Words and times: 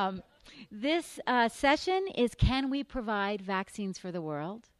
Um, 0.00 0.22
this 0.70 1.20
uh, 1.26 1.50
session 1.50 2.06
is 2.16 2.34
Can 2.34 2.70
We 2.70 2.82
Provide 2.82 3.42
Vaccines 3.42 3.98
for 3.98 4.10
the 4.10 4.22
World? 4.22 4.70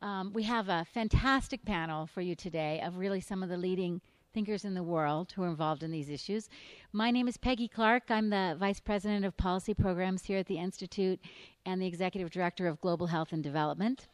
Um, 0.00 0.32
we 0.32 0.44
have 0.44 0.68
a 0.68 0.86
fantastic 0.94 1.64
panel 1.64 2.06
for 2.06 2.20
you 2.20 2.36
today 2.36 2.80
of 2.84 2.96
really 2.96 3.20
some 3.20 3.42
of 3.42 3.48
the 3.48 3.56
leading 3.56 4.00
thinkers 4.32 4.64
in 4.64 4.74
the 4.74 4.82
world 4.84 5.32
who 5.32 5.42
are 5.42 5.48
involved 5.48 5.82
in 5.82 5.90
these 5.90 6.08
issues. 6.08 6.48
My 6.92 7.10
name 7.10 7.26
is 7.26 7.36
Peggy 7.36 7.66
Clark. 7.66 8.04
I'm 8.10 8.30
the 8.30 8.56
Vice 8.60 8.78
President 8.78 9.24
of 9.24 9.36
Policy 9.36 9.74
Programs 9.74 10.22
here 10.22 10.38
at 10.38 10.46
the 10.46 10.58
Institute 10.58 11.18
and 11.66 11.82
the 11.82 11.86
Executive 11.88 12.30
Director 12.30 12.68
of 12.68 12.80
Global 12.80 13.08
Health 13.08 13.32
and 13.32 13.42
Development. 13.42 14.06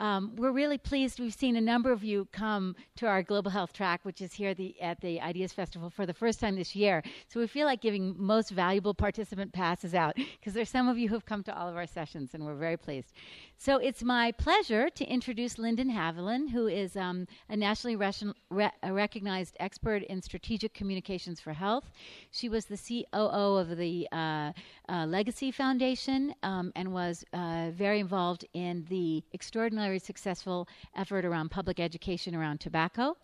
Um, 0.00 0.34
we're 0.36 0.50
really 0.50 0.78
pleased. 0.78 1.20
We've 1.20 1.32
seen 1.32 1.56
a 1.56 1.60
number 1.60 1.92
of 1.92 2.02
you 2.02 2.26
come 2.32 2.74
to 2.96 3.06
our 3.06 3.22
Global 3.22 3.50
Health 3.50 3.74
track, 3.74 4.00
which 4.02 4.22
is 4.22 4.32
here 4.32 4.54
the, 4.54 4.80
at 4.80 4.98
the 5.02 5.20
Ideas 5.20 5.52
Festival 5.52 5.90
for 5.90 6.06
the 6.06 6.14
first 6.14 6.40
time 6.40 6.56
this 6.56 6.74
year. 6.74 7.02
So 7.28 7.38
we 7.38 7.46
feel 7.46 7.66
like 7.66 7.82
giving 7.82 8.14
most 8.16 8.50
valuable 8.50 8.94
participant 8.94 9.52
passes 9.52 9.94
out 9.94 10.16
because 10.16 10.54
there's 10.54 10.70
some 10.70 10.88
of 10.88 10.96
you 10.96 11.10
who've 11.10 11.24
come 11.24 11.42
to 11.44 11.56
all 11.56 11.68
of 11.68 11.76
our 11.76 11.86
sessions, 11.86 12.32
and 12.32 12.46
we're 12.46 12.54
very 12.54 12.78
pleased. 12.78 13.12
So 13.58 13.76
it's 13.76 14.02
my 14.02 14.32
pleasure 14.32 14.88
to 14.88 15.04
introduce 15.04 15.58
Lyndon 15.58 15.90
Haviland, 15.90 16.48
who 16.48 16.66
is 16.66 16.96
um, 16.96 17.26
a 17.50 17.56
nationally 17.56 17.96
re- 17.96 18.70
recognized 18.82 19.54
expert 19.60 20.02
in 20.04 20.22
strategic 20.22 20.72
communications 20.72 21.40
for 21.40 21.52
health. 21.52 21.90
She 22.30 22.48
was 22.48 22.64
the 22.64 22.78
COO 22.78 23.58
of 23.58 23.76
the 23.76 24.08
uh, 24.12 24.52
uh, 24.88 25.04
Legacy 25.04 25.50
Foundation 25.50 26.34
um, 26.42 26.72
and 26.74 26.90
was 26.90 27.22
uh, 27.34 27.70
very 27.74 28.00
involved 28.00 28.46
in 28.54 28.86
the 28.88 29.22
extraordinary 29.34 29.89
very 29.90 29.98
successful 29.98 30.68
effort 31.02 31.24
around 31.24 31.50
public 31.50 31.80
education 31.80 32.32
around 32.32 32.60
tobacco. 32.60 33.16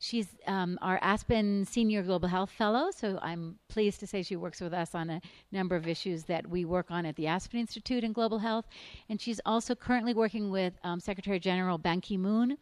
She's 0.00 0.28
um, 0.48 0.76
our 0.82 0.98
Aspen 1.00 1.64
Senior 1.64 2.02
Global 2.02 2.28
Health 2.36 2.50
Fellow, 2.50 2.90
so 2.90 3.06
I'm 3.22 3.44
pleased 3.68 4.00
to 4.00 4.06
say 4.08 4.18
she 4.22 4.34
works 4.34 4.60
with 4.60 4.74
us 4.82 4.96
on 4.96 5.10
a 5.10 5.20
number 5.52 5.76
of 5.76 5.86
issues 5.86 6.24
that 6.24 6.44
we 6.54 6.64
work 6.64 6.88
on 6.90 7.06
at 7.06 7.14
the 7.14 7.28
Aspen 7.28 7.60
Institute 7.60 8.02
in 8.02 8.12
Global 8.12 8.40
Health. 8.40 8.66
And 9.08 9.20
she's 9.20 9.40
also 9.46 9.76
currently 9.76 10.12
working 10.12 10.50
with 10.50 10.72
um, 10.82 10.98
Secretary 10.98 11.38
General 11.38 11.78
Ban 11.78 12.00
Ki 12.00 12.16
moon. 12.16 12.58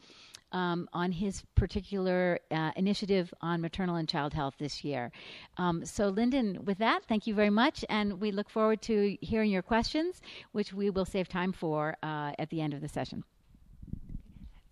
Um, 0.53 0.89
on 0.93 1.11
his 1.11 1.43
particular 1.57 2.39
uh, 2.53 2.71
initiative 2.77 3.35
on 3.41 3.61
maternal 3.61 3.97
and 3.97 4.09
child 4.09 4.33
health 4.33 4.55
this 4.59 4.85
year. 4.85 5.11
Um, 5.57 5.85
so, 5.85 6.09
Lyndon, 6.09 6.65
with 6.65 6.79
that, 6.79 7.01
thank 7.09 7.27
you 7.27 7.35
very 7.35 7.51
much, 7.51 7.85
and 7.89 8.21
we 8.21 8.31
look 8.31 8.49
forward 8.49 8.81
to 8.83 9.19
hearing 9.21 9.51
your 9.51 9.63
questions, 9.63 10.23
which 10.53 10.73
we 10.73 10.89
will 10.89 11.05
save 11.05 11.29
time 11.29 11.53
for 11.53 11.97
uh, 12.01 12.31
at 12.39 12.49
the 12.51 12.61
end 12.61 12.75
of 12.75 12.81
the 12.81 12.89
session. 12.89 13.25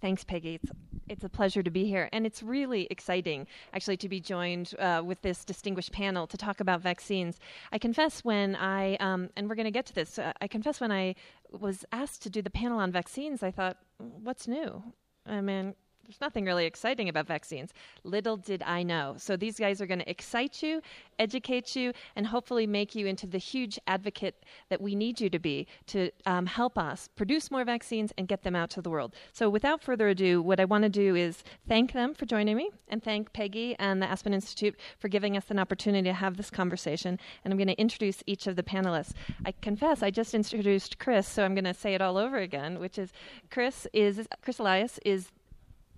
Thanks, 0.05 0.23
Peggy. 0.23 0.57
It's, 0.63 0.71
it's 1.09 1.25
a 1.25 1.31
pleasure 1.31 1.63
to 1.63 1.71
be 1.71 1.87
here. 1.87 2.11
And 2.13 2.27
it's 2.27 2.43
really 2.43 2.87
exciting, 2.91 3.47
actually, 3.73 3.97
to 3.97 4.09
be 4.11 4.21
joined 4.21 4.75
uh, 4.79 5.01
with 5.03 5.23
this 5.23 5.47
distinguished 5.47 5.93
panel 5.93 6.27
to 6.27 6.37
talk 6.37 6.61
about 6.61 6.83
vaccines. 6.83 7.39
I 7.73 7.79
confess 7.79 8.23
when 8.23 8.55
I, 8.55 8.97
um, 8.97 9.31
and 9.35 9.49
we're 9.49 9.55
going 9.55 9.65
to 9.65 9.71
get 9.71 9.87
to 9.87 9.95
this, 9.95 10.19
uh, 10.19 10.35
I 10.43 10.47
confess 10.47 10.79
when 10.79 10.93
I 10.93 11.15
was 11.59 11.87
asked 11.91 12.23
to 12.25 12.29
do 12.29 12.43
the 12.43 12.51
panel 12.51 12.81
on 12.81 12.93
vaccines, 12.93 13.43
I 13.43 13.51
thought, 13.51 13.79
what's 13.97 14.47
new? 14.47 14.83
I 15.25 15.41
mean, 15.41 15.75
there's 16.05 16.21
nothing 16.21 16.45
really 16.45 16.67
exciting 16.67 17.09
about 17.09 17.27
vaccines. 17.27 17.73
Little 18.05 18.37
did 18.37 18.63
I 18.63 18.83
know. 18.83 19.15
So 19.19 19.37
these 19.37 19.59
guys 19.59 19.81
are 19.81 19.87
going 19.87 20.01
to 20.01 20.11
excite 20.11 20.63
you, 20.63 20.81
educate 21.19 21.75
you, 21.75 21.93
and 22.17 22.27
hopefully 22.27 22.67
make 22.67 22.95
you 22.95 23.07
into 23.07 23.27
the 23.27 23.39
huge 23.39 23.79
advocate 23.87 24.45
that 24.69 24.81
we 24.81 24.95
need 24.95 25.21
you 25.21 25.31
to 25.31 25.39
be 25.39 25.67
to 25.87 26.11
um, 26.27 26.47
help 26.47 26.79
us 26.79 27.09
produce 27.17 27.51
more 27.51 27.65
vaccines 27.65 28.13
and 28.19 28.29
get 28.29 28.43
them 28.43 28.55
out 28.55 28.71
to 28.71 28.83
the 28.83 28.91
world. 28.91 29.15
So 29.33 29.49
without 29.49 29.83
further 29.83 30.09
ado, 30.09 30.43
what 30.43 30.61
I 30.61 30.65
want 30.65 30.83
to 30.83 30.91
do 30.91 31.15
is 31.15 31.43
thank 31.69 31.93
them 31.93 32.15
for 32.15 32.27
joining 32.27 32.57
me 32.57 32.71
and 32.89 33.03
thank 33.03 33.33
Peggy 33.33 33.75
and 33.79 34.03
the 34.03 34.07
Aspen 34.07 34.35
Institute 34.35 34.77
for 34.99 35.09
giving 35.09 35.37
us 35.37 35.51
an 35.51 35.59
opportunity 35.59 36.09
to 36.09 36.15
have 36.15 36.37
this 36.37 36.51
conversation. 36.51 37.19
And 37.45 37.53
I'm 37.53 37.59
going 37.59 37.69
to 37.69 37.81
introduce 37.81 38.23
each 38.27 38.47
of 38.47 38.57
the 38.57 38.63
panelists. 38.63 39.13
I 39.45 39.53
confess 39.63 40.03
I 40.03 40.11
just 40.11 40.35
introduced 40.35 40.99
Chris, 40.99 41.27
so 41.27 41.45
I'm 41.45 41.55
going 41.55 41.65
to 41.65 41.75
say 41.75 41.95
it 41.95 42.03
all 42.03 42.19
over 42.19 42.37
again, 42.39 42.79
which 42.79 42.99
is 42.99 43.13
Chris 43.51 43.87
is 43.93 44.27
Chris 44.43 44.59
Elias 44.59 44.99
is 45.05 45.31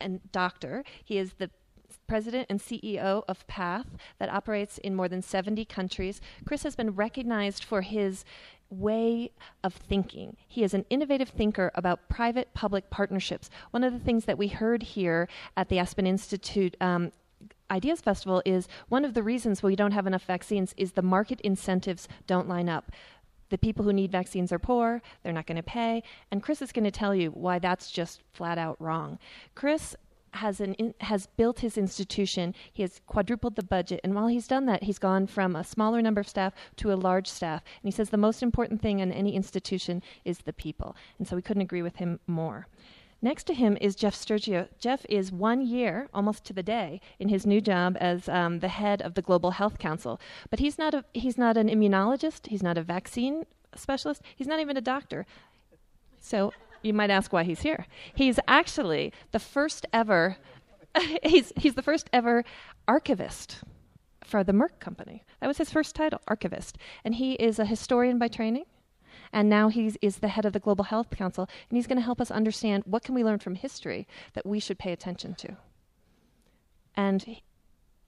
and 0.00 0.20
doctor. 0.32 0.84
He 1.04 1.18
is 1.18 1.34
the 1.34 1.50
president 2.06 2.46
and 2.48 2.60
CEO 2.60 3.22
of 3.28 3.46
PATH 3.46 3.86
that 4.18 4.32
operates 4.32 4.78
in 4.78 4.94
more 4.94 5.08
than 5.08 5.22
70 5.22 5.64
countries. 5.64 6.20
Chris 6.44 6.62
has 6.62 6.76
been 6.76 6.94
recognized 6.94 7.64
for 7.64 7.82
his 7.82 8.24
way 8.70 9.30
of 9.62 9.74
thinking. 9.74 10.36
He 10.48 10.64
is 10.64 10.74
an 10.74 10.84
innovative 10.90 11.28
thinker 11.28 11.70
about 11.74 12.08
private 12.08 12.52
public 12.54 12.90
partnerships. 12.90 13.50
One 13.70 13.84
of 13.84 13.92
the 13.92 13.98
things 13.98 14.24
that 14.24 14.38
we 14.38 14.48
heard 14.48 14.82
here 14.82 15.28
at 15.56 15.68
the 15.68 15.78
Aspen 15.78 16.06
Institute 16.06 16.76
um, 16.80 17.12
Ideas 17.70 18.00
Festival 18.00 18.42
is 18.44 18.68
one 18.88 19.04
of 19.04 19.14
the 19.14 19.22
reasons 19.22 19.62
we 19.62 19.76
don't 19.76 19.92
have 19.92 20.06
enough 20.06 20.24
vaccines 20.24 20.72
is 20.76 20.92
the 20.92 21.02
market 21.02 21.40
incentives 21.42 22.08
don't 22.26 22.48
line 22.48 22.68
up. 22.68 22.92
The 23.50 23.58
people 23.58 23.84
who 23.84 23.92
need 23.92 24.12
vaccines 24.12 24.52
are 24.52 24.58
poor, 24.58 25.02
they're 25.22 25.32
not 25.32 25.46
going 25.46 25.56
to 25.56 25.62
pay, 25.62 26.02
and 26.30 26.42
Chris 26.42 26.62
is 26.62 26.72
going 26.72 26.84
to 26.84 26.90
tell 26.90 27.14
you 27.14 27.30
why 27.30 27.58
that's 27.58 27.90
just 27.90 28.22
flat 28.32 28.58
out 28.58 28.80
wrong. 28.80 29.18
Chris 29.54 29.94
has 30.32 30.60
an 30.60 30.74
in, 30.74 30.94
has 31.00 31.26
built 31.36 31.60
his 31.60 31.78
institution. 31.78 32.54
He 32.72 32.82
has 32.82 33.00
quadrupled 33.06 33.56
the 33.56 33.62
budget, 33.62 34.00
and 34.04 34.14
while 34.14 34.26
he's 34.26 34.46
done 34.46 34.66
that, 34.66 34.84
he's 34.84 34.98
gone 34.98 35.26
from 35.26 35.56
a 35.56 35.64
smaller 35.64 36.02
number 36.02 36.20
of 36.20 36.28
staff 36.28 36.52
to 36.76 36.92
a 36.92 36.94
large 36.94 37.28
staff. 37.28 37.62
And 37.82 37.88
he 37.88 37.96
says 37.96 38.10
the 38.10 38.16
most 38.16 38.42
important 38.42 38.82
thing 38.82 39.00
in 39.00 39.12
any 39.12 39.34
institution 39.34 40.02
is 40.24 40.38
the 40.38 40.52
people. 40.52 40.96
And 41.18 41.26
so 41.26 41.36
we 41.36 41.42
couldn't 41.42 41.62
agree 41.62 41.82
with 41.82 41.96
him 41.96 42.20
more. 42.26 42.66
Next 43.22 43.44
to 43.44 43.54
him 43.54 43.78
is 43.80 43.96
Jeff 43.96 44.14
Sturchio. 44.14 44.68
Jeff 44.78 45.06
is 45.08 45.32
one 45.32 45.60
year, 45.62 46.08
almost 46.12 46.44
to 46.44 46.52
the 46.52 46.62
day, 46.62 47.00
in 47.18 47.28
his 47.28 47.46
new 47.46 47.60
job 47.60 47.96
as 47.98 48.28
um, 48.28 48.58
the 48.60 48.68
head 48.68 49.00
of 49.00 49.14
the 49.14 49.22
Global 49.22 49.52
Health 49.52 49.78
Council. 49.78 50.20
But 50.50 50.58
he's 50.58 50.78
not 50.78 50.92
a 50.94 51.04
he's 51.14 51.38
not 51.38 51.56
an 51.56 51.68
immunologist. 51.68 52.48
He's 52.48 52.62
not 52.62 52.76
a 52.76 52.82
vaccine 52.82 53.44
specialist. 53.74 54.22
He's 54.34 54.46
not 54.46 54.60
even 54.60 54.76
a 54.76 54.82
doctor. 54.82 55.26
So 56.20 56.52
you 56.82 56.92
might 56.92 57.10
ask 57.10 57.32
why 57.32 57.44
he's 57.44 57.62
here. 57.62 57.86
He's 58.14 58.38
actually 58.46 59.12
the 59.32 59.38
first 59.38 59.86
ever. 59.92 60.36
he's 61.22 61.52
he's 61.56 61.74
the 61.74 61.82
first 61.82 62.10
ever 62.12 62.44
archivist 62.86 63.62
for 64.24 64.44
the 64.44 64.52
Merck 64.52 64.78
company. 64.78 65.24
That 65.40 65.46
was 65.46 65.58
his 65.58 65.70
first 65.70 65.94
title, 65.94 66.20
archivist, 66.28 66.76
and 67.02 67.14
he 67.14 67.32
is 67.34 67.58
a 67.58 67.64
historian 67.64 68.18
by 68.18 68.28
training 68.28 68.66
and 69.36 69.50
now 69.50 69.68
he 69.68 69.92
is 70.00 70.16
the 70.16 70.28
head 70.28 70.46
of 70.46 70.54
the 70.54 70.58
Global 70.58 70.84
Health 70.84 71.10
Council, 71.10 71.46
and 71.68 71.76
he's 71.76 71.86
going 71.86 71.98
to 71.98 72.02
help 72.02 72.22
us 72.22 72.30
understand 72.30 72.84
what 72.86 73.04
can 73.04 73.14
we 73.14 73.22
learn 73.22 73.38
from 73.38 73.54
history 73.54 74.08
that 74.32 74.46
we 74.46 74.58
should 74.58 74.78
pay 74.78 74.92
attention 74.92 75.34
to. 75.34 75.58
And 76.96 77.36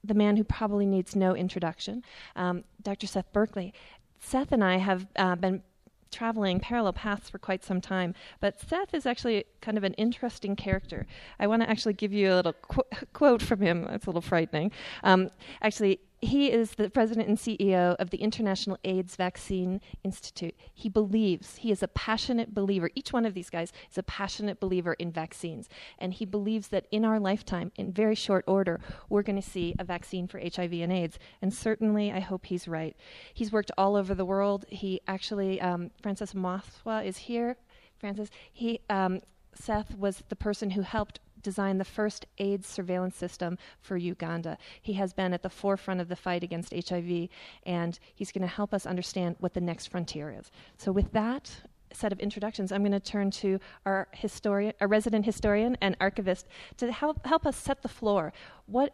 the 0.03 0.15
man 0.15 0.37
who 0.37 0.43
probably 0.43 0.87
needs 0.87 1.15
no 1.15 1.35
introduction, 1.35 2.03
um, 2.35 2.63
Dr. 2.81 3.05
Seth 3.05 3.31
Berkley. 3.31 3.75
Seth 4.19 4.51
and 4.51 4.63
I 4.63 4.77
have 4.77 5.05
uh, 5.17 5.35
been 5.35 5.61
traveling 6.09 6.59
parallel 6.59 6.93
paths 6.93 7.29
for 7.29 7.37
quite 7.37 7.63
some 7.63 7.79
time. 7.79 8.15
But 8.39 8.59
Seth 8.59 8.95
is 8.95 9.05
actually 9.05 9.45
kind 9.61 9.77
of 9.77 9.83
an 9.83 9.93
interesting 9.93 10.55
character. 10.55 11.05
I 11.39 11.45
want 11.45 11.61
to 11.61 11.69
actually 11.69 11.93
give 11.93 12.11
you 12.11 12.33
a 12.33 12.37
little 12.37 12.53
qu- 12.53 13.05
quote 13.13 13.43
from 13.43 13.61
him. 13.61 13.85
It's 13.91 14.07
a 14.07 14.09
little 14.09 14.23
frightening. 14.23 14.71
Um, 15.03 15.29
actually, 15.61 15.99
he 16.21 16.51
is 16.51 16.71
the 16.71 16.89
president 16.89 17.29
and 17.29 17.37
CEO 17.37 17.95
of 17.95 18.09
the 18.09 18.17
International 18.17 18.77
AIDS 18.83 19.15
Vaccine 19.15 19.79
Institute. 20.03 20.55
He 20.73 20.89
believes, 20.89 21.57
he 21.57 21.71
is 21.71 21.81
a 21.81 21.87
passionate 21.87 22.53
believer. 22.53 22.89
Each 22.95 23.13
one 23.13 23.25
of 23.25 23.33
these 23.33 23.49
guys 23.49 23.71
is 23.89 23.97
a 23.97 24.03
passionate 24.03 24.59
believer 24.59 24.93
in 24.93 25.11
vaccines. 25.11 25.69
And 25.97 26.13
he 26.13 26.25
believes 26.25 26.67
that 26.69 26.87
in 26.91 27.05
our 27.05 27.19
lifetime, 27.19 27.71
in 27.77 27.93
very 27.93 28.15
short 28.15 28.43
order, 28.47 28.79
we're 29.07 29.23
going 29.23 29.41
to 29.41 29.49
see 29.49 29.75
a 29.79 29.83
vaccine 29.83 30.27
for 30.27 30.39
HIV 30.39 30.73
and 30.73 30.91
AIDS. 30.91 31.19
And 31.41 31.53
certainly, 31.53 32.11
I 32.11 32.19
hope 32.19 32.45
he's 32.45 32.67
right. 32.67 32.95
He's 33.33 33.51
worked 33.51 33.71
all 33.77 33.95
over 33.95 34.13
the 34.13 34.25
world. 34.25 34.65
He 34.69 35.01
actually, 35.07 35.61
um, 35.61 35.91
Francis 36.01 36.33
Omaswa 36.33 37.05
is 37.05 37.17
here. 37.17 37.55
Francis, 37.97 38.29
he, 38.51 38.81
um, 38.89 39.21
Seth 39.53 39.97
was 39.97 40.23
the 40.29 40.35
person 40.35 40.71
who 40.71 40.81
helped 40.81 41.19
design 41.41 41.77
the 41.77 41.85
first 41.85 42.25
AIDS 42.37 42.67
surveillance 42.67 43.15
system 43.15 43.57
for 43.81 43.97
Uganda. 43.97 44.57
He 44.81 44.93
has 44.93 45.13
been 45.13 45.33
at 45.33 45.43
the 45.43 45.49
forefront 45.49 46.01
of 46.01 46.09
the 46.09 46.15
fight 46.15 46.43
against 46.43 46.73
HIV, 46.73 47.29
and 47.63 47.99
he's 48.13 48.31
going 48.31 48.41
to 48.41 48.47
help 48.47 48.73
us 48.73 48.85
understand 48.85 49.35
what 49.39 49.53
the 49.53 49.61
next 49.61 49.87
frontier 49.87 50.35
is. 50.37 50.51
So, 50.77 50.91
with 50.91 51.11
that 51.13 51.51
set 51.91 52.11
of 52.11 52.19
introductions, 52.19 52.71
I'm 52.71 52.81
going 52.81 52.91
to 52.91 52.99
turn 52.99 53.31
to 53.31 53.59
our 53.85 54.07
historian, 54.11 54.73
our 54.79 54.87
resident 54.87 55.25
historian 55.25 55.77
and 55.81 55.97
archivist, 55.99 56.47
to 56.77 56.91
help 56.91 57.25
help 57.25 57.45
us 57.45 57.57
set 57.57 57.81
the 57.81 57.89
floor. 57.89 58.33
What 58.65 58.93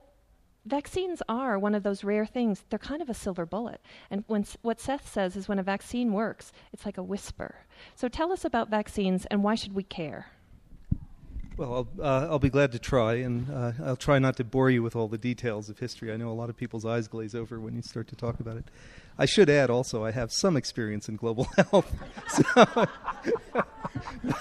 vaccines 0.66 1.22
are 1.30 1.60
one 1.60 1.76
of 1.76 1.84
those 1.84 2.04
rare 2.04 2.26
things. 2.26 2.64
They're 2.70 2.80
kind 2.80 3.02
of 3.02 3.10
a 3.10 3.14
silver 3.14 3.46
bullet. 3.46 3.82
And 4.10 4.24
when, 4.28 4.46
what 4.62 4.80
Seth 4.80 5.08
says 5.08 5.36
is 5.36 5.48
when 5.48 5.60
a 5.60 5.64
vaccine 5.64 6.12
works, 6.12 6.52
it's 6.74 6.86
like 6.86 6.98
a 6.98 7.04
whisper. 7.04 7.66
So 7.96 8.08
tell 8.08 8.32
us 8.32 8.44
about 8.44 8.70
vaccines 8.70 9.26
and 9.28 9.44
why 9.44 9.56
should 9.56 9.74
we 9.74 9.84
care? 9.84 10.32
Well, 11.58 11.74
I'll, 11.74 12.06
uh, 12.06 12.28
I'll 12.30 12.40
be 12.40 12.50
glad 12.50 12.74
to 12.74 12.80
try, 12.80 13.14
and 13.16 13.50
uh, 13.50 13.72
I'll 13.84 13.96
try 13.96 14.20
not 14.20 14.36
to 14.38 14.44
bore 14.44 14.70
you 14.70 14.84
with 14.84 14.96
all 14.96 15.08
the 15.08 15.18
details 15.18 15.70
of 15.70 15.80
history. 15.80 16.12
I 16.12 16.18
know 16.18 16.30
a 16.30 16.34
lot 16.34 16.50
of 16.50 16.58
people's 16.58 16.86
eyes 16.86 17.08
glaze 17.08 17.34
over 17.34 17.60
when 17.62 17.76
you 17.76 17.82
start 17.82 18.08
to 18.10 18.16
talk 18.16 18.42
about 18.42 18.58
it. 18.58 18.66
I 19.18 19.26
should 19.26 19.50
add 19.50 19.70
also, 19.70 20.04
I 20.04 20.12
have 20.12 20.32
some 20.32 20.58
experience 20.58 21.08
in 21.08 21.16
global 21.16 21.48
health. 21.56 21.92
so, 22.28 22.88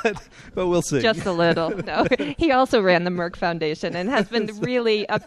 but, 0.02 0.28
but 0.54 0.68
we'll 0.68 0.82
see. 0.82 1.00
Just 1.00 1.26
a 1.26 1.32
little. 1.32 1.72
No, 1.84 2.06
he 2.38 2.50
also 2.50 2.80
ran 2.80 3.04
the 3.04 3.10
Merck 3.10 3.36
Foundation 3.36 3.94
and 3.94 4.08
has 4.08 4.28
been 4.28 4.46
really 4.60 5.04
a, 5.10 5.20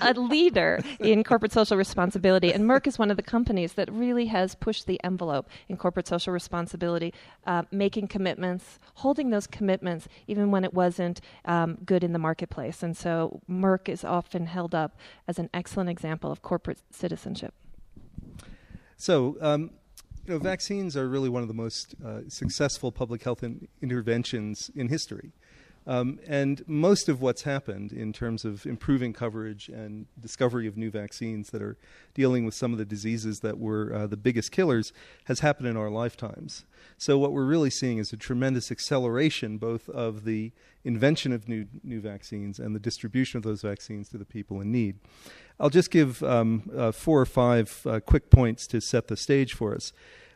a 0.00 0.12
leader 0.14 0.80
in 1.00 1.24
corporate 1.24 1.50
social 1.50 1.76
responsibility. 1.76 2.52
And 2.52 2.64
Merck 2.64 2.86
is 2.86 2.98
one 2.98 3.10
of 3.10 3.16
the 3.16 3.22
companies 3.22 3.72
that 3.72 3.90
really 3.92 4.26
has 4.26 4.54
pushed 4.54 4.86
the 4.86 5.02
envelope 5.02 5.48
in 5.68 5.76
corporate 5.76 6.06
social 6.06 6.32
responsibility, 6.32 7.12
uh, 7.46 7.64
making 7.72 8.08
commitments, 8.08 8.78
holding 8.94 9.30
those 9.30 9.48
commitments, 9.48 10.08
even 10.28 10.52
when 10.52 10.62
it 10.62 10.72
wasn't 10.72 11.20
um, 11.46 11.78
good 11.84 12.04
in 12.04 12.12
the 12.12 12.18
marketplace. 12.18 12.82
And 12.82 12.96
so 12.96 13.40
Merck 13.50 13.88
is 13.88 14.04
often 14.04 14.46
held 14.46 14.74
up 14.74 14.96
as 15.26 15.38
an 15.38 15.50
excellent 15.52 15.90
example 15.90 16.30
of 16.30 16.42
corporate 16.42 16.78
citizenship. 16.92 17.54
So, 18.98 19.36
um, 19.40 19.70
you 20.26 20.34
know, 20.34 20.38
vaccines 20.40 20.96
are 20.96 21.08
really 21.08 21.28
one 21.28 21.42
of 21.42 21.48
the 21.48 21.54
most 21.54 21.94
uh, 22.04 22.20
successful 22.28 22.90
public 22.90 23.22
health 23.22 23.44
in 23.44 23.68
interventions 23.80 24.70
in 24.74 24.88
history. 24.88 25.32
Um, 25.88 26.20
and 26.26 26.62
most 26.68 27.08
of 27.08 27.22
what's 27.22 27.42
happened 27.42 27.92
in 27.92 28.12
terms 28.12 28.44
of 28.44 28.66
improving 28.66 29.14
coverage 29.14 29.70
and 29.70 30.04
discovery 30.20 30.66
of 30.66 30.76
new 30.76 30.90
vaccines 30.90 31.48
that 31.48 31.62
are 31.62 31.78
dealing 32.12 32.44
with 32.44 32.52
some 32.52 32.72
of 32.72 32.78
the 32.78 32.84
diseases 32.84 33.38
that 33.40 33.58
were 33.58 33.94
uh, 33.94 34.06
the 34.06 34.18
biggest 34.18 34.52
killers 34.52 34.92
has 35.24 35.40
happened 35.40 35.66
in 35.66 35.78
our 35.78 35.88
lifetimes. 35.88 36.66
So 36.98 37.18
what 37.18 37.32
we're 37.32 37.46
really 37.46 37.70
seeing 37.70 37.96
is 37.96 38.12
a 38.12 38.18
tremendous 38.18 38.70
acceleration 38.70 39.56
both 39.56 39.88
of 39.88 40.24
the 40.24 40.52
invention 40.84 41.32
of 41.32 41.48
new 41.48 41.66
new 41.82 42.02
vaccines 42.02 42.58
and 42.58 42.74
the 42.74 42.80
distribution 42.80 43.38
of 43.38 43.42
those 43.42 43.62
vaccines 43.62 44.10
to 44.10 44.18
the 44.18 44.26
people 44.26 44.60
in 44.60 44.70
need. 44.70 44.98
I'll 45.58 45.70
just 45.70 45.90
give 45.90 46.22
um, 46.22 46.70
uh, 46.76 46.92
four 46.92 47.18
or 47.18 47.26
five 47.26 47.80
uh, 47.86 48.00
quick 48.00 48.28
points 48.28 48.66
to 48.68 48.80
set 48.82 49.08
the 49.08 49.16
stage 49.16 49.54
for 49.54 49.74
us. 49.74 49.94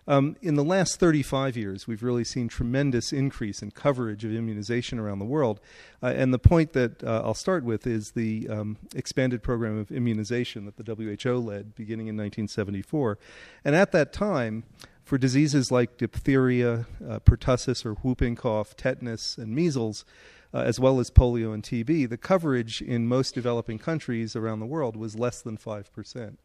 Um, 0.08 0.36
in 0.42 0.56
the 0.56 0.64
last 0.64 0.98
35 0.98 1.56
years, 1.56 1.86
we've 1.86 2.02
really 2.02 2.24
seen 2.24 2.48
tremendous 2.48 3.12
increase 3.12 3.62
in 3.62 3.70
coverage 3.70 4.24
of 4.24 4.34
immunization 4.34 4.98
around 4.98 5.20
the 5.20 5.24
world. 5.24 5.60
Uh, 6.02 6.06
and 6.06 6.34
the 6.34 6.40
point 6.40 6.72
that 6.72 7.04
uh, 7.04 7.22
I'll 7.24 7.34
start 7.34 7.62
with 7.62 7.86
is 7.86 8.12
the 8.12 8.48
um, 8.48 8.78
expanded 8.96 9.42
program 9.42 9.78
of 9.78 9.92
immunization 9.92 10.64
that 10.64 10.76
the 10.76 10.94
WHO 10.94 11.38
led 11.38 11.74
beginning 11.76 12.08
in 12.08 12.16
1974. 12.16 13.18
And 13.64 13.76
at 13.76 13.92
that 13.92 14.12
time, 14.12 14.64
for 15.04 15.18
diseases 15.18 15.70
like 15.70 15.98
diphtheria, 15.98 16.86
uh, 17.06 17.20
pertussis 17.20 17.86
or 17.86 17.94
whooping 17.94 18.36
cough, 18.36 18.76
tetanus, 18.76 19.38
and 19.38 19.54
measles, 19.54 20.04
uh, 20.54 20.58
as 20.58 20.78
well 20.78 21.00
as 21.00 21.10
polio 21.10 21.54
and 21.54 21.62
TB, 21.62 22.08
the 22.08 22.16
coverage 22.16 22.82
in 22.82 23.06
most 23.06 23.34
developing 23.34 23.78
countries 23.78 24.34
around 24.34 24.60
the 24.60 24.66
world 24.66 24.96
was 24.96 25.18
less 25.18 25.40
than 25.40 25.56
5%. 25.56 26.36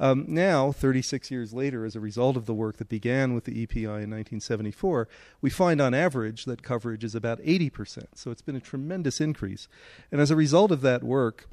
Um, 0.00 0.24
now, 0.28 0.70
36 0.72 1.30
years 1.30 1.52
later, 1.52 1.84
as 1.84 1.96
a 1.96 2.00
result 2.00 2.36
of 2.36 2.46
the 2.46 2.54
work 2.54 2.76
that 2.76 2.88
began 2.88 3.34
with 3.34 3.44
the 3.44 3.62
EPI 3.62 3.84
in 3.84 4.10
1974, 4.10 5.08
we 5.40 5.50
find 5.50 5.80
on 5.80 5.94
average 5.94 6.44
that 6.44 6.62
coverage 6.62 7.02
is 7.02 7.14
about 7.14 7.40
80%. 7.40 8.06
So 8.14 8.30
it's 8.30 8.42
been 8.42 8.56
a 8.56 8.60
tremendous 8.60 9.20
increase. 9.20 9.66
And 10.12 10.20
as 10.20 10.30
a 10.30 10.36
result 10.36 10.70
of 10.70 10.82
that 10.82 11.02
work, 11.02 11.48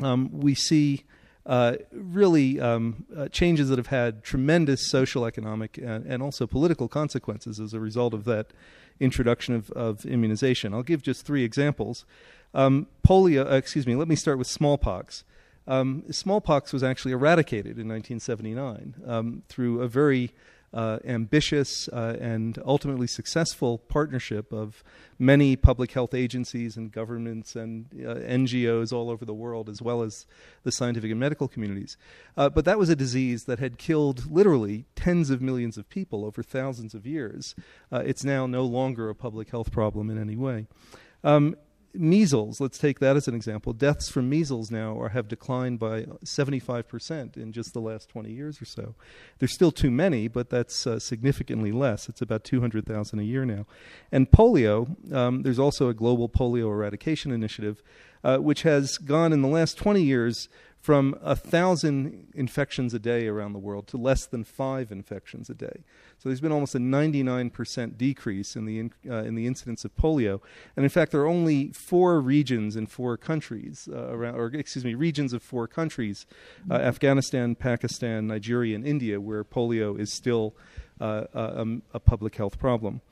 um, 0.00 0.30
we 0.32 0.54
see 0.54 1.04
uh, 1.44 1.76
really 1.90 2.60
um, 2.60 3.04
uh, 3.16 3.28
changes 3.28 3.68
that 3.68 3.78
have 3.78 3.88
had 3.88 4.22
tremendous 4.22 4.88
social, 4.88 5.24
economic, 5.24 5.76
and, 5.76 6.06
and, 6.06 6.22
also 6.22 6.46
political 6.46 6.86
consequences 6.86 7.58
as 7.58 7.74
a 7.74 7.80
result 7.80 8.14
of 8.14 8.24
that 8.24 8.52
introduction 9.00 9.54
of, 9.56 9.68
of 9.72 10.06
immunization. 10.06 10.72
I'll 10.72 10.84
give 10.84 11.02
just 11.02 11.26
three 11.26 11.42
examples. 11.42 12.04
Um, 12.54 12.86
polio, 13.04 13.50
uh, 13.50 13.56
excuse 13.56 13.88
me, 13.88 13.96
let 13.96 14.06
me 14.06 14.14
start 14.14 14.38
with 14.38 14.46
smallpox. 14.46 15.24
Um, 15.66 16.04
smallpox 16.10 16.72
was 16.72 16.82
actually 16.82 17.12
eradicated 17.12 17.78
in 17.78 17.88
1979 17.88 18.94
um, 19.06 19.42
through 19.48 19.80
a 19.80 19.88
very 19.88 20.32
uh, 20.74 20.98
ambitious 21.04 21.88
uh, 21.88 22.16
and 22.20 22.58
ultimately 22.64 23.06
successful 23.06 23.78
partnership 23.78 24.52
of 24.52 24.82
many 25.18 25.54
public 25.54 25.92
health 25.92 26.14
agencies 26.14 26.76
and 26.76 26.90
governments 26.90 27.54
and 27.54 27.86
uh, 28.00 28.14
NGOs 28.14 28.92
all 28.92 29.10
over 29.10 29.24
the 29.24 29.34
world, 29.34 29.68
as 29.68 29.82
well 29.82 30.02
as 30.02 30.26
the 30.62 30.72
scientific 30.72 31.10
and 31.10 31.20
medical 31.20 31.46
communities. 31.46 31.96
Uh, 32.36 32.48
but 32.48 32.64
that 32.64 32.78
was 32.78 32.88
a 32.88 32.96
disease 32.96 33.44
that 33.44 33.58
had 33.58 33.76
killed 33.76 34.30
literally 34.30 34.86
tens 34.96 35.28
of 35.28 35.42
millions 35.42 35.76
of 35.76 35.88
people 35.88 36.24
over 36.24 36.42
thousands 36.42 36.94
of 36.94 37.06
years. 37.06 37.54
Uh, 37.92 38.02
it's 38.04 38.24
now 38.24 38.46
no 38.46 38.64
longer 38.64 39.10
a 39.10 39.14
public 39.14 39.50
health 39.50 39.70
problem 39.70 40.08
in 40.08 40.18
any 40.18 40.36
way. 40.36 40.66
Um, 41.22 41.56
measles, 41.94 42.60
let's 42.60 42.78
take 42.78 42.98
that 43.00 43.16
as 43.16 43.28
an 43.28 43.34
example. 43.34 43.72
Deaths 43.72 44.08
from 44.08 44.28
measles 44.28 44.70
now 44.70 44.98
are, 45.00 45.10
have 45.10 45.28
declined 45.28 45.78
by 45.78 46.02
75% 46.24 47.36
in 47.36 47.52
just 47.52 47.72
the 47.72 47.80
last 47.80 48.08
20 48.08 48.30
years 48.30 48.60
or 48.60 48.64
so. 48.64 48.94
There's 49.38 49.54
still 49.54 49.72
too 49.72 49.90
many, 49.90 50.28
but 50.28 50.50
that's 50.50 50.86
uh, 50.86 50.98
significantly 50.98 51.72
less. 51.72 52.08
It's 52.08 52.22
about 52.22 52.44
200,000 52.44 53.18
a 53.18 53.22
year 53.22 53.44
now. 53.44 53.66
And 54.10 54.30
polio, 54.30 55.12
um, 55.12 55.42
there's 55.42 55.58
also 55.58 55.88
a 55.88 55.94
global 55.94 56.28
polio 56.28 56.70
eradication 56.70 57.32
initiative, 57.32 57.82
uh, 58.24 58.38
which 58.38 58.62
has 58.62 58.98
gone 58.98 59.32
in 59.32 59.42
the 59.42 59.48
last 59.48 59.76
20 59.76 60.02
years 60.02 60.48
from 60.82 61.16
a 61.22 61.36
thousand 61.36 62.26
infections 62.34 62.92
a 62.92 62.98
day 62.98 63.28
around 63.28 63.52
the 63.52 63.58
world 63.60 63.86
to 63.86 63.96
less 63.96 64.26
than 64.26 64.42
five 64.42 64.90
infections 64.90 65.48
a 65.48 65.54
day. 65.54 65.84
So 66.18 66.28
there's 66.28 66.40
been 66.40 66.50
almost 66.50 66.74
a 66.74 66.78
99% 66.78 67.96
decrease 67.96 68.56
in 68.56 68.64
the 68.64 68.80
in, 68.80 68.92
uh, 69.08 69.22
in 69.22 69.36
the 69.36 69.46
incidence 69.46 69.84
of 69.84 69.94
polio, 69.94 70.40
and 70.76 70.84
in 70.84 70.90
fact, 70.90 71.12
there 71.12 71.20
are 71.20 71.28
only 71.28 71.68
four 71.68 72.20
regions 72.20 72.74
in 72.74 72.86
four 72.86 73.16
countries 73.16 73.88
uh, 73.92 74.08
around, 74.08 74.34
or 74.34 74.46
excuse 74.46 74.84
me, 74.84 74.94
regions 74.94 75.32
of 75.32 75.40
four 75.40 75.68
countries: 75.68 76.26
uh, 76.68 76.74
Afghanistan, 76.74 77.54
Pakistan, 77.54 78.26
Nigeria, 78.26 78.74
and 78.74 78.84
India, 78.84 79.20
where 79.20 79.44
polio 79.44 79.98
is 79.98 80.12
still 80.12 80.52
uh, 81.00 81.24
a, 81.32 81.66
a 81.94 82.00
public 82.00 82.34
health 82.34 82.58
problem. 82.58 83.02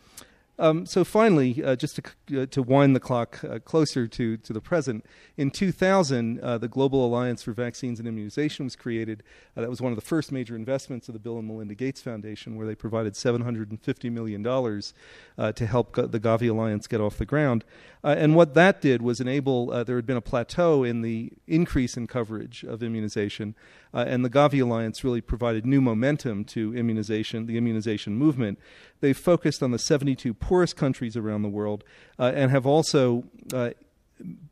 Um, 0.60 0.84
so 0.84 1.04
finally, 1.04 1.64
uh, 1.64 1.74
just 1.74 1.96
to, 1.96 2.42
uh, 2.42 2.46
to 2.50 2.62
wind 2.62 2.94
the 2.94 3.00
clock 3.00 3.42
uh, 3.42 3.60
closer 3.60 4.06
to, 4.06 4.36
to 4.36 4.52
the 4.52 4.60
present, 4.60 5.06
in 5.38 5.50
2000, 5.50 6.38
uh, 6.38 6.58
the 6.58 6.68
Global 6.68 7.06
Alliance 7.06 7.42
for 7.42 7.52
Vaccines 7.52 7.98
and 7.98 8.06
Immunization 8.06 8.66
was 8.66 8.76
created. 8.76 9.22
Uh, 9.56 9.62
that 9.62 9.70
was 9.70 9.80
one 9.80 9.90
of 9.90 9.96
the 9.96 10.04
first 10.04 10.30
major 10.30 10.54
investments 10.54 11.08
of 11.08 11.14
the 11.14 11.18
Bill 11.18 11.38
and 11.38 11.48
Melinda 11.48 11.74
Gates 11.74 12.02
Foundation, 12.02 12.56
where 12.56 12.66
they 12.66 12.74
provided 12.74 13.14
$750 13.14 14.12
million 14.12 14.46
uh, 14.46 15.52
to 15.52 15.66
help 15.66 15.92
go- 15.92 16.06
the 16.06 16.20
Gavi 16.20 16.50
Alliance 16.50 16.86
get 16.86 17.00
off 17.00 17.16
the 17.16 17.24
ground. 17.24 17.64
and 18.04 18.36
what 18.36 18.52
that 18.52 18.82
did 18.82 19.00
was 19.00 19.18
enable, 19.18 19.68
there 19.84 19.96
had 19.96 20.06
been 20.06 20.18
a 20.18 20.22
plateau 20.22 20.84
in 20.84 21.00
the 21.00 21.32
increase 21.46 21.96
in 21.96 22.06
coverage 22.06 22.64
of 22.64 22.82
immunization, 22.82 23.54
and 23.94 24.24
the 24.24 24.30
Gavi 24.30 24.62
Alliance 24.62 25.02
really 25.04 25.22
provided 25.22 25.64
new 25.64 25.80
momentum 25.80 26.44
to 26.44 26.74
immunization, 26.76 27.46
the 27.46 27.56
immunization 27.56 28.14
movement. 28.14 28.58
They 29.00 29.12
focused 29.12 29.62
on 29.62 29.70
the 29.70 29.78
72 29.78 30.34
poorest 30.34 30.76
countries 30.76 31.16
around 31.16 31.42
the 31.42 31.48
world 31.48 31.84
uh, 32.18 32.32
and 32.34 32.50
have 32.50 32.66
also 32.66 33.24
uh, 33.52 33.70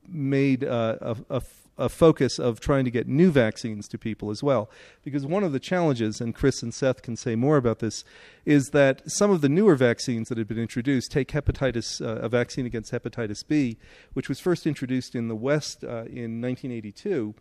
made 0.06 0.64
uh, 0.64 0.96
a, 1.00 1.16
a, 1.30 1.42
a, 1.78 1.88
focus 1.88 2.38
of 2.38 2.60
trying 2.60 2.84
to 2.84 2.90
get 2.90 3.08
new 3.08 3.30
vaccines 3.30 3.88
to 3.88 3.98
people 3.98 4.30
as 4.30 4.42
well. 4.42 4.70
Because 5.04 5.24
one 5.24 5.44
of 5.44 5.52
the 5.52 5.60
challenges, 5.60 6.20
and 6.20 6.34
Chris 6.34 6.62
and 6.62 6.72
Seth 6.72 7.02
can 7.02 7.16
say 7.16 7.34
more 7.34 7.56
about 7.56 7.78
this, 7.78 8.04
is 8.44 8.70
that 8.70 9.02
some 9.06 9.30
of 9.30 9.40
the 9.40 9.48
newer 9.48 9.74
vaccines 9.74 10.28
that 10.28 10.38
have 10.38 10.48
been 10.48 10.58
introduced 10.58 11.10
take 11.10 11.28
hepatitis, 11.28 12.00
uh, 12.00 12.20
a 12.20 12.28
vaccine 12.28 12.66
against 12.66 12.92
hepatitis 12.92 13.46
B, 13.46 13.78
which 14.12 14.28
was 14.28 14.40
first 14.40 14.66
introduced 14.66 15.14
in 15.14 15.28
the 15.28 15.36
West 15.36 15.84
uh, 15.84 16.04
in 16.06 16.40
1982 16.40 17.34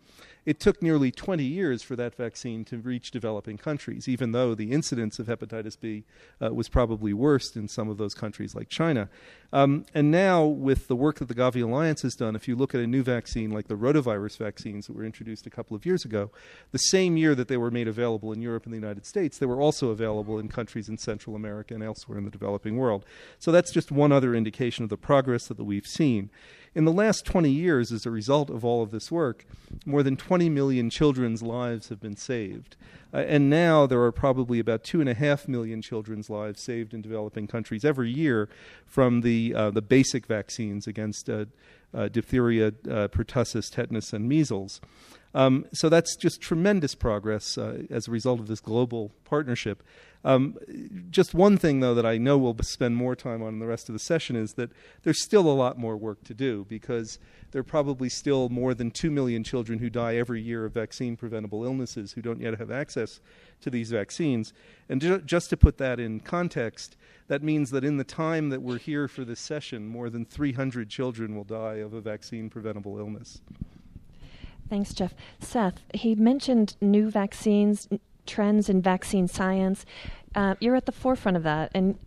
it 0.48 0.60
took 0.60 0.80
nearly 0.80 1.10
20 1.10 1.44
years 1.44 1.82
for 1.82 1.94
that 1.96 2.14
vaccine 2.14 2.64
to 2.64 2.78
reach 2.78 3.10
developing 3.10 3.58
countries, 3.58 4.08
even 4.08 4.32
though 4.32 4.54
the 4.54 4.72
incidence 4.72 5.18
of 5.18 5.26
hepatitis 5.26 5.78
B 5.78 6.04
uh, 6.42 6.54
was 6.54 6.70
probably 6.70 7.12
worst 7.12 7.54
in 7.54 7.68
some 7.68 7.90
of 7.90 7.98
those 7.98 8.14
countries 8.14 8.54
like 8.54 8.70
China. 8.70 9.10
Um, 9.52 9.84
and 9.92 10.10
now, 10.10 10.44
with 10.46 10.88
the 10.88 10.96
work 10.96 11.18
that 11.18 11.28
the 11.28 11.34
Gavi 11.34 11.62
Alliance 11.62 12.00
has 12.00 12.14
done, 12.14 12.34
if 12.34 12.48
you 12.48 12.56
look 12.56 12.74
at 12.74 12.80
a 12.80 12.86
new 12.86 13.02
vaccine 13.02 13.50
like 13.50 13.68
the 13.68 13.76
rotavirus 13.76 14.27
vaccines 14.36 14.86
that 14.86 14.96
were 14.96 15.04
introduced 15.04 15.46
a 15.46 15.50
couple 15.50 15.76
of 15.76 15.86
years 15.86 16.04
ago, 16.04 16.30
the 16.72 16.78
same 16.78 17.16
year 17.16 17.34
that 17.34 17.48
they 17.48 17.56
were 17.56 17.70
made 17.70 17.88
available 17.88 18.32
in 18.32 18.42
Europe 18.42 18.64
and 18.64 18.72
the 18.72 18.78
United 18.78 19.06
States, 19.06 19.38
they 19.38 19.46
were 19.46 19.60
also 19.60 19.90
available 19.90 20.38
in 20.38 20.48
countries 20.48 20.88
in 20.88 20.98
Central 20.98 21.36
America 21.36 21.74
and 21.74 21.82
elsewhere 21.82 22.18
in 22.18 22.24
the 22.24 22.30
developing 22.30 22.76
world. 22.76 23.04
So 23.38 23.52
that's 23.52 23.72
just 23.72 23.90
one 23.90 24.12
other 24.12 24.34
indication 24.34 24.84
of 24.84 24.90
the 24.90 24.96
progress 24.96 25.46
that 25.48 25.62
we've 25.62 25.86
seen. 25.86 26.30
In 26.74 26.84
the 26.84 26.92
last 26.92 27.24
20 27.24 27.50
years, 27.50 27.90
as 27.90 28.06
a 28.06 28.10
result 28.10 28.50
of 28.50 28.64
all 28.64 28.82
of 28.82 28.90
this 28.90 29.10
work, 29.10 29.46
more 29.84 30.02
than 30.02 30.16
20 30.16 30.48
million 30.48 30.90
children's 30.90 31.42
lives 31.42 31.88
have 31.88 32.00
been 32.00 32.16
saved. 32.16 32.76
Uh, 33.12 33.18
and 33.18 33.48
now 33.48 33.86
there 33.86 34.02
are 34.02 34.12
probably 34.12 34.58
about 34.58 34.84
2.5 34.84 35.48
million 35.48 35.80
children's 35.80 36.28
lives 36.28 36.62
saved 36.62 36.92
in 36.92 37.00
developing 37.00 37.46
countries 37.46 37.84
every 37.84 38.10
year 38.10 38.48
from 38.86 39.22
the, 39.22 39.54
uh, 39.54 39.70
the 39.70 39.82
basic 39.82 40.26
vaccines 40.26 40.86
against 40.86 41.28
uh, 41.30 41.46
diphtheria, 42.08 42.68
uh, 42.68 43.08
pertussis, 43.08 43.70
tetanus, 43.70 44.12
and 44.12 44.28
measles. 44.28 44.80
Um, 45.38 45.66
so 45.72 45.88
that's 45.88 46.16
just 46.16 46.40
tremendous 46.40 46.96
progress 46.96 47.56
uh, 47.56 47.84
as 47.90 48.08
a 48.08 48.10
result 48.10 48.40
of 48.40 48.48
this 48.48 48.58
global 48.58 49.12
partnership. 49.24 49.84
Um, 50.24 50.56
just 51.12 51.32
one 51.32 51.56
thing, 51.56 51.78
though, 51.78 51.94
that 51.94 52.04
I 52.04 52.18
know 52.18 52.36
we'll 52.36 52.56
spend 52.62 52.96
more 52.96 53.14
time 53.14 53.40
on 53.40 53.50
in 53.50 53.58
the 53.60 53.66
rest 53.68 53.88
of 53.88 53.92
the 53.92 54.00
session 54.00 54.34
is 54.34 54.54
that 54.54 54.72
there's 55.04 55.22
still 55.22 55.46
a 55.46 55.54
lot 55.54 55.78
more 55.78 55.96
work 55.96 56.24
to 56.24 56.34
do 56.34 56.66
because 56.68 57.20
there 57.52 57.60
are 57.60 57.62
probably 57.62 58.08
still 58.08 58.48
more 58.48 58.74
than 58.74 58.90
2 58.90 59.12
million 59.12 59.44
children 59.44 59.78
who 59.78 59.88
die 59.88 60.16
every 60.16 60.42
year 60.42 60.64
of 60.64 60.72
vaccine 60.72 61.16
preventable 61.16 61.62
illnesses 61.62 62.14
who 62.14 62.20
don't 62.20 62.40
yet 62.40 62.58
have 62.58 62.72
access 62.72 63.20
to 63.60 63.70
these 63.70 63.92
vaccines. 63.92 64.52
And 64.88 65.00
ju- 65.00 65.20
just 65.20 65.50
to 65.50 65.56
put 65.56 65.78
that 65.78 66.00
in 66.00 66.18
context, 66.18 66.96
that 67.28 67.44
means 67.44 67.70
that 67.70 67.84
in 67.84 67.96
the 67.96 68.02
time 68.02 68.48
that 68.48 68.60
we're 68.60 68.78
here 68.78 69.06
for 69.06 69.24
this 69.24 69.38
session, 69.38 69.86
more 69.86 70.10
than 70.10 70.24
300 70.24 70.90
children 70.90 71.36
will 71.36 71.44
die 71.44 71.74
of 71.74 71.94
a 71.94 72.00
vaccine 72.00 72.50
preventable 72.50 72.98
illness. 72.98 73.40
Thanks, 74.68 74.92
Jeff. 74.92 75.14
Seth, 75.40 75.82
he 75.94 76.14
mentioned 76.14 76.76
new 76.80 77.10
vaccines, 77.10 77.88
trends 78.26 78.68
in 78.68 78.82
vaccine 78.82 79.26
science. 79.26 79.86
Uh, 80.34 80.54
you're 80.60 80.76
at 80.76 80.86
the 80.86 80.92
forefront 80.92 81.36
of 81.36 81.42
that. 81.44 81.70
And 81.74 81.98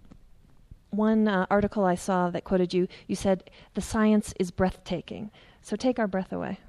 one 0.91 1.27
uh, 1.27 1.47
article 1.49 1.85
I 1.85 1.95
saw 1.95 2.29
that 2.29 2.43
quoted 2.43 2.73
you, 2.73 2.87
you 3.07 3.15
said, 3.15 3.49
the 3.73 3.81
science 3.81 4.33
is 4.39 4.51
breathtaking. 4.51 5.31
So 5.61 5.75
take 5.75 5.97
our 5.97 6.07
breath 6.07 6.31
away. 6.31 6.59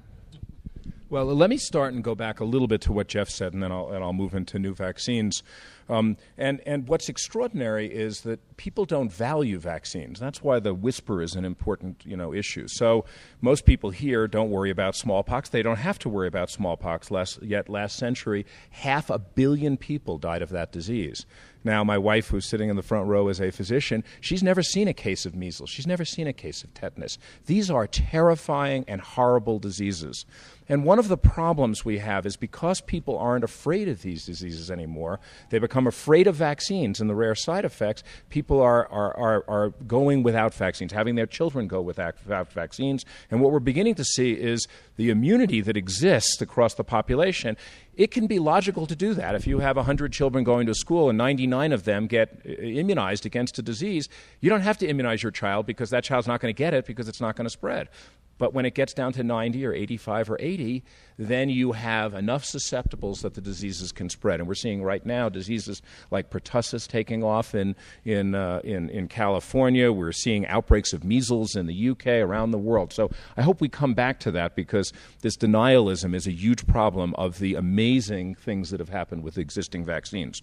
Well, 1.13 1.25
let 1.25 1.51
me 1.51 1.57
start 1.57 1.93
and 1.93 2.03
go 2.03 2.15
back 2.15 2.39
a 2.39 2.43
little 2.43 2.67
bit 2.67 2.81
to 2.81 2.91
what 2.91 3.07
Jeff 3.07 3.29
said, 3.29 3.53
and 3.53 3.61
then 3.61 3.71
I'll, 3.71 3.91
and 3.91 4.03
I'll 4.03 4.13
move 4.13 4.33
into 4.33 4.57
new 4.57 4.73
vaccines. 4.73 5.43
Um, 5.87 6.17
and, 6.39 6.59
and 6.65 6.87
what's 6.87 7.07
extraordinary 7.07 7.85
is 7.85 8.21
that 8.21 8.57
people 8.57 8.85
don't 8.85 9.13
value 9.13 9.59
vaccines. 9.59 10.19
That's 10.19 10.41
why 10.41 10.59
the 10.59 10.73
whisper 10.73 11.21
is 11.21 11.35
an 11.35 11.45
important 11.45 12.03
you 12.03 12.17
know, 12.17 12.33
issue. 12.33 12.67
So 12.67 13.05
most 13.41 13.63
people 13.63 13.91
here 13.91 14.27
don't 14.27 14.49
worry 14.49 14.71
about 14.71 14.95
smallpox. 14.95 15.49
They 15.49 15.61
don't 15.61 15.77
have 15.77 15.99
to 15.99 16.09
worry 16.09 16.27
about 16.27 16.49
smallpox. 16.49 17.11
Last, 17.11 17.43
yet 17.43 17.69
last 17.69 17.97
century, 17.97 18.47
half 18.71 19.11
a 19.11 19.19
billion 19.19 19.77
people 19.77 20.17
died 20.17 20.41
of 20.41 20.49
that 20.49 20.71
disease. 20.71 21.27
Now, 21.63 21.83
my 21.83 21.97
wife, 21.97 22.27
who's 22.27 22.45
sitting 22.45 22.69
in 22.69 22.75
the 22.75 22.81
front 22.81 23.07
row 23.07 23.27
as 23.29 23.39
a 23.39 23.51
physician, 23.51 24.03
she's 24.19 24.43
never 24.43 24.61
seen 24.61 24.87
a 24.87 24.93
case 24.93 25.25
of 25.25 25.35
measles. 25.35 25.69
She's 25.69 25.87
never 25.87 26.05
seen 26.05 26.27
a 26.27 26.33
case 26.33 26.63
of 26.63 26.73
tetanus. 26.73 27.17
These 27.45 27.71
are 27.71 27.87
terrifying 27.87 28.85
and 28.87 29.01
horrible 29.01 29.59
diseases. 29.59 30.25
And 30.69 30.85
one 30.85 30.99
of 30.99 31.07
the 31.07 31.17
problems 31.17 31.83
we 31.83 31.97
have 31.99 32.25
is 32.25 32.37
because 32.37 32.79
people 32.81 33.17
aren't 33.17 33.43
afraid 33.43 33.87
of 33.87 34.01
these 34.01 34.25
diseases 34.25 34.71
anymore, 34.71 35.19
they 35.49 35.59
become 35.59 35.87
afraid 35.87 36.27
of 36.27 36.35
vaccines 36.35 37.01
and 37.01 37.09
the 37.09 37.15
rare 37.15 37.35
side 37.35 37.65
effects. 37.65 38.03
People 38.29 38.61
are, 38.61 38.87
are, 38.87 39.17
are, 39.17 39.43
are 39.47 39.69
going 39.85 40.23
without 40.23 40.53
vaccines, 40.53 40.93
having 40.93 41.15
their 41.15 41.25
children 41.25 41.67
go 41.67 41.81
without 41.81 42.51
vaccines. 42.51 43.05
And 43.29 43.41
what 43.41 43.51
we're 43.51 43.59
beginning 43.59 43.95
to 43.95 44.03
see 44.03 44.31
is 44.31 44.67
the 44.95 45.09
immunity 45.09 45.61
that 45.61 45.77
exists 45.77 46.41
across 46.41 46.75
the 46.75 46.83
population. 46.83 47.57
It 47.95 48.11
can 48.11 48.27
be 48.27 48.39
logical 48.39 48.85
to 48.87 48.95
do 48.95 49.13
that. 49.13 49.35
If 49.35 49.47
you 49.47 49.59
have 49.59 49.75
100 49.75 50.11
children 50.11 50.43
going 50.43 50.67
to 50.67 50.73
school 50.73 51.09
and 51.09 51.17
99 51.17 51.71
of 51.71 51.83
them 51.83 52.07
get 52.07 52.41
uh, 52.45 52.49
immunized 52.49 53.25
against 53.25 53.57
a 53.59 53.61
disease, 53.61 54.09
you 54.39 54.49
don't 54.49 54.61
have 54.61 54.77
to 54.79 54.87
immunize 54.87 55.23
your 55.23 55.31
child 55.31 55.65
because 55.65 55.89
that 55.89 56.03
child's 56.03 56.27
not 56.27 56.39
going 56.39 56.53
to 56.53 56.57
get 56.57 56.73
it 56.73 56.85
because 56.85 57.07
it's 57.07 57.21
not 57.21 57.35
going 57.35 57.45
to 57.45 57.51
spread. 57.51 57.89
But 58.37 58.53
when 58.53 58.65
it 58.65 58.73
gets 58.73 58.93
down 58.93 59.13
to 59.13 59.23
90 59.23 59.65
or 59.65 59.73
85 59.73 60.31
or 60.31 60.37
80, 60.39 60.83
then 61.17 61.49
you 61.49 61.73
have 61.73 62.13
enough 62.13 62.43
susceptibles 62.43 63.21
that 63.21 63.35
the 63.35 63.41
diseases 63.41 63.91
can 63.91 64.09
spread. 64.09 64.39
And 64.39 64.47
we're 64.47 64.55
seeing 64.55 64.83
right 64.83 65.05
now 65.05 65.29
diseases 65.29 65.81
like 66.11 66.29
pertussis 66.29 66.87
taking 66.87 67.23
off 67.23 67.53
in, 67.53 67.75
in, 68.03 68.35
uh, 68.35 68.61
in, 68.63 68.89
in 68.89 69.07
California. 69.07 69.91
We're 69.91 70.11
seeing 70.11 70.45
outbreaks 70.47 70.93
of 70.93 71.03
measles 71.03 71.55
in 71.55 71.67
the 71.67 71.89
UK, 71.89 72.07
around 72.07 72.51
the 72.51 72.57
world. 72.57 72.91
So 72.91 73.11
I 73.37 73.43
hope 73.43 73.61
we 73.61 73.69
come 73.69 73.93
back 73.93 74.19
to 74.21 74.31
that 74.31 74.55
because 74.55 74.91
this 75.21 75.37
denialism 75.37 76.15
is 76.15 76.27
a 76.27 76.31
huge 76.31 76.65
problem 76.65 77.13
of 77.15 77.39
the 77.39 77.55
amazing 77.55 78.35
things 78.35 78.71
that 78.71 78.79
have 78.79 78.89
happened 78.89 79.23
with 79.23 79.37
existing 79.37 79.85
vaccines. 79.85 80.41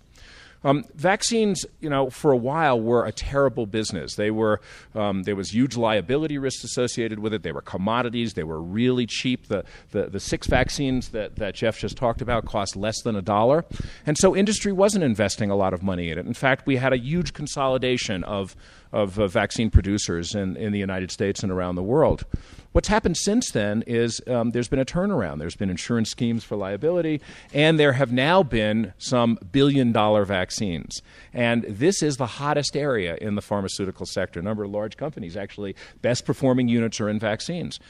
Um, 0.63 0.85
vaccines, 0.95 1.65
you 1.81 1.89
know, 1.89 2.11
for 2.11 2.33
a 2.33 2.37
while 2.37 2.81
were 2.81 3.07
a 3.07 3.13
terrible 3.13 3.67
business. 3.67 4.15
They 4.15 4.31
were 4.31 4.61
um, 4.95 5.23
there 5.23 5.37
was 5.37 5.51
huge 5.51 5.77
liability 5.77 6.39
risks 6.39 6.65
associated 6.65 7.19
with 7.19 7.33
it. 7.33 7.43
They 7.43 7.53
were 7.53 7.63
commodities. 7.63 8.35
They 8.35 8.45
were 8.45 8.61
really 8.61 9.07
cheap. 9.07 9.49
The 9.49 9.65
the, 9.93 10.07
the 10.07 10.21
six 10.21 10.47
vaccines 10.47 11.11
that, 11.11 11.37
that 11.37 11.55
Jeff 11.55 11.79
just 11.79 11.97
talked 11.97 12.21
about 12.21 12.45
cost 12.45 12.77
less 12.77 13.01
than 13.03 13.17
a 13.17 13.23
dollar, 13.23 13.65
and 14.05 14.19
so 14.19 14.37
industry 14.37 14.73
wasn't 14.73 15.05
investing 15.05 15.51
a 15.51 15.57
lot 15.57 15.73
of 15.73 15.83
money 15.83 16.11
in 16.11 16.19
it. 16.19 16.27
In 16.27 16.35
fact, 16.35 16.67
we 16.67 16.77
had 16.77 16.93
a 16.93 16.99
huge 16.99 17.33
consolidation 17.33 18.23
of 18.25 18.55
of 18.93 19.19
uh, 19.19 19.27
vaccine 19.27 19.71
producers 19.71 20.35
in, 20.35 20.57
in 20.57 20.73
the 20.73 20.79
United 20.79 21.11
States 21.11 21.43
and 21.43 21.53
around 21.53 21.77
the 21.77 21.83
world. 21.83 22.25
What's 22.73 22.87
happened 22.87 23.17
since 23.17 23.51
then 23.51 23.83
is 23.87 24.21
um, 24.29 24.51
there's 24.51 24.69
been 24.69 24.79
a 24.79 24.85
turnaround. 24.85 25.39
There's 25.41 25.57
been 25.57 25.71
insurance 25.71 26.09
schemes 26.09 26.45
for 26.45 26.57
liability, 26.57 27.21
and 27.53 27.81
there 27.81 27.95
have 27.95 28.13
now 28.13 28.45
been 28.45 28.93
some 28.97 29.39
billion 29.51 29.91
dollar 29.91 30.25
vaccines. 30.25 31.03
And 31.35 31.65
this 31.65 32.01
is 32.01 32.17
the 32.17 32.27
hottest 32.27 32.77
area 32.77 33.17
in 33.21 33.35
the 33.35 33.43
pharmaceutical 33.43 34.07
sector. 34.07 34.39
A 34.39 34.43
number 34.43 34.63
of 34.63 34.71
large 34.71 34.97
companies, 34.97 35.37
actually, 35.37 35.75
best 36.01 36.25
performing 36.25 36.69
units 36.69 37.01
are 37.01 37.09
in 37.09 37.19
vaccines. 37.19 37.81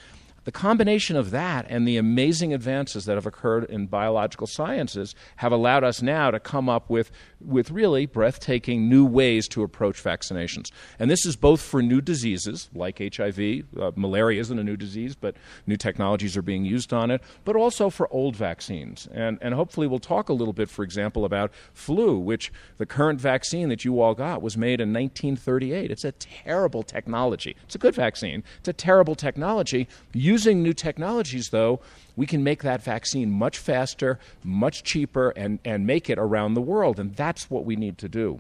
The 0.45 0.53
combination 0.53 1.17
of 1.17 1.31
that 1.33 1.67
and 1.69 1.87
the 1.87 1.99
amazing 1.99 2.55
advances 2.55 3.05
that 3.05 3.17
have 3.17 3.27
occurred 3.27 3.65
in 3.65 3.87
biological 3.87 4.47
sciences 4.47 5.15
have 5.37 5.53
allowed 5.53 5.85
us 5.85 6.01
now 6.01 6.31
to 6.31 6.41
come 6.41 6.69
up 6.69 6.89
with, 6.89 7.11
with 7.45 7.71
really 7.71 8.07
breathtaking 8.07 8.89
new 8.89 9.05
ways 9.05 9.47
to 9.49 9.63
approach 9.63 10.03
vaccinations. 10.03 10.71
And 10.99 11.11
this 11.11 11.27
is 11.27 11.37
both 11.37 11.61
for 11.61 11.83
new 11.83 12.01
diseases 12.01 12.71
like 12.75 13.01
HIV. 13.15 13.65
Uh, 13.79 13.93
malaria 13.97 14.41
isn't 14.41 14.59
a 14.59 14.65
new 14.65 14.77
disease, 14.77 15.15
but 15.15 15.37
new 15.67 15.77
technologies 15.77 16.37
are 16.37 16.43
being 16.43 16.65
used 16.65 16.93
on 16.93 17.11
it, 17.11 17.23
but 17.45 17.55
also 17.55 17.91
for 17.91 18.11
old 18.13 18.35
vaccines. 18.35 19.09
And, 19.13 19.39
and 19.43 19.53
hopefully, 19.55 19.87
we'll 19.87 19.99
talk 19.99 20.31
a 20.31 20.33
little 20.33 20.55
bit, 20.55 20.71
for 20.71 20.83
example, 20.83 21.25
about 21.27 21.53
flu, 21.75 22.19
which 22.19 22.51
the 22.79 22.87
current 22.87 23.21
vaccine 23.21 23.69
that 23.69 23.85
you 23.85 24.01
all 24.01 24.15
got 24.15 24.41
was 24.41 24.57
made 24.57 24.81
in 24.81 24.93
1938. 24.93 25.91
It's 25.91 26.05
a 26.05 26.13
terrible 26.13 26.83
technology. 26.83 27.57
It's 27.65 27.75
a 27.75 27.79
good 27.79 27.95
vaccine, 27.95 28.43
it's 28.59 28.69
a 28.69 28.73
terrible 28.73 29.15
technology. 29.15 29.87
Using 30.31 30.63
new 30.63 30.73
technologies, 30.73 31.49
though, 31.49 31.81
we 32.15 32.25
can 32.25 32.45
make 32.45 32.63
that 32.63 32.85
vaccine 32.85 33.33
much 33.33 33.59
faster, 33.59 34.21
much 34.45 34.85
cheaper, 34.85 35.31
and, 35.31 35.59
and 35.65 35.85
make 35.85 36.09
it 36.09 36.21
around 36.21 36.55
the 36.55 36.61
world. 36.61 37.01
And 37.01 37.17
that's 37.17 37.51
what 37.51 37.65
we 37.65 37.75
need 37.75 37.99
to 37.99 38.09
do. 38.09 38.39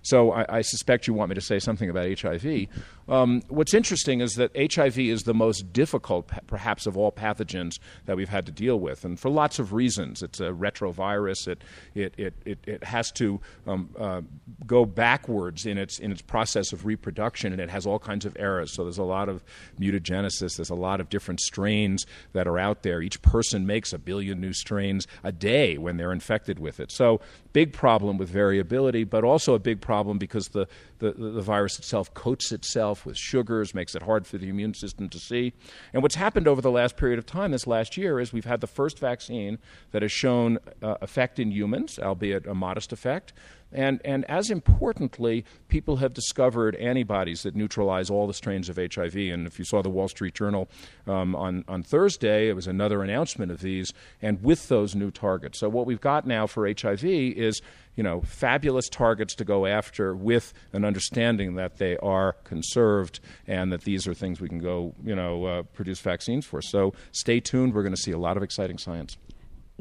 So 0.00 0.32
I, 0.32 0.46
I, 0.48 0.60
suspect 0.62 1.06
you 1.06 1.12
want 1.12 1.28
me 1.28 1.34
to 1.34 1.42
say 1.42 1.58
something 1.58 1.90
about 1.90 2.18
HIV. 2.18 2.68
Um, 3.08 3.42
what's 3.48 3.74
interesting 3.74 4.20
is 4.20 4.34
that 4.34 4.50
HIV 4.56 4.98
is 4.98 5.22
the 5.22 5.34
most 5.34 5.72
difficult, 5.72 6.30
perhaps, 6.46 6.86
of 6.86 6.96
all 6.96 7.12
pathogens 7.12 7.78
that 8.06 8.16
we've 8.16 8.28
had 8.28 8.46
to 8.46 8.52
deal 8.52 8.80
with, 8.80 9.04
and 9.04 9.18
for 9.18 9.30
lots 9.30 9.58
of 9.58 9.72
reasons. 9.72 10.22
It's 10.22 10.40
a 10.40 10.50
retrovirus. 10.50 11.46
It 11.46 11.62
it 11.94 12.14
it 12.16 12.34
it, 12.44 12.58
it 12.66 12.84
has 12.84 13.10
to 13.12 13.40
um, 13.66 13.90
uh, 13.98 14.22
go 14.66 14.84
backwards 14.84 15.66
in 15.66 15.78
its 15.78 15.98
in 15.98 16.10
its 16.10 16.22
process 16.22 16.72
of 16.72 16.84
reproduction, 16.84 17.52
and 17.52 17.60
it 17.60 17.70
has 17.70 17.86
all 17.86 17.98
kinds 17.98 18.24
of 18.24 18.36
errors. 18.38 18.72
So 18.72 18.82
there's 18.82 18.98
a 18.98 19.04
lot 19.04 19.28
of 19.28 19.44
mutagenesis. 19.80 20.56
There's 20.56 20.70
a 20.70 20.74
lot 20.74 21.00
of 21.00 21.08
different 21.08 21.40
strains 21.40 22.06
that 22.32 22.46
are 22.46 22.58
out 22.58 22.82
there. 22.82 23.02
Each 23.02 23.20
person 23.22 23.66
makes 23.66 23.92
a 23.92 23.98
billion 23.98 24.40
new 24.40 24.52
strains 24.52 25.06
a 25.22 25.32
day 25.32 25.78
when 25.78 25.96
they're 25.96 26.12
infected 26.12 26.58
with 26.58 26.80
it. 26.80 26.90
So 26.90 27.20
big 27.52 27.72
problem 27.72 28.18
with 28.18 28.28
variability, 28.28 29.04
but 29.04 29.24
also 29.24 29.54
a 29.54 29.58
big 29.58 29.80
problem 29.80 30.18
because 30.18 30.48
the 30.48 30.66
the, 30.98 31.12
the 31.12 31.42
virus 31.42 31.78
itself 31.78 32.12
coats 32.14 32.52
itself 32.52 33.04
with 33.06 33.16
sugars, 33.16 33.74
makes 33.74 33.94
it 33.94 34.02
hard 34.02 34.26
for 34.26 34.38
the 34.38 34.48
immune 34.48 34.74
system 34.74 35.08
to 35.08 35.18
see. 35.18 35.52
And 35.92 36.02
what's 36.02 36.14
happened 36.14 36.48
over 36.48 36.60
the 36.60 36.70
last 36.70 36.96
period 36.96 37.18
of 37.18 37.26
time, 37.26 37.50
this 37.50 37.66
last 37.66 37.96
year, 37.96 38.20
is 38.20 38.32
we've 38.32 38.44
had 38.44 38.60
the 38.60 38.66
first 38.66 38.98
vaccine 38.98 39.58
that 39.92 40.02
has 40.02 40.12
shown 40.12 40.58
uh, 40.82 40.96
effect 41.00 41.38
in 41.38 41.50
humans, 41.50 41.98
albeit 41.98 42.46
a 42.46 42.54
modest 42.54 42.92
effect. 42.92 43.32
And, 43.72 44.00
and 44.04 44.24
as 44.30 44.50
importantly, 44.50 45.44
people 45.68 45.96
have 45.96 46.14
discovered 46.14 46.76
antibodies 46.76 47.42
that 47.42 47.54
neutralize 47.54 48.10
all 48.10 48.26
the 48.26 48.34
strains 48.34 48.68
of 48.68 48.76
HIV. 48.76 49.16
And 49.16 49.46
if 49.46 49.58
you 49.58 49.64
saw 49.64 49.82
the 49.82 49.90
Wall 49.90 50.08
Street 50.08 50.34
Journal 50.34 50.68
um, 51.06 51.34
on, 51.34 51.64
on 51.68 51.82
Thursday, 51.82 52.48
it 52.48 52.54
was 52.54 52.66
another 52.66 53.02
announcement 53.02 53.50
of 53.50 53.60
these, 53.60 53.92
and 54.22 54.42
with 54.42 54.68
those 54.68 54.94
new 54.94 55.10
targets. 55.10 55.58
So, 55.58 55.68
what 55.68 55.86
we've 55.86 56.00
got 56.00 56.26
now 56.26 56.46
for 56.46 56.66
HIV 56.66 57.04
is 57.04 57.60
you 57.96 58.02
know, 58.02 58.20
fabulous 58.20 58.88
targets 58.88 59.34
to 59.34 59.44
go 59.44 59.66
after 59.66 60.14
with 60.14 60.52
an 60.72 60.84
understanding 60.84 61.54
that 61.54 61.78
they 61.78 61.96
are 61.98 62.34
conserved 62.44 63.20
and 63.46 63.72
that 63.72 63.82
these 63.82 64.06
are 64.06 64.14
things 64.14 64.40
we 64.40 64.48
can 64.48 64.58
go, 64.58 64.94
you 65.02 65.16
know, 65.16 65.44
uh, 65.46 65.62
produce 65.62 65.98
vaccines 66.00 66.44
for. 66.44 66.60
So 66.60 66.92
stay 67.12 67.40
tuned. 67.40 67.74
We're 67.74 67.82
going 67.82 67.94
to 67.94 68.00
see 68.00 68.12
a 68.12 68.18
lot 68.18 68.36
of 68.36 68.42
exciting 68.42 68.78
science. 68.78 69.16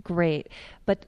Great. 0.01 0.47
But 0.85 1.05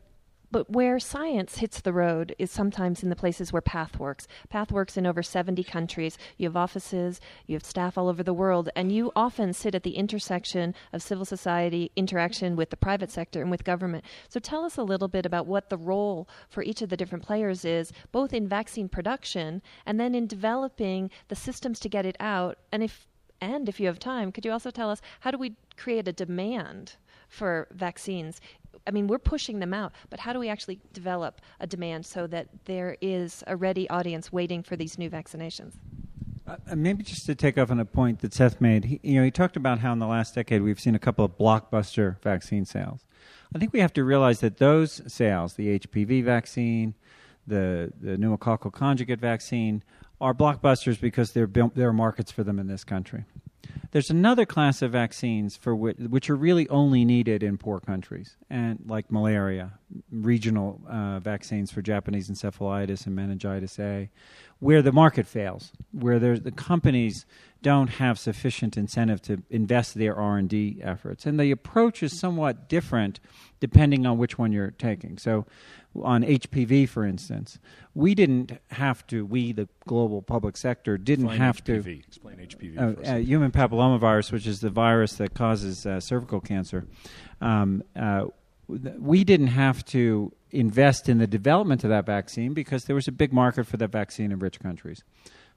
but 0.49 0.69
where 0.69 0.99
science 0.99 1.57
hits 1.57 1.81
the 1.81 1.91
road 1.91 2.33
is 2.39 2.49
sometimes 2.49 3.03
in 3.03 3.09
the 3.09 3.15
places 3.15 3.51
where 3.51 3.61
Path 3.61 3.99
works. 3.99 4.27
Path 4.49 4.71
works 4.71 4.95
in 4.95 5.05
over 5.05 5.21
70 5.21 5.63
countries. 5.63 6.17
You 6.37 6.47
have 6.47 6.55
offices, 6.55 7.19
you 7.45 7.55
have 7.55 7.65
staff 7.65 7.97
all 7.97 8.07
over 8.07 8.23
the 8.23 8.33
world, 8.33 8.69
and 8.75 8.91
you 8.91 9.11
often 9.15 9.51
sit 9.53 9.75
at 9.75 9.83
the 9.83 9.97
intersection 9.97 10.73
of 10.93 11.01
civil 11.01 11.25
society 11.25 11.91
interaction 11.95 12.55
with 12.55 12.69
the 12.69 12.77
private 12.77 13.11
sector 13.11 13.41
and 13.41 13.51
with 13.51 13.65
government. 13.65 14.05
So 14.29 14.39
tell 14.39 14.63
us 14.63 14.77
a 14.77 14.83
little 14.83 15.09
bit 15.09 15.25
about 15.25 15.47
what 15.47 15.69
the 15.69 15.77
role 15.77 16.29
for 16.49 16.63
each 16.63 16.81
of 16.81 16.89
the 16.89 16.97
different 16.97 17.25
players 17.25 17.65
is, 17.65 17.91
both 18.11 18.33
in 18.33 18.47
vaccine 18.47 18.87
production 18.87 19.61
and 19.85 19.99
then 19.99 20.15
in 20.15 20.27
developing 20.27 21.11
the 21.27 21.35
systems 21.35 21.79
to 21.81 21.89
get 21.89 22.05
it 22.05 22.15
out. 22.19 22.57
And 22.71 22.83
if 22.83 23.07
and 23.39 23.69
if 23.69 23.79
you 23.79 23.85
have 23.85 23.99
time, 23.99 24.31
could 24.31 24.45
you 24.45 24.51
also 24.51 24.71
tell 24.71 24.89
us 24.89 25.01
how 25.19 25.29
do 25.29 25.37
we 25.37 25.55
create 25.75 26.07
a 26.07 26.13
demand 26.13 26.95
for 27.27 27.67
vaccines. 27.71 28.41
I 28.87 28.91
mean, 28.91 29.07
we're 29.07 29.19
pushing 29.19 29.59
them 29.59 29.73
out, 29.73 29.91
but 30.09 30.19
how 30.19 30.33
do 30.33 30.39
we 30.39 30.49
actually 30.49 30.79
develop 30.93 31.41
a 31.59 31.67
demand 31.67 32.05
so 32.05 32.25
that 32.27 32.47
there 32.65 32.97
is 33.01 33.43
a 33.45 33.55
ready 33.55 33.89
audience 33.89 34.31
waiting 34.31 34.63
for 34.63 34.75
these 34.75 34.97
new 34.97 35.09
vaccinations? 35.09 35.73
Uh, 36.47 36.55
maybe 36.75 37.03
just 37.03 37.25
to 37.25 37.35
take 37.35 37.57
off 37.57 37.69
on 37.69 37.79
a 37.79 37.85
point 37.85 38.19
that 38.19 38.33
Seth 38.33 38.61
made, 38.61 38.85
he, 38.85 38.99
you 39.03 39.19
know, 39.19 39.25
he 39.25 39.31
talked 39.31 39.57
about 39.57 39.79
how 39.79 39.91
in 39.91 39.99
the 39.99 40.07
last 40.07 40.33
decade 40.33 40.61
we've 40.61 40.79
seen 40.79 40.95
a 40.95 40.99
couple 40.99 41.25
of 41.25 41.37
blockbuster 41.37 42.21
vaccine 42.21 42.63
sales. 42.63 43.05
I 43.53 43.59
think 43.59 43.73
we 43.73 43.81
have 43.81 43.91
to 43.93 44.03
realize 44.05 44.39
that 44.39 44.57
those 44.57 45.01
sales, 45.07 45.55
the 45.55 45.79
HPV 45.79 46.23
vaccine, 46.23 46.95
the 47.45 47.91
the 47.99 48.17
pneumococcal 48.17 48.71
conjugate 48.71 49.19
vaccine, 49.19 49.83
are 50.21 50.33
blockbusters 50.33 50.99
because 50.99 51.31
there 51.33 51.47
there 51.47 51.89
are 51.89 51.93
markets 51.93 52.31
for 52.31 52.43
them 52.43 52.59
in 52.59 52.67
this 52.67 52.83
country. 52.83 53.25
There's 53.91 54.09
another 54.09 54.45
class 54.45 54.81
of 54.81 54.91
vaccines 54.91 55.55
for 55.55 55.75
which, 55.75 55.97
which 55.97 56.29
are 56.29 56.35
really 56.35 56.67
only 56.69 57.05
needed 57.05 57.41
in 57.41 57.57
poor 57.57 57.79
countries, 57.79 58.35
and 58.49 58.79
like 58.85 59.11
malaria, 59.11 59.73
regional 60.11 60.81
uh, 60.87 61.19
vaccines 61.19 61.71
for 61.71 61.81
Japanese 61.81 62.29
encephalitis 62.29 63.05
and 63.05 63.15
meningitis 63.15 63.79
A, 63.79 64.09
where 64.59 64.81
the 64.81 64.91
market 64.91 65.25
fails, 65.25 65.71
where 65.91 66.19
the 66.19 66.51
companies 66.51 67.25
don't 67.61 67.87
have 67.87 68.19
sufficient 68.19 68.77
incentive 68.77 69.21
to 69.23 69.43
invest 69.49 69.95
their 69.95 70.15
R&D 70.15 70.79
efforts. 70.83 71.25
And 71.25 71.39
the 71.39 71.51
approach 71.51 72.03
is 72.03 72.19
somewhat 72.19 72.69
different 72.69 73.19
depending 73.59 74.05
on 74.05 74.17
which 74.17 74.37
one 74.37 74.51
you're 74.51 74.71
taking. 74.71 75.17
So 75.17 75.45
on 76.03 76.23
HPV, 76.23 76.87
for 76.87 77.05
instance, 77.05 77.59
we 77.95 78.13
didn't 78.13 78.51
have 78.69 79.05
to, 79.07 79.25
we, 79.25 79.51
the 79.51 79.67
global 79.87 80.21
public 80.21 80.57
sector, 80.57 80.97
didn't 80.97 81.25
Explain 81.25 81.41
have 81.41 81.63
HPV. 81.63 81.83
to. 81.83 82.07
Explain 82.07 82.37
HPV. 82.37 82.77
Uh, 82.77 83.11
uh, 83.11 83.15
human 83.15 83.51
papillomavirus, 83.51 84.31
which 84.31 84.45
is 84.45 84.59
the 84.61 84.69
virus 84.69 85.13
that 85.13 85.33
causes 85.33 85.85
uh, 85.85 85.99
cervical 85.99 86.39
cancer. 86.39 86.85
Um, 87.41 87.83
uh, 87.95 88.25
we 88.67 89.23
didn't 89.23 89.47
have 89.47 89.85
to 89.85 90.31
invest 90.51 91.09
in 91.09 91.17
the 91.17 91.27
development 91.27 91.83
of 91.83 91.89
that 91.89 92.05
vaccine 92.05 92.53
because 92.53 92.85
there 92.85 92.95
was 92.95 93.07
a 93.07 93.11
big 93.11 93.33
market 93.33 93.65
for 93.65 93.77
that 93.77 93.91
vaccine 93.91 94.31
in 94.31 94.39
rich 94.39 94.59
countries. 94.59 95.03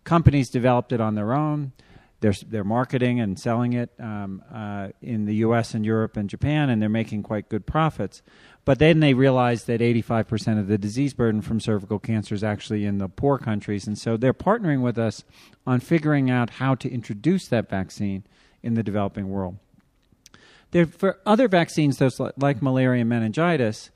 Companies 0.05 0.49
developed 0.49 0.93
it 0.93 1.01
on 1.01 1.15
their 1.15 1.33
own. 1.33 1.73
They're, 2.21 2.35
they're 2.47 2.65
marketing 2.65 3.19
and 3.19 3.39
selling 3.39 3.73
it 3.73 3.91
um, 3.99 4.43
uh, 4.53 4.89
in 5.01 5.25
the 5.25 5.37
US 5.37 5.75
and 5.75 5.85
Europe 5.85 6.17
and 6.17 6.29
Japan, 6.29 6.69
and 6.69 6.81
they're 6.81 6.89
making 6.89 7.23
quite 7.23 7.49
good 7.49 7.67
profits. 7.67 8.23
But 8.67 8.79
then 8.79 9.01
they 9.01 9.15
realized 9.15 9.67
that 9.69 9.81
85% 9.81 10.59
of 10.61 10.69
the 10.69 10.77
disease 10.77 11.15
burden 11.15 11.41
from 11.41 11.61
cervical 11.61 11.99
cancer 11.99 12.35
is 12.35 12.45
actually 12.45 12.85
in 12.85 12.99
the 12.99 13.09
poor 13.09 13.39
countries. 13.39 13.87
And 13.87 13.99
so 13.99 14.19
they're 14.19 14.35
partnering 14.35 14.83
with 14.83 14.99
us 14.99 15.25
on 15.67 15.81
figuring 15.81 16.31
out 16.31 16.51
how 16.51 16.75
to 16.77 16.91
introduce 16.91 17.49
that 17.49 17.71
vaccine 17.71 18.25
in 18.63 18.75
the 18.75 18.83
developing 18.83 19.31
world. 19.31 19.57
There, 20.73 20.87
for 20.87 21.19
other 21.25 21.49
vaccines, 21.49 21.97
those 21.97 22.21
like, 22.21 22.35
like 22.37 22.63
malaria 22.63 23.01
and 23.01 23.09
meningitis, 23.09 23.91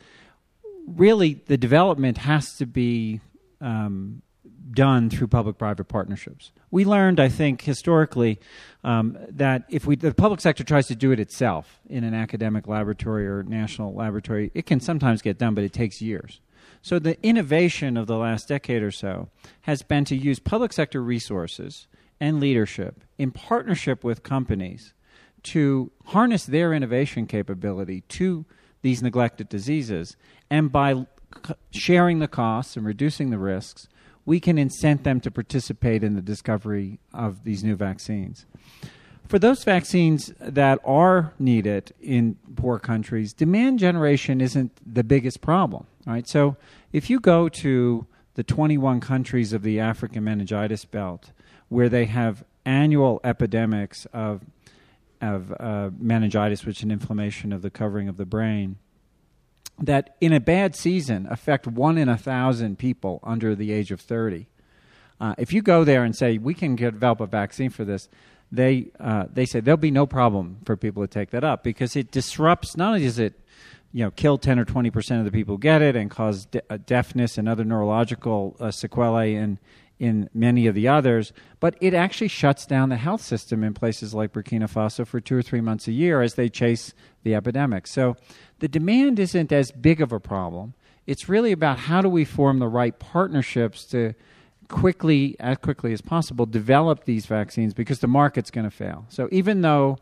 really 0.86 1.34
the 1.46 1.56
development 1.56 2.18
has 2.18 2.56
to 2.56 2.66
be 2.66 3.20
um, 3.60 4.22
done 4.70 5.08
through 5.08 5.28
public-private 5.28 5.84
partnerships. 5.84 6.52
We 6.70 6.84
learned, 6.84 7.20
I 7.20 7.28
think, 7.28 7.62
historically, 7.62 8.40
um, 8.82 9.16
that 9.28 9.64
if 9.68 9.86
we, 9.86 9.96
the 9.96 10.12
public 10.12 10.40
sector 10.40 10.64
tries 10.64 10.88
to 10.88 10.96
do 10.96 11.12
it 11.12 11.20
itself 11.20 11.80
in 11.88 12.02
an 12.04 12.14
academic 12.14 12.66
laboratory 12.66 13.26
or 13.26 13.42
national 13.42 13.94
laboratory, 13.94 14.50
it 14.54 14.66
can 14.66 14.80
sometimes 14.80 15.22
get 15.22 15.38
done, 15.38 15.54
but 15.54 15.64
it 15.64 15.72
takes 15.72 16.02
years. 16.02 16.40
So 16.82 16.98
the 16.98 17.16
innovation 17.24 17.96
of 17.96 18.06
the 18.06 18.16
last 18.16 18.48
decade 18.48 18.82
or 18.82 18.90
so 18.90 19.28
has 19.62 19.82
been 19.82 20.04
to 20.06 20.16
use 20.16 20.38
public 20.38 20.72
sector 20.72 21.02
resources 21.02 21.86
and 22.20 22.40
leadership 22.40 23.04
in 23.16 23.30
partnership 23.30 24.04
with 24.04 24.22
companies 24.22 24.92
to 25.44 25.92
harness 26.06 26.46
their 26.46 26.72
innovation 26.72 27.26
capability 27.26 28.02
to 28.08 28.44
these 28.82 29.02
neglected 29.02 29.48
diseases. 29.48 30.16
And 30.50 30.70
by 30.72 31.06
sharing 31.70 32.18
the 32.18 32.28
costs 32.28 32.76
and 32.76 32.86
reducing 32.86 33.30
the 33.30 33.38
risks, 33.38 33.88
we 34.26 34.40
can 34.40 34.56
incent 34.56 35.04
them 35.04 35.20
to 35.20 35.30
participate 35.30 36.02
in 36.02 36.14
the 36.14 36.22
discovery 36.22 36.98
of 37.12 37.44
these 37.44 37.62
new 37.62 37.76
vaccines. 37.76 38.46
For 39.26 39.38
those 39.38 39.64
vaccines 39.64 40.32
that 40.38 40.78
are 40.84 41.32
needed 41.38 41.92
in 42.00 42.36
poor 42.56 42.78
countries, 42.78 43.32
demand 43.32 43.78
generation 43.78 44.40
isn't 44.40 44.72
the 44.86 45.04
biggest 45.04 45.40
problem. 45.40 45.86
Right? 46.06 46.28
So 46.28 46.56
if 46.92 47.08
you 47.08 47.20
go 47.20 47.48
to 47.48 48.06
the 48.34 48.42
21 48.42 49.00
countries 49.00 49.52
of 49.52 49.62
the 49.62 49.80
African 49.80 50.24
meningitis 50.24 50.84
belt, 50.84 51.32
where 51.68 51.88
they 51.88 52.04
have 52.04 52.44
annual 52.66 53.20
epidemics 53.24 54.06
of 54.12 54.42
of 55.20 55.54
uh, 55.58 55.90
meningitis, 55.98 56.66
which 56.66 56.78
is 56.78 56.82
an 56.82 56.90
inflammation 56.90 57.52
of 57.52 57.62
the 57.62 57.70
covering 57.70 58.08
of 58.08 58.18
the 58.18 58.26
brain, 58.26 58.76
that 59.80 60.16
in 60.20 60.32
a 60.32 60.40
bad 60.40 60.74
season 60.74 61.26
affect 61.30 61.66
one 61.66 61.98
in 61.98 62.08
a 62.08 62.16
thousand 62.16 62.78
people 62.78 63.20
under 63.22 63.54
the 63.54 63.72
age 63.72 63.90
of 63.90 64.00
30. 64.00 64.46
Uh, 65.20 65.34
if 65.38 65.52
you 65.52 65.62
go 65.62 65.84
there 65.84 66.04
and 66.04 66.14
say, 66.14 66.38
we 66.38 66.54
can 66.54 66.76
develop 66.76 67.20
a 67.20 67.26
vaccine 67.26 67.70
for 67.70 67.84
this, 67.84 68.08
they, 68.52 68.90
uh, 69.00 69.24
they 69.32 69.46
say 69.46 69.60
there'll 69.60 69.76
be 69.76 69.90
no 69.90 70.06
problem 70.06 70.58
for 70.64 70.76
people 70.76 71.02
to 71.02 71.08
take 71.08 71.30
that 71.30 71.44
up 71.44 71.64
because 71.64 71.96
it 71.96 72.10
disrupts, 72.10 72.76
not 72.76 72.88
only 72.88 73.02
does 73.02 73.18
it 73.18 73.40
you 73.94 74.04
know, 74.04 74.10
kill 74.10 74.36
10 74.36 74.58
or 74.58 74.64
20 74.64 74.90
percent 74.90 75.20
of 75.20 75.24
the 75.24 75.30
people 75.30 75.54
who 75.54 75.58
get 75.60 75.80
it 75.80 75.94
and 75.94 76.10
cause 76.10 76.46
de- 76.46 76.60
uh, 76.68 76.78
deafness 76.84 77.38
and 77.38 77.48
other 77.48 77.64
neurological 77.64 78.56
uh, 78.58 78.72
sequelae 78.72 79.36
in, 79.36 79.58
in 80.04 80.28
many 80.34 80.66
of 80.66 80.74
the 80.74 80.86
others, 80.86 81.32
but 81.60 81.74
it 81.80 81.94
actually 81.94 82.28
shuts 82.28 82.66
down 82.66 82.90
the 82.90 82.96
health 82.96 83.22
system 83.22 83.64
in 83.64 83.72
places 83.72 84.12
like 84.12 84.34
Burkina 84.34 84.70
Faso 84.70 85.06
for 85.06 85.18
two 85.18 85.34
or 85.34 85.40
three 85.40 85.62
months 85.62 85.88
a 85.88 85.92
year 85.92 86.20
as 86.20 86.34
they 86.34 86.50
chase 86.50 86.92
the 87.22 87.34
epidemic. 87.34 87.86
So 87.86 88.14
the 88.58 88.68
demand 88.68 89.18
isn't 89.18 89.50
as 89.50 89.72
big 89.72 90.02
of 90.02 90.12
a 90.12 90.20
problem. 90.20 90.74
It's 91.06 91.26
really 91.26 91.52
about 91.52 91.78
how 91.78 92.02
do 92.02 92.10
we 92.10 92.26
form 92.26 92.58
the 92.58 92.68
right 92.68 92.98
partnerships 92.98 93.86
to 93.86 94.12
quickly, 94.68 95.36
as 95.40 95.56
quickly 95.56 95.94
as 95.94 96.02
possible, 96.02 96.44
develop 96.44 97.04
these 97.04 97.24
vaccines 97.24 97.72
because 97.72 98.00
the 98.00 98.06
market's 98.06 98.50
going 98.50 98.68
to 98.68 98.70
fail. 98.70 99.06
So 99.08 99.30
even 99.32 99.62
though 99.62 99.96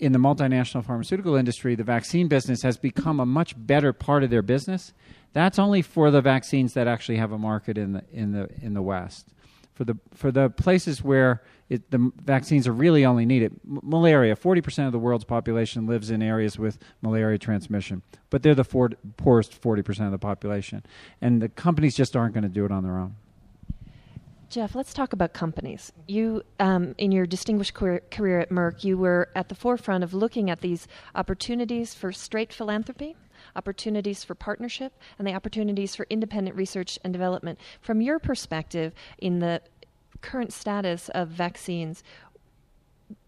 in 0.00 0.10
the 0.10 0.18
multinational 0.18 0.84
pharmaceutical 0.84 1.36
industry, 1.36 1.76
the 1.76 1.84
vaccine 1.84 2.26
business 2.26 2.62
has 2.62 2.76
become 2.76 3.20
a 3.20 3.26
much 3.26 3.54
better 3.56 3.92
part 3.92 4.24
of 4.24 4.30
their 4.30 4.42
business. 4.42 4.92
That's 5.32 5.58
only 5.58 5.82
for 5.82 6.10
the 6.10 6.20
vaccines 6.20 6.74
that 6.74 6.86
actually 6.86 7.16
have 7.18 7.32
a 7.32 7.38
market 7.38 7.78
in 7.78 7.92
the 7.92 8.04
in 8.12 8.32
the 8.32 8.48
in 8.60 8.74
the 8.74 8.82
West. 8.82 9.28
For 9.74 9.84
the 9.84 9.96
for 10.12 10.32
the 10.32 10.50
places 10.50 11.04
where 11.04 11.42
it, 11.68 11.90
the 11.92 12.10
vaccines 12.24 12.66
are 12.66 12.72
really 12.72 13.04
only 13.04 13.24
needed, 13.26 13.52
M- 13.64 13.78
malaria. 13.82 14.34
Forty 14.34 14.60
percent 14.60 14.86
of 14.86 14.92
the 14.92 14.98
world's 14.98 15.24
population 15.24 15.86
lives 15.86 16.10
in 16.10 16.22
areas 16.22 16.58
with 16.58 16.78
malaria 17.00 17.38
transmission, 17.38 18.02
but 18.30 18.42
they're 18.42 18.56
the 18.56 18.64
for- 18.64 18.90
poorest 19.16 19.54
forty 19.54 19.82
percent 19.82 20.06
of 20.06 20.12
the 20.12 20.18
population, 20.18 20.84
and 21.20 21.40
the 21.40 21.48
companies 21.48 21.94
just 21.94 22.16
aren't 22.16 22.34
going 22.34 22.42
to 22.42 22.48
do 22.48 22.64
it 22.64 22.72
on 22.72 22.82
their 22.82 22.98
own. 22.98 23.14
Jeff, 24.50 24.74
let's 24.74 24.94
talk 24.94 25.12
about 25.12 25.34
companies. 25.34 25.92
You, 26.06 26.42
um, 26.58 26.94
in 26.96 27.12
your 27.12 27.26
distinguished 27.26 27.74
career, 27.74 28.00
career 28.10 28.40
at 28.40 28.48
Merck, 28.48 28.82
you 28.82 28.96
were 28.96 29.28
at 29.36 29.50
the 29.50 29.54
forefront 29.54 30.02
of 30.02 30.14
looking 30.14 30.48
at 30.48 30.62
these 30.62 30.88
opportunities 31.14 31.92
for 31.92 32.12
straight 32.12 32.50
philanthropy, 32.50 33.14
opportunities 33.58 34.24
for 34.24 34.34
partnership, 34.34 34.92
and 35.18 35.26
the 35.28 35.34
opportunities 35.34 35.94
for 35.94 36.06
independent 36.08 36.56
research 36.56 36.98
and 37.04 37.12
development. 37.12 37.58
From 37.80 38.00
your 38.00 38.18
perspective, 38.18 38.94
in 39.18 39.40
the 39.40 39.60
current 40.22 40.52
status 40.52 41.10
of 41.10 41.28
vaccines, 41.28 42.02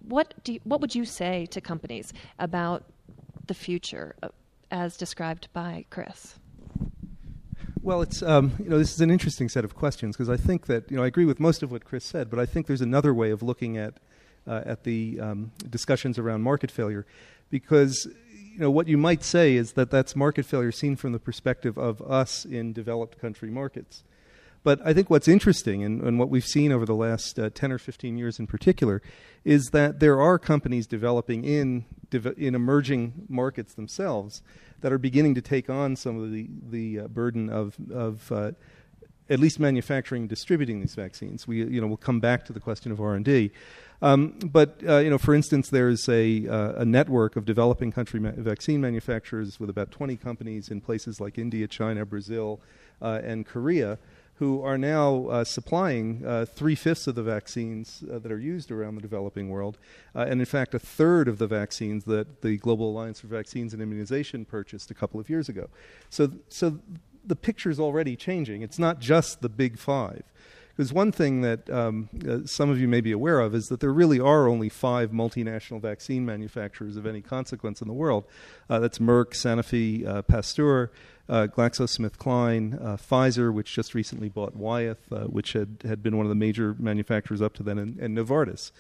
what 0.08 0.34
do 0.44 0.54
you, 0.54 0.60
what 0.64 0.80
would 0.80 0.94
you 0.94 1.04
say 1.04 1.46
to 1.46 1.60
companies 1.60 2.12
about 2.38 2.84
the 3.46 3.54
future, 3.54 4.14
uh, 4.22 4.28
as 4.70 4.96
described 4.96 5.48
by 5.52 5.84
Chris? 5.90 6.38
Well, 7.82 8.02
it's 8.02 8.22
um, 8.22 8.52
you 8.58 8.68
know 8.68 8.78
this 8.78 8.92
is 8.92 9.00
an 9.00 9.10
interesting 9.10 9.48
set 9.48 9.64
of 9.64 9.74
questions 9.74 10.16
because 10.16 10.28
I 10.28 10.36
think 10.36 10.66
that 10.66 10.90
you 10.90 10.96
know 10.96 11.02
I 11.02 11.06
agree 11.06 11.24
with 11.24 11.40
most 11.40 11.62
of 11.62 11.72
what 11.72 11.84
Chris 11.84 12.04
said, 12.04 12.28
but 12.28 12.38
I 12.38 12.46
think 12.46 12.66
there's 12.66 12.82
another 12.82 13.14
way 13.14 13.30
of 13.30 13.42
looking 13.42 13.78
at 13.78 13.94
uh, 14.46 14.62
at 14.66 14.84
the 14.84 15.18
um, 15.20 15.52
discussions 15.68 16.18
around 16.18 16.42
market 16.42 16.70
failure, 16.70 17.06
because 17.48 18.06
you 18.52 18.58
know 18.58 18.70
what 18.70 18.88
you 18.88 18.98
might 18.98 19.22
say 19.22 19.54
is 19.54 19.72
that 19.72 19.90
that's 19.90 20.16
market 20.16 20.44
failure 20.44 20.72
seen 20.72 20.96
from 20.96 21.12
the 21.12 21.18
perspective 21.18 21.78
of 21.78 22.02
us 22.02 22.44
in 22.44 22.72
developed 22.72 23.20
country 23.20 23.50
markets. 23.50 24.02
But 24.62 24.80
I 24.84 24.92
think 24.92 25.08
what's 25.08 25.28
interesting 25.28 25.82
and, 25.82 26.02
and 26.02 26.18
what 26.18 26.28
we've 26.28 26.44
seen 26.44 26.70
over 26.70 26.84
the 26.84 26.94
last 26.94 27.38
uh, 27.38 27.48
10 27.48 27.72
or 27.72 27.78
15 27.78 28.18
years 28.18 28.38
in 28.38 28.46
particular 28.46 29.00
is 29.42 29.70
that 29.70 30.00
there 30.00 30.20
are 30.20 30.38
companies 30.38 30.86
developing 30.86 31.44
in, 31.44 31.86
in 32.36 32.54
emerging 32.54 33.26
markets 33.28 33.72
themselves 33.72 34.42
that 34.82 34.92
are 34.92 34.98
beginning 34.98 35.34
to 35.36 35.40
take 35.40 35.70
on 35.70 35.96
some 35.96 36.22
of 36.22 36.30
the, 36.30 36.46
the 36.68 37.00
uh, 37.00 37.08
burden 37.08 37.48
of, 37.48 37.76
of 37.90 38.30
uh, 38.30 38.52
at 39.30 39.38
least 39.38 39.58
manufacturing 39.60 40.22
and 40.22 40.28
distributing 40.28 40.80
these 40.80 40.94
vaccines. 40.94 41.48
We, 41.48 41.64
you 41.64 41.80
know, 41.80 41.86
we'll 41.86 41.96
come 41.96 42.20
back 42.20 42.44
to 42.46 42.52
the 42.52 42.60
question 42.60 42.92
of 42.92 43.00
R&D. 43.00 43.52
Um, 44.02 44.38
but 44.42 44.80
uh, 44.88 44.98
you 44.98 45.10
know, 45.10 45.18
for 45.18 45.34
instance, 45.34 45.68
there's 45.68 46.08
a, 46.08 46.46
uh, 46.48 46.72
a 46.82 46.84
network 46.84 47.36
of 47.36 47.44
developing 47.44 47.92
country 47.92 48.18
ma- 48.18 48.32
vaccine 48.36 48.80
manufacturers 48.80 49.60
with 49.60 49.68
about 49.68 49.90
20 49.90 50.16
companies 50.16 50.70
in 50.70 50.80
places 50.80 51.20
like 51.20 51.38
India, 51.38 51.68
China, 51.68 52.06
Brazil, 52.06 52.60
uh, 53.02 53.20
and 53.22 53.46
Korea 53.46 53.98
who 54.40 54.62
are 54.62 54.78
now 54.78 55.26
uh, 55.26 55.44
supplying 55.44 56.24
uh, 56.26 56.46
three 56.46 56.74
fifths 56.74 57.06
of 57.06 57.14
the 57.14 57.22
vaccines 57.22 58.02
uh, 58.10 58.18
that 58.18 58.32
are 58.32 58.38
used 58.38 58.70
around 58.70 58.94
the 58.94 59.00
developing 59.02 59.50
world, 59.50 59.76
and 60.14 60.40
in 60.40 60.46
fact, 60.46 60.74
a 60.74 60.78
third 60.78 61.28
of 61.28 61.36
the 61.36 61.46
vaccines 61.46 62.04
that 62.04 62.40
the 62.40 62.56
Global 62.56 62.90
Alliance 62.90 63.20
for 63.20 63.26
Vaccines 63.26 63.74
and 63.74 63.82
Immunization 63.82 64.46
purchased 64.46 64.90
a 64.90 64.94
couple 64.94 65.20
of 65.20 65.28
years 65.28 65.50
ago. 65.50 65.68
So, 66.08 66.32
so 66.48 66.78
the 67.22 67.36
picture 67.36 67.68
is 67.68 67.78
already 67.78 68.16
changing. 68.16 68.62
It's 68.62 68.78
not 68.78 68.98
just 68.98 69.42
the 69.42 69.50
big 69.50 69.78
five. 69.78 70.22
Because 70.80 70.94
one 70.94 71.12
thing 71.12 71.42
that 71.42 71.68
um, 71.68 72.08
uh, 72.26 72.38
some 72.46 72.70
of 72.70 72.80
you 72.80 72.88
may 72.88 73.02
be 73.02 73.12
aware 73.12 73.40
of 73.40 73.54
is 73.54 73.68
that 73.68 73.80
there 73.80 73.92
really 73.92 74.18
are 74.18 74.48
only 74.48 74.70
five 74.70 75.10
multinational 75.10 75.78
vaccine 75.78 76.24
manufacturers 76.24 76.96
of 76.96 77.04
any 77.04 77.20
consequence 77.20 77.82
in 77.82 77.86
the 77.86 77.92
world. 77.92 78.24
Uh, 78.70 78.78
that's 78.78 78.98
Merck, 78.98 79.32
Sanofi, 79.32 80.06
uh, 80.06 80.22
Pasteur, 80.22 80.90
uh, 81.28 81.48
GlaxoSmithKline, 81.54 82.82
uh, 82.82 82.96
Pfizer, 82.96 83.52
which 83.52 83.74
just 83.74 83.94
recently 83.94 84.30
bought 84.30 84.56
Wyeth, 84.56 85.12
uh, 85.12 85.24
which 85.24 85.52
had, 85.52 85.82
had 85.84 86.02
been 86.02 86.16
one 86.16 86.24
of 86.24 86.30
the 86.30 86.34
major 86.34 86.74
manufacturers 86.78 87.42
up 87.42 87.52
to 87.56 87.62
then, 87.62 87.76
and, 87.76 87.98
and 87.98 88.16
Novartis. 88.16 88.72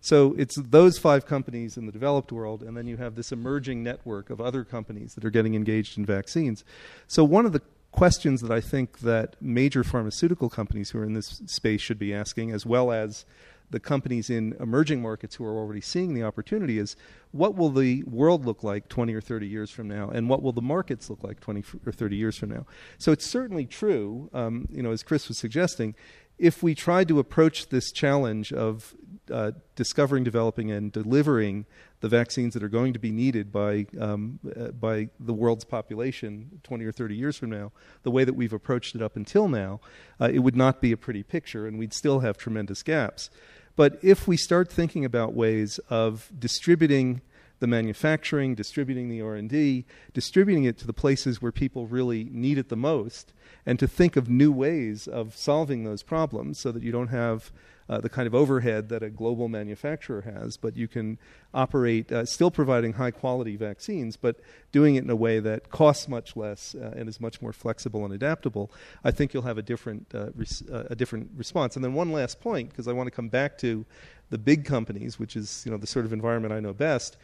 So 0.00 0.34
it's 0.36 0.56
those 0.56 0.98
five 0.98 1.24
companies 1.24 1.76
in 1.76 1.86
the 1.86 1.92
developed 1.92 2.32
world, 2.32 2.64
and 2.64 2.76
then 2.76 2.88
you 2.88 2.96
have 2.96 3.14
this 3.14 3.30
emerging 3.30 3.84
network 3.84 4.28
of 4.28 4.40
other 4.40 4.64
companies 4.64 5.14
that 5.14 5.24
are 5.24 5.30
getting 5.30 5.54
engaged 5.54 5.96
in 5.96 6.04
vaccines. 6.04 6.64
So 7.06 7.22
one 7.22 7.46
of 7.46 7.52
the 7.52 7.62
questions 7.94 8.40
that 8.40 8.50
I 8.50 8.60
think 8.60 9.00
that 9.00 9.36
major 9.40 9.84
pharmaceutical 9.84 10.48
companies 10.48 10.90
who 10.90 10.98
are 10.98 11.04
in 11.04 11.14
this 11.14 11.40
space 11.46 11.80
should 11.80 11.98
be 11.98 12.12
asking, 12.12 12.50
as 12.50 12.66
well 12.66 12.90
as 12.90 13.24
the 13.70 13.78
companies 13.78 14.30
in 14.30 14.56
emerging 14.58 15.00
markets 15.00 15.36
who 15.36 15.44
are 15.44 15.56
already 15.56 15.80
seeing 15.80 16.12
the 16.12 16.22
opportunity 16.22 16.78
is 16.78 16.96
what 17.30 17.56
will 17.56 17.70
the 17.70 18.02
world 18.04 18.44
look 18.44 18.62
like 18.62 18.88
20 18.88 19.14
or 19.14 19.20
30 19.20 19.46
years 19.46 19.70
from 19.70 19.88
now 19.88 20.10
and 20.10 20.28
what 20.28 20.42
will 20.42 20.52
the 20.52 20.60
markets 20.60 21.08
look 21.08 21.22
like 21.22 21.40
20 21.40 21.64
or 21.86 21.92
30 21.92 22.16
years 22.16 22.36
from 22.36 22.50
now? 22.50 22.66
So 22.98 23.12
it's 23.12 23.26
certainly 23.26 23.64
true 23.64 24.28
um, 24.32 24.68
you 24.70 24.82
know 24.82 24.92
as 24.92 25.02
chris 25.02 25.28
was 25.28 25.38
suggesting 25.38 25.94
if 26.38 26.62
we 26.62 26.74
tried 26.74 27.08
to 27.08 27.18
approach 27.18 27.68
this 27.68 27.92
challenge 27.92 28.52
of 28.52 28.94
uh, 29.30 29.52
discovering, 29.76 30.24
developing, 30.24 30.70
and 30.70 30.92
delivering 30.92 31.66
the 32.00 32.08
vaccines 32.08 32.52
that 32.54 32.62
are 32.62 32.68
going 32.68 32.92
to 32.92 32.98
be 32.98 33.10
needed 33.10 33.50
by 33.50 33.86
um, 33.98 34.38
uh, 34.56 34.68
by 34.68 35.08
the 35.18 35.32
world's 35.32 35.64
population 35.64 36.60
20 36.62 36.84
or 36.84 36.92
30 36.92 37.16
years 37.16 37.36
from 37.38 37.50
now, 37.50 37.72
the 38.02 38.10
way 38.10 38.24
that 38.24 38.34
we've 38.34 38.52
approached 38.52 38.94
it 38.94 39.00
up 39.00 39.16
until 39.16 39.48
now, 39.48 39.80
uh, 40.20 40.28
it 40.32 40.40
would 40.40 40.56
not 40.56 40.80
be 40.80 40.92
a 40.92 40.96
pretty 40.96 41.22
picture, 41.22 41.66
and 41.66 41.78
we'd 41.78 41.94
still 41.94 42.20
have 42.20 42.36
tremendous 42.36 42.82
gaps. 42.82 43.30
But 43.76 43.98
if 44.02 44.28
we 44.28 44.36
start 44.36 44.70
thinking 44.70 45.04
about 45.04 45.34
ways 45.34 45.78
of 45.88 46.30
distributing 46.38 47.22
the 47.64 47.68
manufacturing, 47.68 48.54
distributing 48.54 49.08
the 49.08 49.22
R&D, 49.22 49.86
distributing 50.12 50.64
it 50.64 50.76
to 50.76 50.86
the 50.86 50.92
places 50.92 51.40
where 51.40 51.50
people 51.50 51.86
really 51.86 52.24
need 52.24 52.58
it 52.58 52.68
the 52.68 52.76
most, 52.76 53.32
and 53.64 53.78
to 53.78 53.88
think 53.88 54.16
of 54.16 54.28
new 54.28 54.52
ways 54.52 55.08
of 55.08 55.34
solving 55.34 55.82
those 55.82 56.02
problems 56.02 56.58
so 56.58 56.70
that 56.70 56.82
you 56.82 56.92
don't 56.92 57.08
have 57.08 57.50
uh, 57.88 58.00
the 58.00 58.08
kind 58.10 58.26
of 58.26 58.34
overhead 58.34 58.90
that 58.90 59.02
a 59.02 59.08
global 59.08 59.48
manufacturer 59.48 60.22
has, 60.22 60.58
but 60.58 60.76
you 60.76 60.86
can 60.86 61.18
operate 61.54 62.12
uh, 62.12 62.26
still 62.26 62.50
providing 62.50 62.94
high 62.94 63.10
quality 63.10 63.56
vaccines, 63.56 64.16
but 64.16 64.40
doing 64.70 64.96
it 64.96 65.04
in 65.04 65.10
a 65.10 65.16
way 65.16 65.40
that 65.40 65.70
costs 65.70 66.06
much 66.06 66.36
less 66.36 66.74
uh, 66.74 66.92
and 66.94 67.08
is 67.08 67.20
much 67.20 67.40
more 67.40 67.52
flexible 67.52 68.04
and 68.04 68.12
adaptable. 68.12 68.70
I 69.02 69.10
think 69.10 69.32
you'll 69.32 69.42
have 69.42 69.58
a 69.58 69.62
different 69.62 70.14
uh, 70.14 70.30
res- 70.34 70.68
uh, 70.70 70.86
a 70.90 70.94
different 70.94 71.30
response. 71.36 71.76
And 71.76 71.84
then 71.84 71.94
one 71.94 72.12
last 72.12 72.40
point, 72.40 72.70
because 72.70 72.88
I 72.88 72.92
want 72.92 73.06
to 73.06 73.10
come 73.10 73.28
back 73.28 73.56
to 73.58 73.86
the 74.30 74.38
big 74.38 74.64
companies, 74.64 75.18
which 75.18 75.36
is 75.36 75.62
you 75.64 75.70
know 75.70 75.78
the 75.78 75.86
sort 75.86 76.04
of 76.04 76.12
environment 76.12 76.52
I 76.52 76.60
know 76.60 76.72
best. 76.72 77.16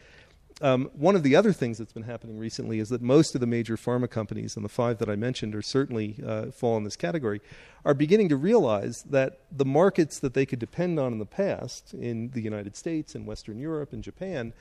Um, 0.61 0.91
one 0.93 1.15
of 1.15 1.23
the 1.23 1.35
other 1.35 1.53
things 1.53 1.79
that's 1.79 1.91
been 1.91 2.03
happening 2.03 2.37
recently 2.37 2.79
is 2.79 2.89
that 2.89 3.01
most 3.01 3.33
of 3.33 3.41
the 3.41 3.47
major 3.47 3.77
pharma 3.77 4.07
companies, 4.07 4.55
and 4.55 4.63
the 4.63 4.69
five 4.69 4.99
that 4.99 5.09
I 5.09 5.15
mentioned 5.15 5.55
are 5.55 5.61
certainly 5.63 6.17
uh, 6.25 6.51
fall 6.51 6.77
in 6.77 6.83
this 6.83 6.95
category, 6.95 7.41
are 7.83 7.95
beginning 7.95 8.29
to 8.29 8.37
realize 8.37 9.01
that 9.09 9.39
the 9.51 9.65
markets 9.65 10.19
that 10.19 10.35
they 10.35 10.45
could 10.45 10.59
depend 10.59 10.99
on 10.99 11.13
in 11.13 11.19
the 11.19 11.25
past, 11.25 11.95
in 11.95 12.29
the 12.29 12.41
United 12.41 12.75
States, 12.75 13.15
in 13.15 13.25
Western 13.25 13.57
Europe, 13.57 13.91
and 13.91 14.03
Japan, 14.03 14.53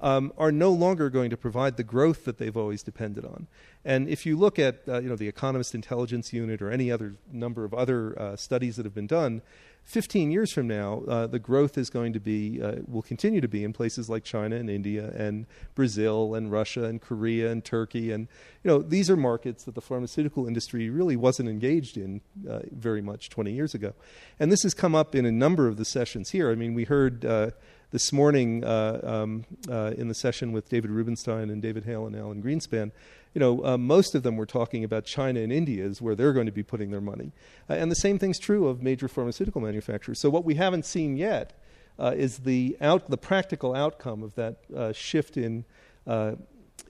um, 0.00 0.32
are 0.38 0.52
no 0.52 0.70
longer 0.70 1.10
going 1.10 1.30
to 1.30 1.36
provide 1.36 1.76
the 1.76 1.82
growth 1.82 2.24
that 2.24 2.38
they've 2.38 2.56
always 2.56 2.84
depended 2.84 3.24
on. 3.24 3.48
And 3.84 4.08
if 4.08 4.24
you 4.24 4.36
look 4.36 4.60
at 4.60 4.82
uh, 4.86 5.00
you 5.00 5.08
know 5.08 5.16
the 5.16 5.28
Economist 5.28 5.74
Intelligence 5.74 6.32
Unit 6.32 6.62
or 6.62 6.70
any 6.70 6.92
other 6.92 7.14
number 7.32 7.64
of 7.64 7.74
other 7.74 8.16
uh, 8.16 8.36
studies 8.36 8.76
that 8.76 8.84
have 8.86 8.94
been 8.94 9.08
done, 9.08 9.42
15 9.84 10.30
years 10.30 10.52
from 10.52 10.68
now, 10.68 11.02
uh, 11.08 11.26
the 11.26 11.38
growth 11.38 11.78
is 11.78 11.88
going 11.88 12.12
to 12.12 12.20
be, 12.20 12.60
uh, 12.60 12.76
will 12.86 13.02
continue 13.02 13.40
to 13.40 13.48
be 13.48 13.64
in 13.64 13.72
places 13.72 14.10
like 14.10 14.22
China 14.22 14.56
and 14.56 14.68
India 14.68 15.10
and 15.16 15.46
Brazil 15.74 16.34
and 16.34 16.52
Russia 16.52 16.84
and 16.84 17.00
Korea 17.00 17.50
and 17.50 17.64
Turkey. 17.64 18.12
And, 18.12 18.28
you 18.62 18.70
know, 18.70 18.82
these 18.82 19.08
are 19.08 19.16
markets 19.16 19.64
that 19.64 19.74
the 19.74 19.80
pharmaceutical 19.80 20.46
industry 20.46 20.90
really 20.90 21.16
wasn't 21.16 21.48
engaged 21.48 21.96
in 21.96 22.20
uh, 22.48 22.60
very 22.70 23.00
much 23.00 23.30
20 23.30 23.52
years 23.52 23.74
ago. 23.74 23.94
And 24.38 24.52
this 24.52 24.62
has 24.62 24.74
come 24.74 24.94
up 24.94 25.14
in 25.14 25.24
a 25.24 25.32
number 25.32 25.68
of 25.68 25.78
the 25.78 25.86
sessions 25.86 26.30
here. 26.30 26.50
I 26.50 26.54
mean, 26.54 26.74
we 26.74 26.84
heard 26.84 27.24
uh, 27.24 27.50
this 27.90 28.12
morning 28.12 28.64
uh, 28.64 29.00
um, 29.02 29.46
uh, 29.70 29.92
in 29.96 30.08
the 30.08 30.14
session 30.14 30.52
with 30.52 30.68
David 30.68 30.90
Rubenstein 30.90 31.48
and 31.48 31.62
David 31.62 31.84
Hale 31.84 32.06
and 32.06 32.14
Alan 32.14 32.42
Greenspan 32.42 32.92
you 33.34 33.40
know, 33.40 33.64
uh, 33.64 33.78
most 33.78 34.14
of 34.14 34.22
them 34.22 34.36
were 34.36 34.46
talking 34.46 34.84
about 34.84 35.04
China 35.04 35.40
and 35.40 35.52
India 35.52 35.84
is 35.84 36.00
where 36.00 36.14
they're 36.14 36.32
going 36.32 36.46
to 36.46 36.52
be 36.52 36.62
putting 36.62 36.90
their 36.90 37.00
money. 37.00 37.32
Uh, 37.68 37.74
and 37.74 37.90
the 37.90 37.96
same 37.96 38.18
thing's 38.18 38.38
true 38.38 38.68
of 38.68 38.82
major 38.82 39.08
pharmaceutical 39.08 39.60
manufacturers. 39.60 40.20
So 40.20 40.30
what 40.30 40.44
we 40.44 40.54
haven't 40.54 40.86
seen 40.86 41.16
yet 41.16 41.52
uh, 41.98 42.14
is 42.16 42.38
the 42.38 42.76
out 42.80 43.10
the 43.10 43.18
practical 43.18 43.74
outcome 43.74 44.22
of 44.22 44.34
that 44.36 44.56
uh, 44.74 44.92
shift 44.92 45.36
in 45.36 45.64
uh, 46.06 46.32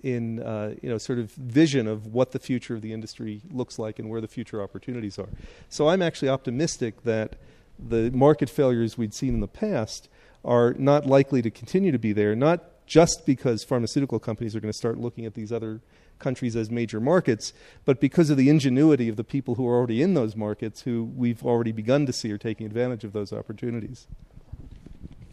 in 0.02 0.40
uh, 0.42 0.74
you 0.82 0.88
know 0.88 0.98
sort 0.98 1.18
of 1.18 1.32
vision 1.32 1.86
of 1.86 2.06
what 2.06 2.32
the 2.32 2.38
future 2.38 2.74
of 2.74 2.82
the 2.82 2.92
industry 2.92 3.42
looks 3.50 3.78
like 3.78 3.98
and 3.98 4.08
where 4.08 4.20
the 4.20 4.28
future 4.28 4.62
opportunities 4.62 5.18
are. 5.18 5.28
So 5.68 5.88
I'm 5.88 6.02
actually 6.02 6.28
optimistic 6.28 7.02
that 7.04 7.36
the 7.78 8.10
market 8.10 8.50
failures 8.50 8.98
we'd 8.98 9.14
seen 9.14 9.34
in 9.34 9.40
the 9.40 9.48
past 9.48 10.08
are 10.44 10.74
not 10.74 11.06
likely 11.06 11.42
to 11.42 11.50
continue 11.50 11.92
to 11.92 11.98
be 11.98 12.12
there. 12.12 12.36
Not 12.36 12.86
just 12.86 13.24
because 13.26 13.64
pharmaceutical 13.64 14.18
companies 14.18 14.56
are 14.56 14.60
going 14.60 14.72
to 14.72 14.78
start 14.78 14.98
looking 14.98 15.26
at 15.26 15.34
these 15.34 15.52
other 15.52 15.80
countries 16.18 16.56
as 16.56 16.70
major 16.70 17.00
markets, 17.00 17.52
but 17.84 18.00
because 18.00 18.30
of 18.30 18.36
the 18.36 18.48
ingenuity 18.48 19.08
of 19.08 19.16
the 19.16 19.24
people 19.24 19.54
who 19.54 19.66
are 19.66 19.76
already 19.76 20.02
in 20.02 20.14
those 20.14 20.36
markets, 20.36 20.82
who 20.82 21.04
we've 21.16 21.44
already 21.44 21.72
begun 21.72 22.06
to 22.06 22.12
see 22.12 22.30
are 22.32 22.38
taking 22.38 22.66
advantage 22.66 23.04
of 23.04 23.12
those 23.12 23.32
opportunities. 23.32 24.06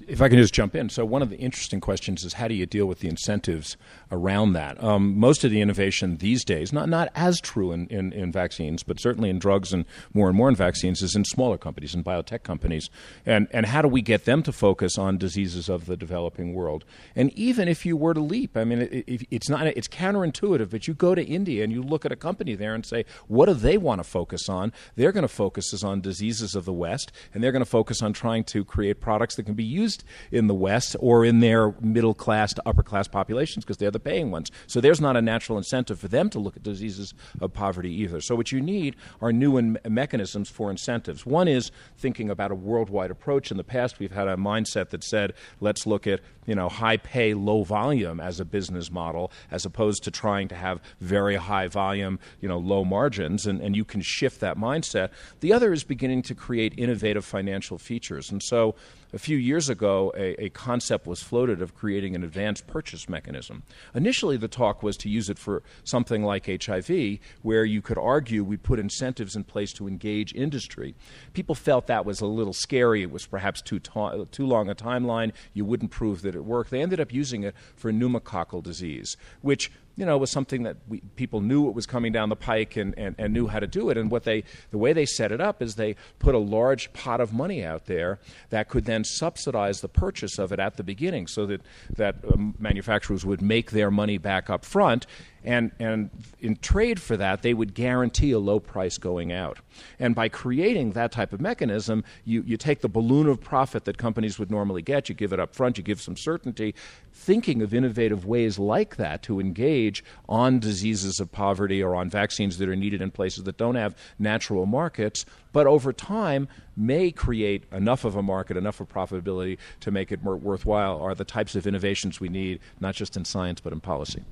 If 0.08 0.22
I 0.22 0.30
can 0.30 0.38
just 0.38 0.54
jump 0.54 0.76
in. 0.76 0.90
So, 0.90 1.06
one 1.06 1.22
of 1.22 1.30
the 1.30 1.38
interesting 1.38 1.80
questions 1.82 2.24
is 2.24 2.34
how 2.34 2.48
do 2.48 2.54
you 2.54 2.66
deal 2.66 2.86
with 2.86 3.00
the 3.00 3.08
incentives 3.08 3.78
around 4.12 4.54
that? 4.54 4.82
Um, 4.84 5.18
most 5.18 5.44
of 5.44 5.52
the 5.52 5.62
innovation 5.62 6.18
these 6.18 6.44
days, 6.44 6.72
not, 6.72 6.90
not 6.90 7.10
as 7.16 7.40
true 7.40 7.72
in, 7.72 7.88
in, 7.88 8.14
in, 8.14 8.32
vaccines, 8.32 8.84
but 8.84 9.00
certainly 9.00 9.30
in 9.30 9.40
drugs 9.40 9.74
and 9.74 9.86
more 10.14 10.28
and 10.28 10.38
more 10.38 10.50
in 10.50 10.56
vaccines, 10.56 11.02
is 11.02 11.16
in 11.16 11.26
smaller 11.26 11.58
companies, 11.58 11.94
in 11.94 12.04
biotech 12.04 12.44
companies. 12.44 12.90
And, 13.26 13.48
and 13.52 13.66
how 13.66 13.82
do 13.82 13.88
we 13.88 14.02
get 14.02 14.26
them 14.26 14.44
to 14.44 14.52
focus 14.52 14.98
on 14.98 15.18
diseases 15.18 15.70
of 15.70 15.86
the 15.86 15.98
developing 15.98 16.54
world? 16.54 16.86
And 17.16 17.32
even 17.34 17.68
if 17.68 17.86
you 17.86 17.98
were 17.98 18.14
to 18.14 18.22
leap, 18.22 18.56
I 18.58 18.64
mean, 18.64 18.82
it, 18.82 19.04
it, 19.08 19.28
it's, 19.32 19.50
not, 19.50 19.68
it's 19.68 19.88
counterintuitive, 19.88 20.70
but 20.70 20.88
you 20.88 20.94
go 20.94 21.16
to 21.16 21.24
India 21.24 21.64
and 21.64 21.72
you 21.72 21.82
look 21.82 22.06
at 22.06 22.12
a 22.12 22.16
company 22.16 22.56
there 22.56 22.74
and 22.74 22.86
say, 22.86 23.06
what 23.28 23.48
do 23.48 23.54
they 23.54 23.78
want 23.78 24.00
to 24.00 24.04
focus 24.04 24.50
on? 24.50 24.74
They're 24.96 25.12
going 25.12 25.24
to 25.24 25.28
focus 25.28 25.74
is 25.74 25.84
on 25.84 26.02
diseases 26.02 26.56
of 26.56 26.66
the 26.66 26.74
West, 26.74 27.12
and 27.34 27.44
they're 27.44 27.52
going 27.52 27.64
to 27.64 27.70
focus 27.70 28.02
on 28.02 28.14
trying 28.14 28.44
to 28.46 28.64
create 28.64 29.02
products 29.02 29.36
that 29.36 29.44
can 29.44 29.56
be 29.56 29.64
used 29.64 29.95
in 30.32 30.48
the 30.48 30.54
West 30.54 30.96
or 31.00 31.26
in 31.26 31.40
their 31.40 31.74
middle 31.82 32.14
class 32.14 32.54
to 32.54 32.62
upper 32.66 32.84
class 32.84 33.08
populations 33.08 33.64
because 33.64 33.78
they're 33.78 33.92
the 33.92 34.00
paying 34.00 34.32
ones. 34.32 34.52
So 34.68 34.82
there's 34.82 35.02
not 35.02 35.16
a 35.16 35.22
natural 35.22 35.58
incentive 35.58 36.00
for 36.00 36.08
them 36.08 36.30
to 36.32 36.40
look 36.40 36.56
at 36.58 36.64
diseases 36.64 37.14
of 37.42 37.54
poverty 37.54 37.92
either. 37.92 38.22
So 38.22 38.36
what 38.36 38.52
you 38.52 38.62
need 38.62 38.96
are 39.22 39.32
new 39.32 39.58
in- 39.58 39.80
mechanisms 39.88 40.50
for 40.50 40.70
incentives. 40.72 41.26
One 41.26 41.48
is 41.48 41.72
thinking 41.98 42.30
about 42.30 42.52
a 42.52 42.56
worldwide 42.56 43.12
approach. 43.12 43.52
In 43.52 43.58
the 43.58 43.64
past, 43.64 44.00
we've 44.00 44.12
had 44.12 44.28
a 44.28 44.36
mindset 44.36 44.90
that 44.90 45.04
said, 45.04 45.34
let's 45.60 45.86
look 45.86 46.08
at 46.08 46.22
you 46.46 46.56
know 46.56 46.70
high 46.70 46.98
pay, 46.98 47.34
low 47.34 47.64
volume 47.64 48.20
as 48.20 48.40
a 48.40 48.46
business 48.46 48.92
model, 48.92 49.32
as 49.52 49.66
opposed 49.66 50.04
to 50.04 50.12
trying 50.12 50.48
to 50.50 50.56
have 50.56 50.80
very 51.00 51.36
high 51.36 51.68
volume, 51.68 52.20
you 52.42 52.48
know, 52.48 52.58
low 52.58 52.86
margins, 52.86 53.46
and, 53.46 53.62
and 53.62 53.76
you 53.76 53.86
can 53.86 54.02
shift 54.02 54.40
that 54.40 54.58
mindset. 54.58 55.10
The 55.40 55.54
other 55.54 55.74
is 55.74 55.84
beginning 55.84 56.22
to 56.24 56.36
create 56.36 56.74
innovative 56.78 57.26
financial 57.26 57.78
features, 57.78 58.32
and 58.32 58.42
so 58.44 58.76
a 59.16 59.18
few 59.18 59.38
years 59.38 59.70
ago, 59.70 60.14
a, 60.18 60.44
a, 60.44 60.50
concept 60.50 61.08
was 61.08 61.24
floated 61.24 61.62
of 61.62 61.74
creating 61.74 62.16
an 62.16 62.24
advanced 62.24 62.68
purchase 62.68 63.08
mechanism. 63.08 63.64
Initially, 63.94 64.36
the 64.36 64.50
talk 64.50 64.84
was 64.84 64.98
to 64.98 65.10
use 65.10 65.30
it 65.30 65.40
for 65.40 65.64
something 65.86 66.22
like 66.22 66.46
HIV, 66.64 67.20
where 67.42 67.64
you 67.64 67.82
could 67.82 67.98
argue 67.98 68.44
we 68.44 68.58
put 68.58 68.78
incentives 68.78 69.34
in 69.38 69.46
place 69.46 69.72
to 69.74 69.88
engage 69.88 70.36
industry. 70.36 70.96
People 71.32 71.56
felt 71.56 71.88
that 71.88 72.06
was 72.06 72.20
a 72.20 72.26
little 72.26 72.52
scary. 72.52 73.04
It 73.04 73.12
was 73.12 73.26
perhaps 73.26 73.62
too, 73.62 73.80
ta- 73.80 74.26
too 74.32 74.46
long 74.46 74.70
a 74.70 74.76
timeline. 74.76 75.32
You 75.54 75.64
wouldn't 75.64 75.92
prove 75.92 76.22
that 76.24 76.36
it 76.36 76.44
worked. 76.44 76.70
They 76.70 76.82
ended 76.82 77.00
up 77.00 77.14
using 77.14 77.44
it 77.44 77.56
for 77.74 77.94
pneumococcal 77.94 78.64
disease, 78.64 79.16
which 79.42 79.72
you 79.96 80.06
know, 80.06 80.18
was 80.18 80.32
something 80.32 80.64
that 80.64 80.78
we, 80.88 81.00
people 81.16 81.42
knew 81.42 81.68
it 81.70 81.74
was 81.74 81.86
coming 81.86 82.12
down 82.12 82.30
the 82.30 82.36
pike 82.36 82.76
and, 82.76 82.98
and, 82.98 83.16
and 83.18 83.34
knew 83.34 83.48
how 83.48 83.60
to 83.60 83.68
do 83.68 83.90
it. 83.90 83.98
And 83.98 84.12
what 84.12 84.24
they, 84.24 84.44
the 84.72 84.78
way 84.78 84.94
they 84.94 85.06
set 85.06 85.32
it 85.32 85.40
up 85.40 85.62
is 85.62 85.76
they 85.76 85.96
put 86.20 86.36
a 86.36 86.40
large 86.40 86.92
pot 86.94 87.22
of 87.22 87.34
money 87.34 87.64
out 87.64 87.86
there 87.86 88.20
that 88.50 88.68
could 88.68 88.86
then 88.86 89.04
subsidize 89.04 89.82
the 89.82 89.88
purchase 89.88 90.38
of 90.38 90.52
it 90.52 90.60
at 90.60 90.76
the 90.76 90.84
beginning 90.84 91.28
so 91.28 91.46
that, 91.46 91.62
that 91.96 92.16
um, 92.34 92.56
manufacturers 92.60 93.26
would 93.26 93.42
make 93.42 93.72
their 93.72 93.90
money 93.90 94.18
back 94.18 94.50
up 94.50 94.66
front 94.66 95.06
And, 95.46 95.72
and 95.80 96.10
in 96.40 96.56
trade 96.58 97.00
for 97.00 97.16
that, 97.18 97.44
they 97.44 97.54
would 97.54 97.76
guarantee 97.76 98.32
a 98.32 98.40
low 98.40 98.60
price 98.60 98.98
going 98.98 99.32
out. 99.32 99.60
And 100.00 100.16
by 100.16 100.28
creating 100.28 100.92
that 100.94 101.12
type 101.12 101.34
of 101.34 101.40
mechanism, 101.40 102.04
you, 102.26 102.44
you 102.48 102.58
take 102.58 102.82
the 102.82 102.90
balloon 102.90 103.28
of 103.28 103.40
profit 103.40 103.86
that 103.86 104.00
companies 104.00 104.40
would 104.40 104.50
normally 104.50 104.82
get, 104.82 105.08
you 105.08 105.14
give 105.14 105.32
it 105.32 105.40
up 105.40 105.54
front, 105.54 105.78
you 105.78 105.84
give 105.84 106.02
some 106.02 106.18
certainty, 106.18 106.74
thinking 107.14 107.62
of 107.62 107.74
innovative 107.76 108.26
ways 108.26 108.58
like 108.58 108.96
that 108.96 109.22
to 109.24 109.40
engage 109.40 110.04
on 110.28 110.60
diseases 110.60 111.20
of 111.20 111.32
poverty 111.32 111.82
or 111.82 111.96
on 111.96 112.10
vaccines 112.10 112.58
that 112.58 112.68
are 112.68 112.76
needed 112.76 113.02
in 113.02 113.12
places 113.12 113.44
that 113.44 113.58
don't 113.58 113.76
have 113.76 113.96
natural 114.18 114.66
markets, 114.66 115.26
but 115.54 115.68
over 115.68 115.94
time 115.94 116.48
may 116.76 117.12
create 117.12 117.66
enough 117.72 118.04
of 118.04 118.16
a 118.16 118.24
market, 118.24 118.58
enough 118.58 118.80
of 118.80 118.90
profitability 118.90 119.60
to 119.80 119.92
make 119.92 120.12
it 120.12 120.24
more 120.24 120.36
worthwhile 120.36 121.00
are 121.02 121.14
the 121.14 121.24
types 121.24 121.56
of 121.56 121.68
innovations 121.68 122.20
we 122.20 122.30
need, 122.30 122.60
not 122.80 122.96
just 122.96 123.16
in 123.16 123.24
science 123.24 123.62
but 123.62 123.72
in 123.72 123.80
policy. 123.80 124.24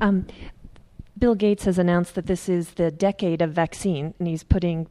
Um, 0.00 0.26
Bill 1.18 1.34
Gates 1.34 1.64
has 1.64 1.78
announced 1.78 2.14
that 2.14 2.26
this 2.26 2.48
is 2.48 2.72
the 2.72 2.90
decade 2.90 3.40
of 3.40 3.52
vaccine, 3.52 4.14
and 4.18 4.28
he's 4.28 4.42
putting 4.42 4.88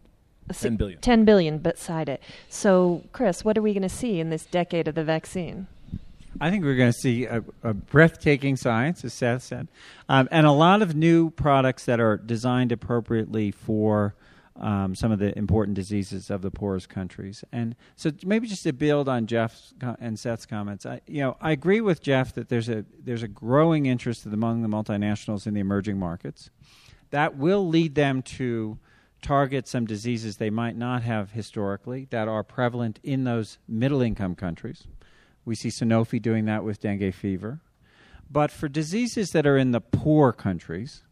10 0.51 0.75
billion. 0.75 0.99
10 0.99 1.25
billion 1.25 1.57
beside 1.59 2.09
it. 2.09 2.21
So, 2.49 3.03
Chris, 3.11 3.43
what 3.43 3.57
are 3.57 3.61
we 3.61 3.73
going 3.73 3.83
to 3.83 3.89
see 3.89 4.19
in 4.19 4.29
this 4.29 4.45
decade 4.45 4.87
of 4.87 4.95
the 4.95 5.03
vaccine? 5.03 5.67
I 6.41 6.49
think 6.49 6.65
we're 6.65 6.75
going 6.75 6.91
to 6.91 6.99
see 6.99 7.25
a, 7.25 7.43
a, 7.63 7.73
breathtaking 7.73 8.57
science, 8.57 9.05
as 9.05 9.13
Seth 9.13 9.43
said, 9.43 9.69
um, 10.09 10.27
and 10.31 10.45
a 10.45 10.51
lot 10.51 10.81
of 10.81 10.93
new 10.93 11.29
products 11.29 11.85
that 11.85 12.01
are 12.01 12.17
designed 12.17 12.73
appropriately 12.73 13.51
for 13.51 14.15
um, 14.57 14.95
some 14.95 15.11
of 15.11 15.19
the 15.19 15.37
important 15.37 15.75
diseases 15.75 16.29
of 16.29 16.41
the 16.41 16.51
poorest 16.51 16.87
countries. 16.89 17.43
And 17.51 17.75
so, 17.95 18.11
maybe 18.25 18.47
just 18.47 18.63
to 18.63 18.73
build 18.73 19.09
on 19.09 19.27
Jeff's 19.27 19.73
and 19.99 20.17
Seth's 20.17 20.45
comments, 20.45 20.85
I, 20.85 21.01
you 21.07 21.21
know, 21.21 21.37
I 21.41 21.51
agree 21.51 21.81
with 21.81 22.01
Jeff 22.01 22.33
that 22.35 22.49
there's 22.49 22.69
a 22.69 22.85
there's 22.97 23.23
a 23.23 23.27
growing 23.27 23.85
interest 23.85 24.25
among 24.25 24.61
the 24.61 24.69
multinationals 24.69 25.45
in 25.45 25.53
the 25.53 25.59
emerging 25.59 25.97
markets. 25.97 26.49
That 27.11 27.37
will 27.37 27.67
lead 27.67 27.95
them 27.95 28.21
to 28.23 28.79
target 29.21 29.67
some 29.67 29.85
diseases 29.85 30.37
they 30.37 30.49
might 30.49 30.75
not 30.75 31.01
have 31.01 31.31
historically 31.31 32.07
that 32.11 32.27
are 32.27 32.43
prevalent 32.43 32.99
in 33.03 33.23
those 33.23 33.57
middle 33.67 34.01
income 34.01 34.35
countries. 34.35 34.87
We 35.43 35.55
see 35.55 35.69
Sanofi 35.69 36.21
doing 36.21 36.45
that 36.45 36.63
with 36.63 36.79
dengue 36.79 37.13
fever. 37.13 37.59
But 38.29 38.51
for 38.51 38.67
diseases 38.67 39.31
that 39.31 39.45
are 39.45 39.57
in 39.57 39.71
the 39.71 39.81
poor 39.81 40.31
countries, 40.31 41.03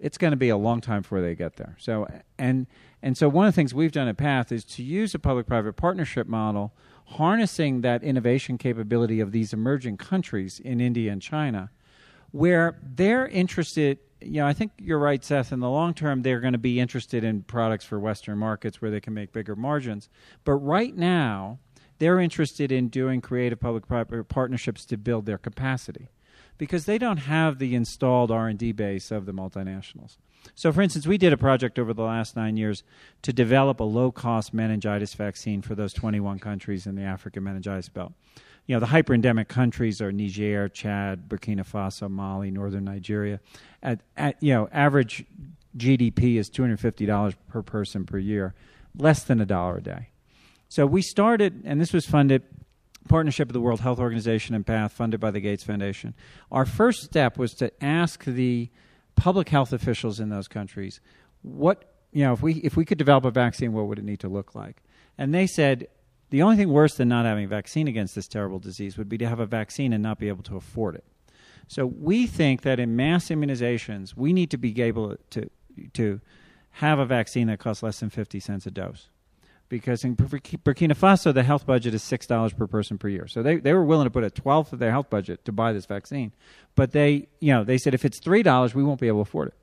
it's 0.00 0.18
going 0.18 0.32
to 0.32 0.36
be 0.36 0.48
a 0.48 0.56
long 0.56 0.80
time 0.80 1.02
before 1.02 1.20
they 1.20 1.34
get 1.34 1.56
there. 1.56 1.76
So 1.78 2.06
and 2.38 2.66
and 3.02 3.16
so 3.16 3.28
one 3.28 3.46
of 3.46 3.54
the 3.54 3.56
things 3.56 3.74
we've 3.74 3.92
done 3.92 4.08
at 4.08 4.16
Path 4.16 4.50
is 4.50 4.64
to 4.64 4.82
use 4.82 5.14
a 5.14 5.18
public-private 5.18 5.74
partnership 5.74 6.26
model, 6.26 6.74
harnessing 7.06 7.82
that 7.82 8.02
innovation 8.02 8.58
capability 8.58 9.20
of 9.20 9.32
these 9.32 9.52
emerging 9.52 9.96
countries 9.96 10.60
in 10.60 10.80
India 10.80 11.12
and 11.12 11.22
China, 11.22 11.70
where 12.32 12.78
they're 12.82 13.28
interested. 13.28 13.98
You 14.20 14.40
know, 14.40 14.46
I 14.46 14.54
think 14.54 14.72
you're 14.78 14.98
right, 14.98 15.22
Seth. 15.22 15.52
In 15.52 15.60
the 15.60 15.70
long 15.70 15.94
term, 15.94 16.22
they're 16.22 16.40
going 16.40 16.54
to 16.54 16.58
be 16.58 16.80
interested 16.80 17.22
in 17.22 17.42
products 17.42 17.84
for 17.84 18.00
Western 18.00 18.38
markets 18.38 18.80
where 18.80 18.90
they 18.90 19.00
can 19.00 19.14
make 19.14 19.32
bigger 19.32 19.54
margins. 19.54 20.08
But 20.44 20.54
right 20.54 20.96
now, 20.96 21.58
they're 21.98 22.18
interested 22.18 22.72
in 22.72 22.88
doing 22.88 23.20
creative 23.20 23.60
public-private 23.60 24.28
partnerships 24.28 24.84
to 24.86 24.96
build 24.96 25.26
their 25.26 25.38
capacity 25.38 26.08
because 26.58 26.84
they 26.84 26.98
don't 26.98 27.18
have 27.18 27.58
the 27.58 27.74
installed 27.74 28.30
R&D 28.30 28.72
base 28.72 29.10
of 29.10 29.26
the 29.26 29.32
multinationals. 29.32 30.16
So, 30.54 30.72
for 30.72 30.80
instance, 30.80 31.06
we 31.06 31.18
did 31.18 31.32
a 31.32 31.36
project 31.36 31.78
over 31.78 31.92
the 31.92 32.02
last 32.02 32.36
nine 32.36 32.56
years 32.56 32.82
to 33.22 33.32
develop 33.32 33.80
a 33.80 33.84
low 33.84 34.12
cost 34.12 34.54
meningitis 34.54 35.14
vaccine 35.14 35.62
for 35.62 35.74
those 35.74 35.92
21 35.92 36.38
countries 36.38 36.86
in 36.86 36.94
the 36.94 37.02
African 37.02 37.42
meningitis 37.44 37.88
belt. 37.88 38.12
You 38.66 38.74
know, 38.74 38.80
the 38.80 38.86
hyperendemic 38.86 39.48
countries 39.48 40.00
are 40.00 40.10
Niger, 40.10 40.68
Chad, 40.68 41.28
Burkina 41.28 41.66
Faso, 41.66 42.10
Mali, 42.10 42.50
northern 42.50 42.84
Nigeria. 42.84 43.40
At, 43.82 44.00
at 44.16 44.42
you 44.42 44.52
know, 44.52 44.68
average 44.72 45.24
GDP 45.76 46.36
is 46.36 46.50
$250 46.50 47.34
per 47.48 47.62
person 47.62 48.04
per 48.06 48.18
year, 48.18 48.54
less 48.96 49.22
than 49.24 49.40
a 49.40 49.46
dollar 49.46 49.76
a 49.78 49.82
day. 49.82 50.08
So 50.68 50.84
we 50.84 51.02
started, 51.02 51.62
and 51.64 51.80
this 51.80 51.92
was 51.92 52.06
funded 52.06 52.42
partnership 53.06 53.48
of 53.48 53.52
the 53.52 53.60
World 53.60 53.80
Health 53.80 53.98
Organization 53.98 54.54
and 54.54 54.66
PATH, 54.66 54.92
funded 54.92 55.20
by 55.20 55.30
the 55.30 55.40
Gates 55.40 55.64
Foundation. 55.64 56.14
Our 56.50 56.64
first 56.64 57.02
step 57.02 57.38
was 57.38 57.54
to 57.54 57.72
ask 57.82 58.24
the 58.24 58.70
public 59.14 59.48
health 59.48 59.72
officials 59.72 60.20
in 60.20 60.28
those 60.28 60.46
countries 60.46 61.00
what 61.42 61.94
you 62.12 62.22
know 62.22 62.32
if 62.32 62.42
we 62.42 62.54
if 62.56 62.76
we 62.76 62.84
could 62.84 62.98
develop 62.98 63.24
a 63.24 63.30
vaccine, 63.30 63.72
what 63.72 63.86
would 63.86 63.98
it 63.98 64.04
need 64.04 64.20
to 64.20 64.28
look 64.28 64.54
like? 64.54 64.82
And 65.18 65.34
they 65.34 65.46
said 65.46 65.88
the 66.30 66.42
only 66.42 66.56
thing 66.56 66.68
worse 66.68 66.96
than 66.96 67.08
not 67.08 67.24
having 67.24 67.44
a 67.44 67.48
vaccine 67.48 67.88
against 67.88 68.14
this 68.14 68.28
terrible 68.28 68.58
disease 68.58 68.98
would 68.98 69.08
be 69.08 69.18
to 69.18 69.28
have 69.28 69.40
a 69.40 69.46
vaccine 69.46 69.92
and 69.92 70.02
not 70.02 70.18
be 70.18 70.28
able 70.28 70.42
to 70.44 70.56
afford 70.56 70.96
it. 70.96 71.04
So 71.68 71.86
we 71.86 72.26
think 72.26 72.62
that 72.62 72.78
in 72.78 72.96
mass 72.96 73.26
immunizations, 73.26 74.16
we 74.16 74.32
need 74.32 74.50
to 74.50 74.58
be 74.58 74.80
able 74.82 75.16
to 75.30 75.50
to 75.94 76.20
have 76.72 76.98
a 76.98 77.06
vaccine 77.06 77.46
that 77.46 77.58
costs 77.58 77.82
less 77.82 78.00
than 78.00 78.10
50 78.10 78.38
cents 78.40 78.66
a 78.66 78.70
dose 78.70 79.08
because 79.68 80.04
in 80.04 80.16
Burkina 80.16 80.96
Faso, 80.96 81.34
the 81.34 81.42
health 81.42 81.66
budget 81.66 81.94
is 81.94 82.02
six 82.02 82.26
dollars 82.26 82.52
per 82.52 82.66
person 82.66 82.98
per 82.98 83.08
year. 83.08 83.26
So 83.26 83.42
they, 83.42 83.56
they 83.56 83.72
were 83.72 83.84
willing 83.84 84.06
to 84.06 84.10
put 84.10 84.24
a 84.24 84.30
twelfth 84.30 84.72
of 84.72 84.78
their 84.78 84.90
health 84.90 85.10
budget 85.10 85.44
to 85.44 85.52
buy 85.52 85.72
this 85.72 85.86
vaccine, 85.86 86.32
but 86.74 86.92
they 86.92 87.28
you 87.40 87.52
know 87.52 87.64
they 87.64 87.78
said 87.78 87.94
if 87.94 88.04
it's 88.04 88.20
three 88.20 88.42
dollars, 88.42 88.74
we 88.74 88.84
won't 88.84 89.00
be 89.00 89.08
able 89.08 89.24
to 89.24 89.28
afford 89.28 89.48
it. 89.48 89.54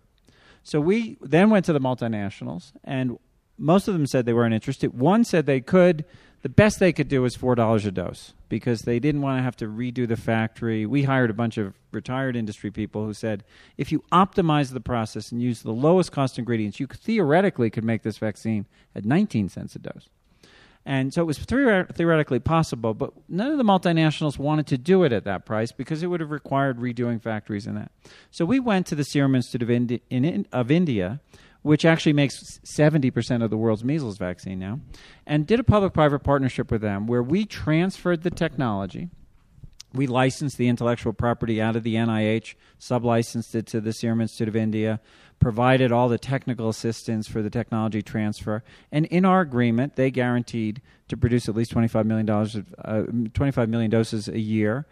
So 0.63 0.79
we 0.79 1.17
then 1.21 1.49
went 1.49 1.65
to 1.65 1.73
the 1.73 1.79
multinationals, 1.79 2.71
and 2.83 3.17
most 3.57 3.87
of 3.87 3.93
them 3.93 4.07
said 4.07 4.25
they 4.25 4.33
weren't 4.33 4.53
interested. 4.53 4.97
One 4.97 5.23
said 5.23 5.45
they 5.45 5.61
could. 5.61 6.05
The 6.43 6.49
best 6.49 6.79
they 6.79 6.91
could 6.91 7.07
do 7.07 7.21
was 7.21 7.35
four 7.37 7.55
dollars 7.55 7.85
a 7.85 7.91
dose 7.91 8.33
because 8.49 8.81
they 8.81 8.99
didn't 8.99 9.21
want 9.21 9.39
to 9.39 9.43
have 9.43 9.55
to 9.57 9.65
redo 9.65 10.05
the 10.05 10.17
factory. 10.17 10.85
We 10.85 11.03
hired 11.03 11.29
a 11.29 11.33
bunch 11.33 11.57
of 11.57 11.73
retired 11.91 12.35
industry 12.35 12.69
people 12.69 13.05
who 13.05 13.13
said 13.13 13.45
if 13.77 13.93
you 13.93 14.03
optimize 14.11 14.73
the 14.73 14.81
process 14.81 15.31
and 15.31 15.41
use 15.41 15.61
the 15.61 15.71
lowest 15.71 16.11
cost 16.11 16.37
ingredients, 16.37 16.81
you 16.81 16.87
theoretically 16.87 17.69
could 17.69 17.85
make 17.85 18.03
this 18.03 18.17
vaccine 18.17 18.65
at 18.93 19.05
19 19.05 19.47
cents 19.47 19.75
a 19.77 19.79
dose. 19.79 20.09
And 20.85 21.13
so 21.13 21.21
it 21.21 21.25
was 21.25 21.37
theoretically 21.37 22.39
possible, 22.39 22.93
but 22.93 23.13
none 23.29 23.49
of 23.49 23.57
the 23.57 23.63
multinationals 23.63 24.37
wanted 24.37 24.67
to 24.67 24.77
do 24.77 25.03
it 25.03 25.13
at 25.13 25.23
that 25.23 25.45
price 25.45 25.71
because 25.71 26.03
it 26.03 26.07
would 26.07 26.19
have 26.19 26.31
required 26.31 26.77
redoing 26.77 27.21
factories 27.21 27.65
and 27.65 27.77
that. 27.77 27.91
So 28.31 28.43
we 28.43 28.59
went 28.59 28.85
to 28.87 28.95
the 28.95 29.05
Serum 29.05 29.33
Institute 29.33 29.61
of, 29.61 29.71
Indi- 29.71 30.01
in, 30.09 30.45
of 30.51 30.69
India 30.69 31.21
which 31.63 31.85
actually 31.85 32.13
makes 32.13 32.59
70% 32.65 33.43
of 33.43 33.49
the 33.49 33.57
world's 33.57 33.83
measles 33.83 34.17
vaccine 34.17 34.59
now, 34.59 34.79
and 35.25 35.47
did 35.47 35.59
a 35.59 35.63
public 35.63 35.93
private 35.93 36.19
partnership 36.19 36.69
with 36.69 36.81
them 36.81 37.07
where 37.07 37.23
we 37.23 37.45
transferred 37.45 38.21
the 38.21 38.29
technology. 38.29 39.09
We 39.93 40.07
licensed 40.07 40.57
the 40.57 40.67
intellectual 40.67 41.13
property 41.13 41.61
out 41.61 41.75
of 41.75 41.83
the 41.83 41.95
NIH, 41.95 42.55
sublicensed 42.79 43.55
it 43.55 43.67
to 43.67 43.79
the 43.79 43.93
Serum 43.93 44.21
Institute 44.21 44.47
of 44.47 44.55
India, 44.55 44.99
provided 45.39 45.91
all 45.91 46.09
the 46.09 46.17
technical 46.17 46.67
assistance 46.67 47.27
for 47.27 47.41
the 47.41 47.49
technology 47.49 48.01
transfer, 48.01 48.63
and 48.91 49.05
in 49.07 49.23
our 49.23 49.41
agreement, 49.41 49.95
they 49.95 50.11
guaranteed 50.11 50.81
to 51.07 51.17
produce 51.17 51.47
at 51.47 51.55
least 51.55 51.73
$25 51.73 52.05
million, 52.05 52.29
uh, 52.29 53.03
25 53.33 53.69
million 53.69 53.91
doses 53.91 54.27
a 54.27 54.39
year 54.39 54.85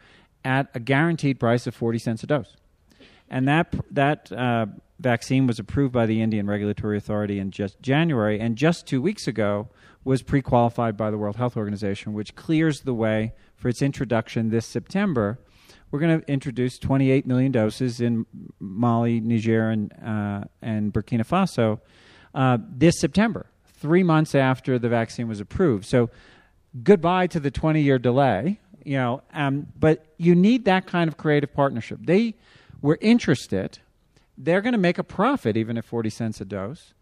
at 0.45 0.69
a 0.73 0.79
guaranteed 0.79 1.39
price 1.39 1.67
of 1.67 1.75
40 1.75 1.99
cents 1.99 2.23
a 2.23 2.27
dose. 2.27 2.55
And 3.29 3.47
that, 3.47 3.73
that 3.91 4.31
uh, 4.31 4.65
vaccine 5.01 5.47
was 5.47 5.59
approved 5.59 5.93
by 5.93 6.05
the 6.05 6.21
Indian 6.21 6.47
Regulatory 6.47 6.97
Authority 6.97 7.39
in 7.39 7.51
just 7.51 7.81
January, 7.81 8.39
and 8.39 8.55
just 8.55 8.85
two 8.85 9.01
weeks 9.01 9.27
ago 9.27 9.67
was 10.03 10.21
pre 10.21 10.41
qualified 10.41 10.97
by 10.97 11.11
the 11.11 11.17
World 11.17 11.35
Health 11.35 11.57
Organization, 11.57 12.13
which 12.13 12.35
clears 12.35 12.81
the 12.81 12.93
way 12.93 13.33
for 13.55 13.69
its 13.69 13.81
introduction 13.81 14.49
this 14.49 14.65
September. 14.65 15.39
We're 15.91 15.99
going 15.99 16.21
to 16.21 16.31
introduce 16.31 16.79
28 16.79 17.25
million 17.25 17.51
doses 17.51 17.99
in 17.99 18.25
Mali, 18.59 19.19
Niger, 19.19 19.69
and, 19.69 19.91
uh, 20.01 20.45
and 20.61 20.93
Burkina 20.93 21.27
Faso 21.27 21.81
uh, 22.33 22.57
this 22.69 22.99
September, 22.99 23.47
three 23.73 24.03
months 24.03 24.33
after 24.33 24.79
the 24.79 24.87
vaccine 24.87 25.27
was 25.27 25.41
approved. 25.41 25.85
So, 25.85 26.09
goodbye 26.83 27.27
to 27.27 27.39
the 27.39 27.51
20 27.51 27.81
year 27.81 27.99
delay. 27.99 28.59
You 28.83 28.97
know, 28.97 29.21
um, 29.33 29.67
but 29.77 30.05
you 30.17 30.33
need 30.33 30.65
that 30.65 30.87
kind 30.87 31.07
of 31.07 31.17
creative 31.17 31.53
partnership. 31.53 31.99
They 32.01 32.35
were 32.81 32.97
interested 32.99 33.77
they're 34.43 34.62
going 34.62 34.73
to 34.73 34.80
make 34.80 34.97
a 34.97 35.04
profit 35.04 35.56
even 35.56 35.77
at 35.77 35.86
40 35.86 36.10
cents 36.10 36.41
a 36.41 36.45
dose. 36.45 36.93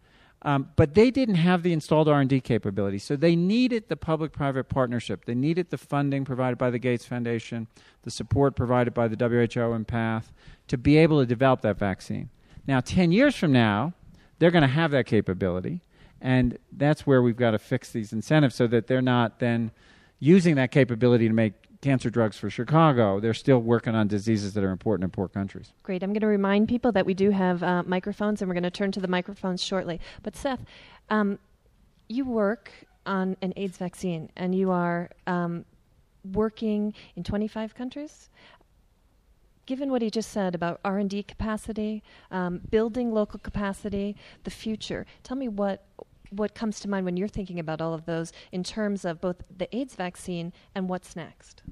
Um, 0.41 0.69
but 0.77 0.93
they 0.93 1.11
didn't 1.11 1.35
have 1.35 1.63
the 1.63 1.73
installed 1.73 2.07
R&D 2.07 2.39
capability, 2.41 2.97
so 2.97 3.17
they 3.17 3.35
needed 3.35 3.89
the 3.89 3.97
public-private 3.97 4.69
partnership. 4.69 5.25
They 5.25 5.35
needed 5.35 5.69
the 5.69 5.77
funding 5.77 6.23
provided 6.23 6.57
by 6.57 6.69
the 6.69 6.79
Gates 6.79 7.05
Foundation, 7.05 7.67
the 8.03 8.11
support 8.11 8.55
provided 8.55 8.93
by 8.93 9.09
the 9.09 9.17
WHO 9.17 9.73
and 9.73 9.85
PATH 9.85 10.31
to 10.69 10.77
be 10.77 10.97
able 10.97 11.19
to 11.19 11.25
develop 11.25 11.59
that 11.61 11.77
vaccine. 11.77 12.29
Now, 12.67 12.79
10 12.79 13.11
years 13.11 13.35
from 13.35 13.51
now, 13.51 13.93
they're 14.37 14.51
going 14.51 14.61
to 14.61 14.67
have 14.67 14.91
that 14.91 15.05
capability, 15.05 15.81
and 16.21 16.57
that's 16.71 17.05
where 17.05 17.21
we've 17.21 17.35
got 17.35 17.51
to 17.51 17.59
fix 17.59 17.91
these 17.91 18.13
incentives 18.13 18.55
so 18.55 18.65
that 18.67 18.87
they're 18.87 19.01
not 19.01 19.39
then 19.39 19.71
using 20.19 20.55
that 20.55 20.71
capability 20.71 21.27
to 21.27 21.33
make 21.33 21.53
cancer 21.81 22.09
drugs 22.09 22.37
for 22.37 22.49
Chicago. 22.49 23.19
They're 23.19 23.33
still 23.33 23.59
working 23.59 23.95
on 23.95 24.07
diseases 24.07 24.53
that 24.53 24.63
are 24.63 24.71
important 24.71 25.05
in 25.05 25.11
poor 25.11 25.27
countries. 25.27 25.73
Great. 25.83 26.03
I'm 26.03 26.11
going 26.11 26.21
to 26.21 26.27
remind 26.27 26.67
people 26.67 26.91
that 26.91 27.05
we 27.05 27.13
do 27.13 27.31
have 27.31 27.63
uh, 27.63 27.83
microphones, 27.83 28.41
and 28.41 28.49
we're 28.49 28.55
going 28.55 28.63
to 28.63 28.71
turn 28.71 28.91
to 28.93 28.99
the 28.99 29.07
microphones 29.07 29.63
shortly. 29.63 29.99
But 30.23 30.35
Seth, 30.35 30.59
um, 31.09 31.39
you 32.07 32.25
work 32.25 32.71
on 33.05 33.37
an 33.41 33.53
AIDS 33.55 33.77
vaccine, 33.77 34.29
and 34.35 34.53
you 34.53 34.71
are 34.71 35.09
um, 35.25 35.65
working 36.33 36.93
in 37.15 37.23
25 37.23 37.73
countries. 37.75 38.29
given 39.65 39.91
what 39.91 40.01
he 40.01 40.09
just 40.09 40.31
said 40.31 40.55
about 40.55 40.79
R&D 40.83 41.21
capacity, 41.23 42.01
um, 42.31 42.59
building 42.71 43.13
local 43.13 43.39
capacity, 43.39 44.15
the 44.43 44.49
future, 44.49 45.05
tell 45.21 45.37
me 45.37 45.47
what 45.47 45.85
what 46.31 46.55
comes 46.55 46.79
to 46.81 46.89
mind 46.89 47.05
when 47.05 47.17
you're 47.17 47.27
thinking 47.27 47.59
about 47.59 47.81
all 47.81 47.93
of 47.93 48.05
those 48.05 48.31
in 48.51 48.63
terms 48.63 49.05
of 49.05 49.21
both 49.21 49.37
the 49.55 49.73
AIDS 49.75 49.95
vaccine 49.95 50.53
and 50.75 50.89
what's 50.89 51.15
next? 51.15 51.63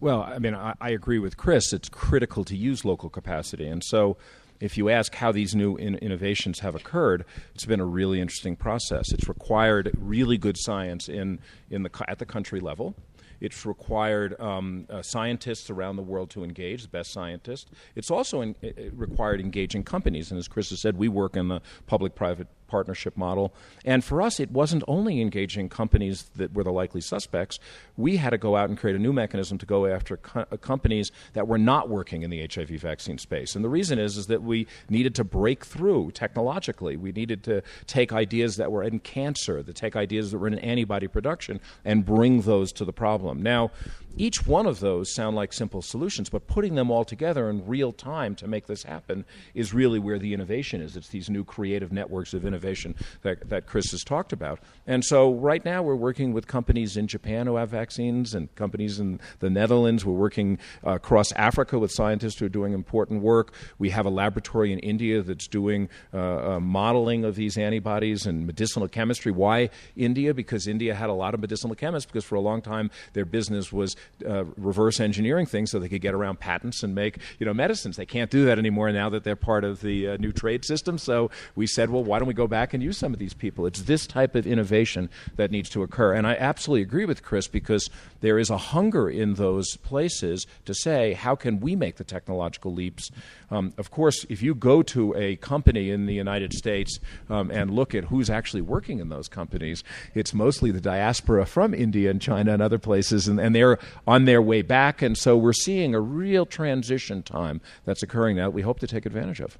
Well, 0.00 0.22
I 0.22 0.38
mean, 0.38 0.54
I, 0.54 0.74
I 0.80 0.90
agree 0.90 1.18
with 1.18 1.36
Chris. 1.36 1.72
It's 1.72 1.88
critical 1.88 2.44
to 2.44 2.56
use 2.56 2.84
local 2.84 3.08
capacity. 3.08 3.68
And 3.68 3.84
so, 3.84 4.16
if 4.58 4.78
you 4.78 4.88
ask 4.90 5.16
how 5.16 5.32
these 5.32 5.56
new 5.56 5.74
in- 5.76 5.96
innovations 5.96 6.60
have 6.60 6.76
occurred, 6.76 7.24
it's 7.52 7.64
been 7.64 7.80
a 7.80 7.84
really 7.84 8.20
interesting 8.20 8.54
process. 8.54 9.10
It's 9.10 9.28
required 9.28 9.90
really 9.98 10.38
good 10.38 10.56
science 10.56 11.08
in, 11.08 11.40
in 11.68 11.82
the, 11.82 11.90
at 12.06 12.20
the 12.20 12.26
country 12.26 12.60
level. 12.60 12.94
It's 13.40 13.66
required 13.66 14.40
um, 14.40 14.86
uh, 14.88 15.02
scientists 15.02 15.68
around 15.68 15.96
the 15.96 16.02
world 16.02 16.30
to 16.30 16.44
engage, 16.44 16.82
the 16.82 16.88
best 16.88 17.12
scientists. 17.12 17.72
It's 17.96 18.08
also 18.08 18.40
in, 18.40 18.54
it 18.62 18.92
required 18.94 19.40
engaging 19.40 19.82
companies. 19.82 20.30
And 20.30 20.38
as 20.38 20.46
Chris 20.46 20.70
has 20.70 20.80
said, 20.80 20.96
we 20.96 21.08
work 21.08 21.36
in 21.36 21.48
the 21.48 21.60
public 21.88 22.14
private 22.14 22.46
partnership 22.72 23.18
model. 23.18 23.52
And 23.84 24.02
for 24.02 24.22
us, 24.22 24.40
it 24.40 24.50
wasn't 24.50 24.82
only 24.88 25.20
engaging 25.20 25.68
companies 25.68 26.30
that 26.36 26.54
were 26.54 26.64
the 26.64 26.72
likely 26.72 27.02
suspects. 27.02 27.58
We 27.98 28.16
had 28.16 28.30
to 28.30 28.38
go 28.38 28.56
out 28.56 28.70
and 28.70 28.78
create 28.78 28.96
a 28.96 28.98
new 28.98 29.12
mechanism 29.12 29.58
to 29.58 29.66
go 29.66 29.84
after 29.84 30.16
co- 30.16 30.46
uh, 30.50 30.56
companies 30.56 31.12
that 31.34 31.46
were 31.46 31.58
not 31.58 31.90
working 31.90 32.22
in 32.22 32.30
the 32.30 32.48
HIV 32.52 32.70
vaccine 32.80 33.18
space. 33.18 33.54
And 33.54 33.62
the 33.62 33.68
reason 33.68 33.98
is, 33.98 34.16
is 34.16 34.26
that 34.28 34.42
we 34.42 34.66
needed 34.88 35.14
to 35.16 35.24
break 35.24 35.66
through 35.66 36.12
technologically. 36.12 36.96
We 36.96 37.12
needed 37.12 37.42
to 37.44 37.62
take 37.86 38.10
ideas 38.10 38.56
that 38.56 38.72
were 38.72 38.82
in 38.82 39.00
cancer, 39.00 39.62
to 39.62 39.72
take 39.74 39.94
ideas 39.94 40.30
that 40.30 40.38
were 40.38 40.48
in 40.48 40.58
antibody 40.58 41.08
production, 41.08 41.60
and 41.84 42.06
bring 42.06 42.40
those 42.40 42.72
to 42.72 42.86
the 42.86 42.92
problem. 42.92 43.42
Now, 43.42 43.70
each 44.16 44.46
one 44.46 44.66
of 44.66 44.80
those 44.80 45.14
sound 45.14 45.36
like 45.36 45.52
simple 45.52 45.82
solutions, 45.82 46.28
but 46.28 46.46
putting 46.46 46.74
them 46.74 46.90
all 46.90 47.04
together 47.04 47.48
in 47.48 47.66
real 47.66 47.92
time 47.92 48.34
to 48.36 48.46
make 48.46 48.66
this 48.66 48.82
happen 48.82 49.24
is 49.54 49.72
really 49.74 49.98
where 49.98 50.18
the 50.18 50.34
innovation 50.34 50.80
is. 50.80 50.96
It's 50.96 51.08
these 51.08 51.30
new 51.30 51.44
creative 51.44 51.92
networks 51.92 52.34
of 52.34 52.44
innovation 52.44 52.94
that, 53.22 53.48
that 53.48 53.66
Chris 53.66 53.90
has 53.90 54.02
talked 54.02 54.32
about. 54.32 54.60
And 54.86 55.04
so 55.04 55.32
right 55.34 55.64
now 55.64 55.82
we're 55.82 55.94
working 55.94 56.32
with 56.32 56.46
companies 56.46 56.96
in 56.96 57.06
Japan 57.06 57.46
who 57.46 57.56
have 57.56 57.70
vaccines 57.70 58.34
and 58.34 58.54
companies 58.54 58.98
in 58.98 59.20
the 59.40 59.50
Netherlands. 59.50 60.04
We're 60.04 60.12
working 60.12 60.58
uh, 60.86 60.92
across 60.92 61.32
Africa 61.32 61.78
with 61.78 61.90
scientists 61.90 62.38
who 62.38 62.46
are 62.46 62.50
doing 62.50 62.72
important 62.72 63.22
work. 63.22 63.54
We 63.78 63.90
have 63.90 64.06
a 64.06 64.10
laboratory 64.10 64.72
in 64.72 64.78
India 64.80 65.22
that's 65.22 65.46
doing 65.46 65.88
uh, 66.12 66.18
uh, 66.54 66.60
modeling 66.60 67.24
of 67.24 67.34
these 67.34 67.56
antibodies 67.56 68.26
and 68.26 68.46
medicinal 68.46 68.88
chemistry. 68.88 69.32
Why 69.32 69.70
India? 69.96 70.34
Because 70.34 70.66
India 70.66 70.94
had 70.94 71.10
a 71.10 71.14
lot 71.14 71.34
of 71.34 71.40
medicinal 71.40 71.74
chemists 71.74 72.10
because 72.10 72.24
for 72.24 72.34
a 72.36 72.40
long 72.40 72.62
time 72.62 72.90
their 73.12 73.24
business 73.24 73.72
was 73.72 73.96
uh, 74.26 74.44
reverse 74.56 75.00
engineering 75.00 75.46
things 75.46 75.70
so 75.70 75.78
they 75.78 75.88
could 75.88 76.00
get 76.00 76.14
around 76.14 76.40
patents 76.40 76.82
and 76.82 76.94
make 76.94 77.18
you 77.38 77.46
know 77.46 77.54
medicines. 77.54 77.96
They 77.96 78.06
can't 78.06 78.30
do 78.30 78.44
that 78.44 78.58
anymore 78.58 78.90
now 78.92 79.08
that 79.10 79.24
they're 79.24 79.36
part 79.36 79.64
of 79.64 79.80
the 79.80 80.08
uh, 80.08 80.16
new 80.16 80.32
trade 80.32 80.64
system. 80.64 80.98
So 80.98 81.30
we 81.54 81.66
said, 81.66 81.90
well, 81.90 82.04
why 82.04 82.18
don't 82.18 82.28
we 82.28 82.34
go 82.34 82.46
back 82.46 82.74
and 82.74 82.82
use 82.82 82.98
some 82.98 83.12
of 83.12 83.18
these 83.18 83.34
people? 83.34 83.66
It's 83.66 83.82
this 83.82 84.06
type 84.06 84.34
of 84.34 84.46
innovation 84.46 85.10
that 85.36 85.50
needs 85.50 85.68
to 85.70 85.82
occur. 85.82 86.12
And 86.14 86.26
I 86.26 86.34
absolutely 86.34 86.82
agree 86.82 87.04
with 87.04 87.22
Chris 87.22 87.48
because 87.48 87.88
there 88.20 88.38
is 88.38 88.50
a 88.50 88.58
hunger 88.58 89.08
in 89.08 89.34
those 89.34 89.76
places 89.78 90.46
to 90.64 90.74
say, 90.74 91.14
how 91.14 91.34
can 91.34 91.60
we 91.60 91.76
make 91.76 91.96
the 91.96 92.04
technological 92.04 92.72
leaps? 92.72 93.10
Um, 93.50 93.74
of 93.76 93.90
course, 93.90 94.24
if 94.28 94.42
you 94.42 94.54
go 94.54 94.82
to 94.82 95.14
a 95.14 95.36
company 95.36 95.90
in 95.90 96.06
the 96.06 96.14
United 96.14 96.52
States 96.54 96.98
um, 97.28 97.50
and 97.50 97.70
look 97.70 97.94
at 97.94 98.04
who's 98.04 98.30
actually 98.30 98.62
working 98.62 98.98
in 98.98 99.08
those 99.08 99.28
companies, 99.28 99.84
it's 100.14 100.32
mostly 100.32 100.70
the 100.70 100.80
diaspora 100.80 101.44
from 101.44 101.74
India 101.74 102.10
and 102.10 102.20
China 102.20 102.52
and 102.52 102.62
other 102.62 102.78
places, 102.78 103.28
and, 103.28 103.38
and 103.38 103.54
they're 103.54 103.78
on 104.06 104.24
their 104.24 104.42
way 104.42 104.62
back. 104.62 105.02
And 105.02 105.16
so 105.16 105.36
we're 105.36 105.52
seeing 105.52 105.94
a 105.94 106.00
real 106.00 106.46
transition 106.46 107.22
time 107.22 107.60
that's 107.84 108.02
occurring 108.02 108.36
now 108.36 108.46
that 108.46 108.50
we 108.54 108.62
hope 108.62 108.80
to 108.80 108.86
take 108.86 109.06
advantage 109.06 109.40
of. 109.40 109.58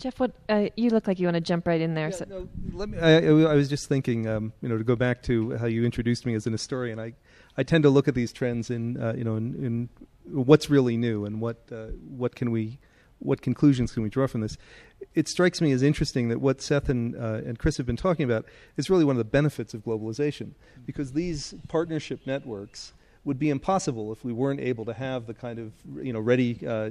Jeff, 0.00 0.18
what 0.18 0.32
uh, 0.48 0.68
you 0.76 0.88
look 0.88 1.06
like 1.06 1.18
you 1.18 1.26
want 1.26 1.34
to 1.34 1.42
jump 1.42 1.66
right 1.66 1.80
in 1.80 1.92
there. 1.92 2.08
Yeah, 2.08 2.16
so. 2.16 2.24
no, 2.24 2.48
let 2.72 2.88
me, 2.88 2.98
I, 2.98 3.18
I 3.18 3.54
was 3.54 3.68
just 3.68 3.86
thinking, 3.86 4.26
um, 4.26 4.54
you 4.62 4.68
know, 4.68 4.78
to 4.78 4.84
go 4.84 4.96
back 4.96 5.22
to 5.24 5.58
how 5.58 5.66
you 5.66 5.84
introduced 5.84 6.24
me 6.24 6.34
as 6.34 6.46
an 6.46 6.52
historian. 6.52 6.98
I, 6.98 7.12
I 7.58 7.64
tend 7.64 7.84
to 7.84 7.90
look 7.90 8.08
at 8.08 8.14
these 8.14 8.32
trends 8.32 8.70
in, 8.70 8.98
uh, 8.98 9.12
you 9.14 9.24
know, 9.24 9.36
in, 9.36 9.54
in, 9.62 9.88
what's 10.24 10.70
really 10.70 10.96
new 10.96 11.26
and 11.26 11.38
what 11.40 11.58
uh, 11.70 11.88
what 12.08 12.34
can 12.34 12.50
we, 12.50 12.78
what 13.18 13.42
conclusions 13.42 13.92
can 13.92 14.02
we 14.02 14.08
draw 14.08 14.26
from 14.26 14.40
this. 14.40 14.56
It 15.14 15.28
strikes 15.28 15.60
me 15.60 15.70
as 15.72 15.82
interesting 15.82 16.28
that 16.28 16.40
what 16.40 16.62
Seth 16.62 16.88
and 16.88 17.14
uh, 17.14 17.42
and 17.44 17.58
Chris 17.58 17.76
have 17.76 17.86
been 17.86 17.96
talking 17.96 18.24
about 18.24 18.46
is 18.78 18.88
really 18.88 19.04
one 19.04 19.16
of 19.16 19.18
the 19.18 19.24
benefits 19.24 19.74
of 19.74 19.84
globalization, 19.84 20.52
because 20.86 21.12
these 21.12 21.52
partnership 21.68 22.20
networks 22.26 22.94
would 23.24 23.38
be 23.38 23.50
impossible 23.50 24.12
if 24.12 24.24
we 24.24 24.32
weren't 24.32 24.60
able 24.60 24.84
to 24.84 24.94
have 24.94 25.26
the 25.26 25.34
kind 25.34 25.58
of 25.58 25.72
you 26.02 26.12
know 26.12 26.20
ready 26.20 26.58
uh, 26.66 26.90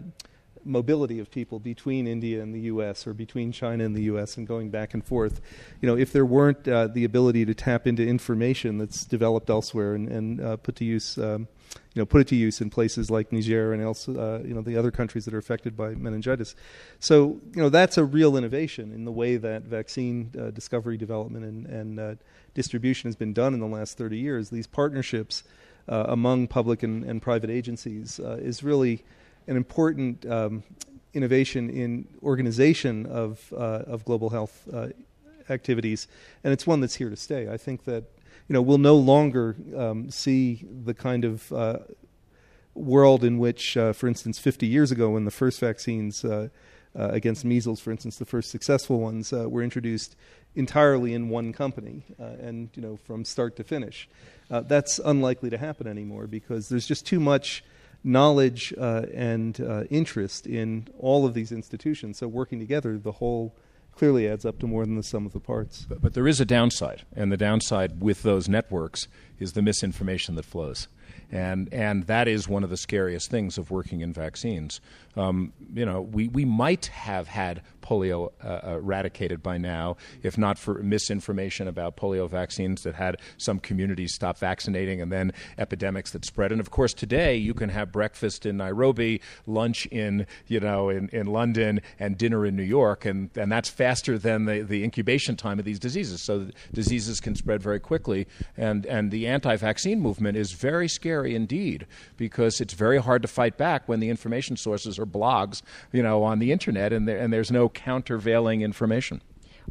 mobility 0.65 1.19
of 1.19 1.31
people 1.31 1.59
between 1.59 2.07
India 2.07 2.41
and 2.41 2.53
the 2.53 2.61
U.S. 2.61 3.07
or 3.07 3.13
between 3.13 3.51
China 3.51 3.83
and 3.83 3.95
the 3.95 4.03
U.S. 4.03 4.37
and 4.37 4.47
going 4.47 4.69
back 4.69 4.93
and 4.93 5.03
forth. 5.03 5.41
You 5.81 5.87
know, 5.87 5.97
if 5.97 6.11
there 6.11 6.25
weren't 6.25 6.67
uh, 6.67 6.87
the 6.87 7.03
ability 7.03 7.45
to 7.45 7.53
tap 7.53 7.87
into 7.87 8.05
information 8.05 8.77
that's 8.77 9.05
developed 9.05 9.49
elsewhere 9.49 9.95
and, 9.95 10.09
and 10.09 10.41
uh, 10.41 10.57
put 10.57 10.75
to 10.77 10.85
use, 10.85 11.17
um, 11.17 11.47
you 11.93 12.01
know, 12.01 12.05
put 12.05 12.21
it 12.21 12.27
to 12.27 12.35
use 12.35 12.61
in 12.61 12.69
places 12.69 13.09
like 13.09 13.31
Niger 13.31 13.73
and 13.73 13.81
else, 13.81 14.07
uh, 14.07 14.41
you 14.45 14.53
know, 14.53 14.61
the 14.61 14.77
other 14.77 14.91
countries 14.91 15.25
that 15.25 15.33
are 15.33 15.37
affected 15.39 15.75
by 15.75 15.95
meningitis. 15.95 16.55
So, 16.99 17.39
you 17.53 17.61
know, 17.61 17.69
that's 17.69 17.97
a 17.97 18.03
real 18.03 18.37
innovation 18.37 18.91
in 18.91 19.05
the 19.05 19.11
way 19.11 19.37
that 19.37 19.63
vaccine 19.63 20.31
uh, 20.39 20.51
discovery, 20.51 20.97
development, 20.97 21.45
and, 21.45 21.65
and 21.67 21.99
uh, 21.99 22.15
distribution 22.53 23.07
has 23.07 23.15
been 23.15 23.33
done 23.33 23.53
in 23.53 23.59
the 23.59 23.67
last 23.67 23.97
30 23.97 24.17
years. 24.17 24.49
These 24.49 24.67
partnerships 24.67 25.43
uh, 25.89 26.05
among 26.07 26.47
public 26.47 26.83
and, 26.83 27.03
and 27.03 27.21
private 27.21 27.49
agencies 27.49 28.19
is 28.19 28.63
really 28.63 29.03
an 29.47 29.57
important 29.57 30.25
um, 30.27 30.63
innovation 31.13 31.69
in 31.69 32.07
organization 32.23 33.05
of 33.05 33.53
uh, 33.55 33.83
of 33.87 34.05
global 34.05 34.29
health 34.29 34.67
uh, 34.71 34.87
activities, 35.49 36.07
and 36.43 36.53
it's 36.53 36.67
one 36.67 36.81
that's 36.81 36.95
here 36.95 37.09
to 37.09 37.15
stay. 37.15 37.49
I 37.49 37.57
think 37.57 37.85
that 37.85 38.03
you 38.47 38.53
know 38.53 38.61
we'll 38.61 38.77
no 38.77 38.95
longer 38.95 39.55
um, 39.75 40.09
see 40.11 40.65
the 40.85 40.93
kind 40.93 41.25
of 41.25 41.51
uh, 41.51 41.79
world 42.75 43.23
in 43.23 43.39
which, 43.39 43.75
uh, 43.75 43.93
for 43.93 44.07
instance, 44.07 44.39
50 44.39 44.67
years 44.67 44.91
ago, 44.91 45.09
when 45.09 45.25
the 45.25 45.31
first 45.31 45.59
vaccines 45.59 46.23
uh, 46.95 46.99
uh, 46.99 47.09
against 47.09 47.45
measles, 47.45 47.79
for 47.79 47.91
instance, 47.91 48.17
the 48.17 48.25
first 48.25 48.49
successful 48.49 48.99
ones 48.99 49.31
were 49.31 49.63
introduced 49.63 50.15
entirely 50.55 51.13
in 51.13 51.29
one 51.29 51.53
company 51.53 52.03
and 52.17 52.69
you 52.73 52.81
know 52.81 52.97
from 53.05 53.23
start 53.23 53.55
to 53.55 53.63
finish. 53.63 54.09
that's 54.49 54.99
unlikely 54.99 55.49
to 55.49 55.57
happen 55.57 55.87
anymore 55.87 56.27
because 56.27 56.69
there's 56.69 56.87
just 56.87 57.05
too 57.05 57.19
much 57.19 57.63
knowledge 58.03 58.73
uh, 58.77 59.05
and 59.13 59.59
uh, 59.61 59.83
interest 59.89 60.47
in 60.47 60.87
all 60.99 61.25
of 61.25 61.33
these 61.33 61.51
institutions. 61.51 62.17
So 62.17 62.27
working 62.27 62.59
together, 62.59 62.97
the 62.97 63.13
whole 63.13 63.55
clearly 63.95 64.27
adds 64.27 64.45
up 64.45 64.59
to 64.59 64.67
more 64.67 64.85
than 64.85 64.95
the 64.95 65.03
sum 65.03 65.25
of 65.25 65.33
the 65.33 65.39
parts. 65.39 65.85
But, 65.87 66.01
but 66.01 66.13
there 66.13 66.27
is 66.27 66.39
a 66.39 66.45
downside, 66.45 67.03
and 67.15 67.31
the 67.31 67.37
downside 67.37 68.01
with 68.01 68.23
those 68.23 68.47
networks 68.47 69.07
is 69.39 69.53
the 69.53 69.61
misinformation 69.61 70.35
that 70.35 70.45
flows. 70.45 70.87
And, 71.31 71.71
and 71.71 72.07
that 72.07 72.27
is 72.27 72.47
one 72.47 72.63
of 72.63 72.69
the 72.69 72.77
scariest 72.77 73.29
things 73.29 73.57
of 73.57 73.69
working 73.69 74.01
in 74.01 74.13
vaccines. 74.13 74.81
Um, 75.15 75.53
you 75.73 75.85
know, 75.85 76.01
we, 76.01 76.27
we 76.27 76.45
might 76.45 76.87
have 76.87 77.27
had 77.27 77.61
polio 77.81 78.31
uh, 78.43 78.75
eradicated 78.75 79.41
by 79.41 79.57
now, 79.57 79.97
if 80.23 80.37
not 80.37 80.57
for 80.57 80.75
misinformation 80.75 81.67
about 81.67 81.97
polio 81.97 82.29
vaccines 82.29 82.83
that 82.83 82.95
had 82.95 83.17
some 83.37 83.59
communities 83.59 84.13
stop 84.13 84.37
vaccinating 84.37 85.01
and 85.01 85.11
then 85.11 85.33
epidemics 85.57 86.11
that 86.11 86.25
spread. 86.25 86.51
And 86.51 86.61
of 86.61 86.71
course, 86.71 86.93
today 86.93 87.35
you 87.35 87.53
can 87.53 87.69
have 87.69 87.91
breakfast 87.91 88.45
in 88.45 88.57
Nairobi, 88.57 89.21
lunch 89.45 89.85
in, 89.87 90.25
you 90.47 90.59
know, 90.59 90.89
in, 90.89 91.09
in 91.09 91.27
London, 91.27 91.81
and 91.99 92.17
dinner 92.17 92.45
in 92.45 92.55
New 92.55 92.63
York, 92.63 93.05
and, 93.05 93.29
and 93.35 93.51
that's 93.51 93.69
faster 93.69 94.17
than 94.17 94.45
the, 94.45 94.61
the 94.61 94.83
incubation 94.83 95.35
time 95.35 95.59
of 95.59 95.65
these 95.65 95.79
diseases. 95.79 96.21
So 96.21 96.47
diseases 96.73 97.19
can 97.19 97.35
spread 97.35 97.61
very 97.61 97.79
quickly. 97.79 98.27
And, 98.55 98.85
and 98.85 99.11
the 99.11 99.27
anti 99.27 99.55
vaccine 99.57 99.99
movement 99.99 100.37
is 100.37 100.53
very 100.53 100.87
scary 100.87 101.18
indeed 101.25 101.85
because 102.17 102.61
it's 102.61 102.73
very 102.73 102.97
hard 102.97 103.21
to 103.21 103.27
fight 103.27 103.57
back 103.57 103.87
when 103.87 103.99
the 103.99 104.09
information 104.09 104.57
sources 104.57 104.99
are 104.99 105.05
blogs, 105.05 105.61
you 105.91 106.03
know, 106.03 106.23
on 106.23 106.39
the 106.39 106.51
internet 106.51 106.93
and, 106.93 107.07
there, 107.07 107.17
and 107.17 107.31
there's 107.33 107.51
no 107.51 107.69
countervailing 107.69 108.61
information. 108.61 109.21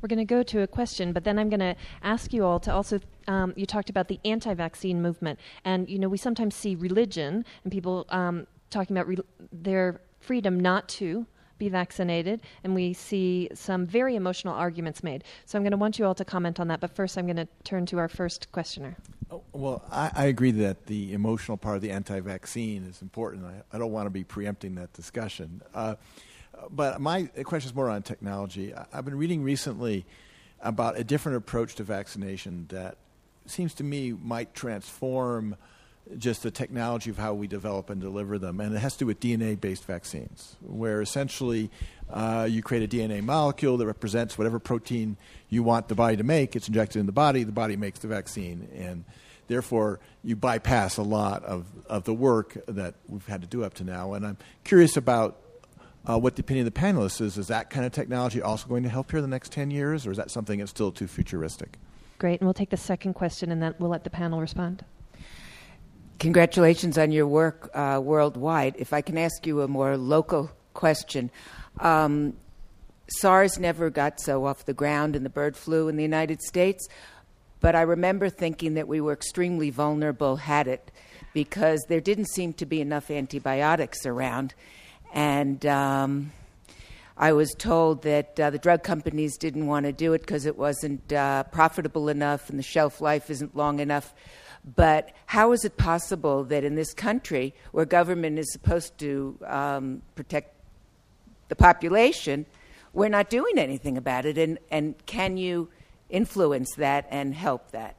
We're 0.00 0.08
going 0.08 0.18
to 0.18 0.24
go 0.24 0.42
to 0.44 0.62
a 0.62 0.66
question, 0.66 1.12
but 1.12 1.24
then 1.24 1.38
I'm 1.38 1.48
going 1.48 1.60
to 1.60 1.74
ask 2.02 2.32
you 2.32 2.44
all 2.44 2.60
to 2.60 2.72
also. 2.72 3.00
Um, 3.26 3.52
you 3.56 3.66
talked 3.66 3.90
about 3.90 4.08
the 4.08 4.20
anti-vaccine 4.24 5.02
movement, 5.02 5.38
and 5.64 5.88
you 5.88 5.98
know 5.98 6.08
we 6.08 6.18
sometimes 6.18 6.54
see 6.54 6.76
religion 6.76 7.44
and 7.64 7.72
people 7.72 8.06
um, 8.10 8.46
talking 8.70 8.96
about 8.96 9.08
re- 9.08 9.18
their 9.52 10.00
freedom 10.20 10.60
not 10.60 10.88
to 10.88 11.26
be 11.58 11.68
vaccinated, 11.68 12.40
and 12.64 12.74
we 12.74 12.92
see 12.92 13.48
some 13.54 13.86
very 13.86 14.16
emotional 14.16 14.54
arguments 14.54 15.02
made. 15.02 15.24
So 15.46 15.58
I'm 15.58 15.62
going 15.62 15.72
to 15.72 15.76
want 15.76 15.98
you 15.98 16.04
all 16.04 16.14
to 16.14 16.24
comment 16.24 16.60
on 16.60 16.68
that, 16.68 16.80
but 16.80 16.94
first 16.94 17.18
I'm 17.18 17.26
going 17.26 17.36
to 17.36 17.48
turn 17.64 17.86
to 17.86 17.98
our 17.98 18.08
first 18.08 18.50
questioner. 18.52 18.96
Oh, 19.30 19.42
well, 19.52 19.84
I, 19.90 20.10
I, 20.14 20.24
agree 20.26 20.52
that 20.52 20.86
the 20.86 21.12
emotional 21.12 21.58
part 21.58 21.76
of 21.76 21.82
the 21.82 21.90
anti 21.90 22.20
vaccine 22.20 22.84
is 22.84 23.02
important. 23.02 23.44
I, 23.44 23.76
I, 23.76 23.78
don't 23.78 23.92
want 23.92 24.06
to 24.06 24.10
be 24.10 24.24
preempting 24.24 24.76
that 24.76 24.94
discussion. 24.94 25.60
Uh, 25.74 25.96
but 26.70 27.00
my 27.00 27.24
question 27.44 27.68
is 27.68 27.74
more 27.74 27.90
on 27.90 28.02
technology. 28.02 28.72
I've 28.92 29.04
been 29.04 29.18
reading 29.18 29.42
recently 29.42 30.06
about 30.60 30.98
a 30.98 31.04
different 31.04 31.36
approach 31.36 31.74
to 31.76 31.84
vaccination 31.84 32.66
that 32.70 32.96
seems 33.46 33.74
to 33.74 33.84
me 33.84 34.12
might 34.12 34.54
transform 34.54 35.56
just 36.16 36.42
the 36.42 36.50
technology 36.50 37.10
of 37.10 37.18
how 37.18 37.34
we 37.34 37.46
develop 37.46 37.90
and 37.90 38.00
deliver 38.00 38.38
them. 38.38 38.60
And 38.60 38.74
it 38.74 38.78
has 38.78 38.94
to 38.94 39.00
do 39.00 39.06
with 39.06 39.20
DNA 39.20 39.60
based 39.60 39.84
vaccines, 39.84 40.56
where 40.60 41.02
essentially 41.02 41.70
uh, 42.10 42.46
you 42.48 42.62
create 42.62 42.82
a 42.82 42.96
DNA 42.96 43.22
molecule 43.22 43.76
that 43.76 43.86
represents 43.86 44.38
whatever 44.38 44.58
protein 44.58 45.16
you 45.48 45.62
want 45.62 45.88
the 45.88 45.94
body 45.94 46.16
to 46.16 46.24
make. 46.24 46.56
It's 46.56 46.68
injected 46.68 47.00
in 47.00 47.06
the 47.06 47.12
body, 47.12 47.44
the 47.44 47.52
body 47.52 47.76
makes 47.76 47.98
the 47.98 48.08
vaccine. 48.08 48.68
And 48.74 49.04
therefore, 49.48 50.00
you 50.24 50.36
bypass 50.36 50.96
a 50.96 51.02
lot 51.02 51.44
of, 51.44 51.66
of 51.86 52.04
the 52.04 52.14
work 52.14 52.56
that 52.66 52.94
we've 53.08 53.26
had 53.26 53.42
to 53.42 53.46
do 53.46 53.64
up 53.64 53.74
to 53.74 53.84
now. 53.84 54.14
And 54.14 54.26
I'm 54.26 54.38
curious 54.64 54.96
about 54.96 55.40
uh, 56.08 56.18
what 56.18 56.36
the 56.36 56.40
opinion 56.40 56.66
of 56.66 56.72
the 56.72 56.80
panelists 56.80 57.20
is. 57.20 57.36
Is 57.36 57.48
that 57.48 57.68
kind 57.70 57.84
of 57.84 57.92
technology 57.92 58.40
also 58.40 58.66
going 58.66 58.82
to 58.84 58.88
help 58.88 59.10
here 59.10 59.18
in 59.18 59.22
the 59.22 59.28
next 59.28 59.52
10 59.52 59.70
years, 59.70 60.06
or 60.06 60.10
is 60.10 60.16
that 60.16 60.30
something 60.30 60.58
that's 60.58 60.70
still 60.70 60.90
too 60.90 61.06
futuristic? 61.06 61.78
Great, 62.18 62.40
and 62.40 62.46
we'll 62.46 62.54
take 62.54 62.70
the 62.70 62.76
second 62.76 63.14
question 63.14 63.52
and 63.52 63.62
then 63.62 63.74
we'll 63.78 63.90
let 63.90 64.04
the 64.04 64.10
panel 64.10 64.40
respond. 64.40 64.84
Congratulations 66.18 66.98
on 66.98 67.12
your 67.12 67.28
work 67.28 67.70
uh, 67.74 68.00
worldwide. 68.02 68.74
If 68.76 68.92
I 68.92 69.02
can 69.02 69.16
ask 69.16 69.46
you 69.46 69.62
a 69.62 69.68
more 69.68 69.96
local 69.96 70.50
question. 70.74 71.30
Um, 71.78 72.34
SARS 73.08 73.58
never 73.58 73.88
got 73.88 74.20
so 74.20 74.44
off 74.44 74.64
the 74.64 74.74
ground 74.74 75.14
in 75.14 75.22
the 75.22 75.30
bird 75.30 75.56
flu 75.56 75.88
in 75.88 75.96
the 75.96 76.02
United 76.02 76.42
States, 76.42 76.88
but 77.60 77.76
I 77.76 77.82
remember 77.82 78.28
thinking 78.28 78.74
that 78.74 78.88
we 78.88 79.00
were 79.00 79.12
extremely 79.12 79.70
vulnerable 79.70 80.36
had 80.36 80.66
it 80.66 80.90
because 81.32 81.84
there 81.88 82.00
didn't 82.00 82.26
seem 82.26 82.52
to 82.54 82.66
be 82.66 82.80
enough 82.80 83.10
antibiotics 83.10 84.04
around. 84.04 84.54
And 85.14 85.64
um, 85.66 86.32
I 87.16 87.32
was 87.32 87.54
told 87.58 88.02
that 88.02 88.38
uh, 88.40 88.50
the 88.50 88.58
drug 88.58 88.82
companies 88.82 89.36
didn't 89.36 89.66
want 89.66 89.86
to 89.86 89.92
do 89.92 90.12
it 90.14 90.20
because 90.20 90.46
it 90.46 90.58
wasn't 90.58 91.12
uh, 91.12 91.44
profitable 91.44 92.08
enough 92.08 92.50
and 92.50 92.58
the 92.58 92.64
shelf 92.64 93.00
life 93.00 93.30
isn't 93.30 93.56
long 93.56 93.78
enough. 93.80 94.14
But 94.64 95.12
how 95.26 95.52
is 95.52 95.64
it 95.64 95.76
possible 95.76 96.44
that 96.44 96.64
in 96.64 96.74
this 96.74 96.92
country, 96.92 97.54
where 97.72 97.84
government 97.84 98.38
is 98.38 98.52
supposed 98.52 98.98
to 98.98 99.38
um, 99.46 100.02
protect 100.14 100.54
the 101.48 101.56
population, 101.56 102.46
we're 102.92 103.08
not 103.08 103.30
doing 103.30 103.58
anything 103.58 103.96
about 103.96 104.26
it? 104.26 104.36
And, 104.36 104.58
and 104.70 104.94
can 105.06 105.36
you 105.36 105.68
influence 106.10 106.74
that 106.76 107.06
and 107.10 107.34
help 107.34 107.70
that? 107.70 107.96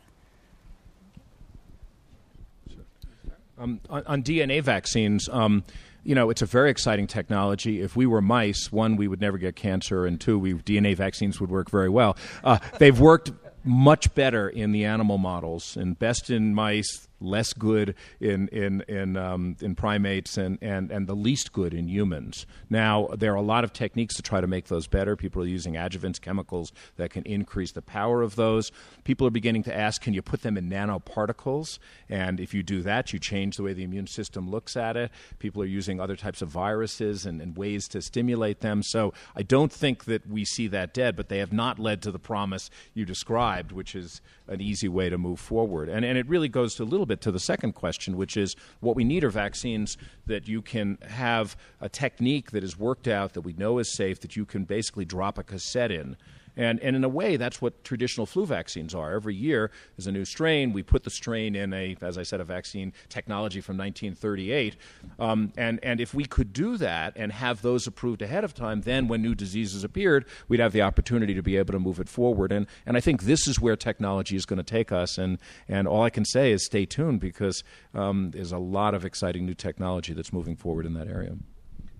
Um, 3.58 3.82
on, 3.90 4.04
on, 4.06 4.24
DNA 4.24 4.64
vaccines, 4.64 5.28
um, 5.28 5.66
you 6.06 6.16
know, 6.16 6.30
it's 6.30 6.42
a 6.42 6.46
very 6.46 6.72
exciting 6.72 7.08
technology. 7.08 7.82
If 7.82 7.94
we 7.94 8.06
were 8.06 8.22
mice, 8.22 8.72
one, 8.72 8.96
we 8.96 9.10
would 9.10 9.20
never 9.20 9.38
get 9.38 9.58
cancer, 9.58 10.06
and 10.06 10.20
two, 10.20 10.40
we, 10.40 10.54
DNA 10.54 10.96
vaccines 10.96 11.42
would 11.42 11.50
work 11.50 11.70
very 11.70 11.90
well. 11.90 12.16
Uh, 12.42 12.60
they've 12.78 12.98
worked 12.98 13.32
much 13.70 14.14
better 14.16 14.50
in 14.50 14.72
the 14.72 14.86
animal 14.86 15.18
models. 15.18 15.78
And 15.78 15.98
best 15.98 16.30
in 16.30 16.54
mice 16.54 17.09
less 17.20 17.54
good 17.54 17.96
in 18.20 18.48
in 18.50 18.82
in, 18.82 19.18
um, 19.18 19.56
in 19.62 19.76
primates 19.76 20.38
and, 20.38 20.58
and 20.62 20.92
and 20.92 21.08
the 21.08 21.16
least 21.16 21.52
good 21.52 21.74
in 21.74 21.88
humans. 21.88 22.46
Now 22.70 23.08
there 23.18 23.34
are 23.34 23.36
a 23.36 23.42
lot 23.42 23.64
of 23.64 23.74
techniques 23.74 24.16
to 24.16 24.22
try 24.22 24.42
to 24.42 24.48
make 24.48 24.68
those 24.68 24.88
better. 24.88 25.16
People 25.16 25.42
are 25.44 25.48
using 25.48 25.74
adjuvants, 25.74 26.20
chemicals 26.20 26.72
that 26.98 27.10
can 27.12 27.24
increase 27.24 27.72
the 27.72 27.82
power 27.82 28.22
of 28.22 28.36
those. 28.36 28.72
People 29.04 29.28
are 29.28 29.32
beginning 29.32 29.64
to 29.64 29.76
ask, 29.76 30.02
can 30.02 30.14
you 30.14 30.22
put 30.22 30.42
them 30.42 30.58
in 30.58 30.70
nanoparticles? 30.70 31.80
And 32.08 32.40
if 32.40 32.54
you 32.54 32.64
do 32.64 32.82
that, 32.84 33.14
you 33.14 33.20
change 33.20 33.58
the 33.58 33.64
way 33.64 33.74
the 33.74 33.84
immune 33.84 34.08
system 34.08 34.50
looks 34.50 34.76
at 34.78 34.98
it. 34.98 35.12
People 35.40 35.62
are 35.62 35.66
using 35.66 36.00
other 36.00 36.16
types 36.16 36.42
of 36.42 36.50
viruses 36.50 37.26
and, 37.26 37.42
and 37.42 37.58
ways 37.58 37.88
to 37.90 38.02
stimulate 38.02 38.62
them. 38.62 38.84
So 38.84 39.14
I 39.36 39.44
don't 39.44 39.72
think 39.72 40.06
that 40.06 40.28
we 40.28 40.46
see 40.46 40.68
that 40.68 40.94
dead, 40.94 41.16
but 41.16 41.30
they 41.30 41.40
have 41.40 41.54
not 41.54 41.80
led 41.80 42.02
to 42.04 42.12
the 42.12 42.20
promise 42.20 42.70
you 42.94 43.06
described, 43.06 43.72
which 43.72 43.96
is 43.96 44.22
an 44.48 44.62
easy 44.62 44.88
way 44.88 45.10
to 45.10 45.18
move 45.18 45.40
forward. 45.40 45.90
And 45.90 46.06
and 46.06 46.18
it 46.18 46.28
really 46.28 46.50
goes 46.50 46.76
to 46.76 46.84
a 46.84 46.86
little 46.86 47.06
bit 47.10 47.22
to 47.22 47.32
the 47.32 47.40
second 47.40 47.74
question, 47.74 48.16
which 48.16 48.38
is 48.38 48.56
what 48.80 48.96
we 48.96 49.04
need 49.04 49.24
are 49.24 49.30
vaccines 49.30 49.98
that 50.28 50.48
you 50.48 50.62
can 50.62 50.98
have 51.02 51.58
a 51.82 51.90
technique 51.90 52.52
that 52.52 52.64
is 52.64 52.78
worked 52.78 53.08
out 53.08 53.34
that 53.34 53.42
we 53.42 53.54
know 53.54 53.80
is 53.80 53.92
safe 53.92 54.22
that 54.22 54.36
you 54.36 54.46
can 54.46 54.64
basically 54.64 55.06
drop 55.06 55.38
a 55.38 55.44
cassette 55.44 55.92
in 55.92 56.16
and, 56.60 56.78
and 56.82 56.94
in 56.94 57.06
a 57.06 57.10
way, 57.10 57.38
that's 57.38 57.62
what 57.62 57.86
traditional 57.86 58.26
flu 58.26 58.46
vaccines 58.46 58.94
are. 58.94 59.14
Every 59.14 59.34
year 59.34 59.72
there's 59.96 60.08
a 60.08 60.12
new 60.12 60.26
strain. 60.26 60.74
We 60.74 60.84
put 60.84 61.06
the 61.06 61.10
strain 61.10 61.56
in 61.56 61.74
a, 61.74 61.96
as 62.02 62.18
I 62.18 62.24
said, 62.24 62.42
a 62.42 62.44
vaccine 62.44 62.92
technology 63.08 63.62
from 63.62 63.78
1938. 63.78 64.76
Um, 65.20 65.54
and, 65.56 65.80
and 65.84 66.02
if 66.02 66.14
we 66.14 66.26
could 66.26 66.52
do 66.52 66.76
that 66.76 67.14
and 67.16 67.32
have 67.32 67.62
those 67.62 67.88
approved 67.88 68.22
ahead 68.22 68.44
of 68.44 68.54
time, 68.54 68.82
then 68.82 69.08
when 69.08 69.22
new 69.22 69.36
diseases 69.36 69.86
appeared, 69.86 70.26
we'd 70.50 70.60
have 70.60 70.74
the 70.74 70.82
opportunity 70.82 71.34
to 71.34 71.42
be 71.42 71.56
able 71.56 71.72
to 71.72 71.80
move 71.80 71.98
it 71.98 72.10
forward. 72.10 72.52
And, 72.52 72.68
and 72.86 72.98
I 72.98 73.00
think 73.00 73.24
this 73.24 73.48
is 73.48 73.62
where 73.62 73.78
technology 73.78 74.36
is 74.36 74.46
going 74.46 74.58
to 74.58 74.64
take 74.64 74.92
us. 74.92 75.18
And, 75.18 75.40
and 75.70 75.88
all 75.88 76.04
I 76.04 76.10
can 76.10 76.26
say 76.26 76.52
is 76.52 76.66
stay 76.66 76.86
tuned 76.86 77.22
because 77.22 77.64
um, 77.94 78.32
there's 78.32 78.52
a 78.52 78.58
lot 78.58 78.94
of 78.94 79.06
exciting 79.06 79.46
new 79.46 79.54
technology 79.54 80.12
that's 80.12 80.34
moving 80.34 80.58
forward 80.58 80.86
in 80.86 80.94
that 80.96 81.08
area. 81.08 81.38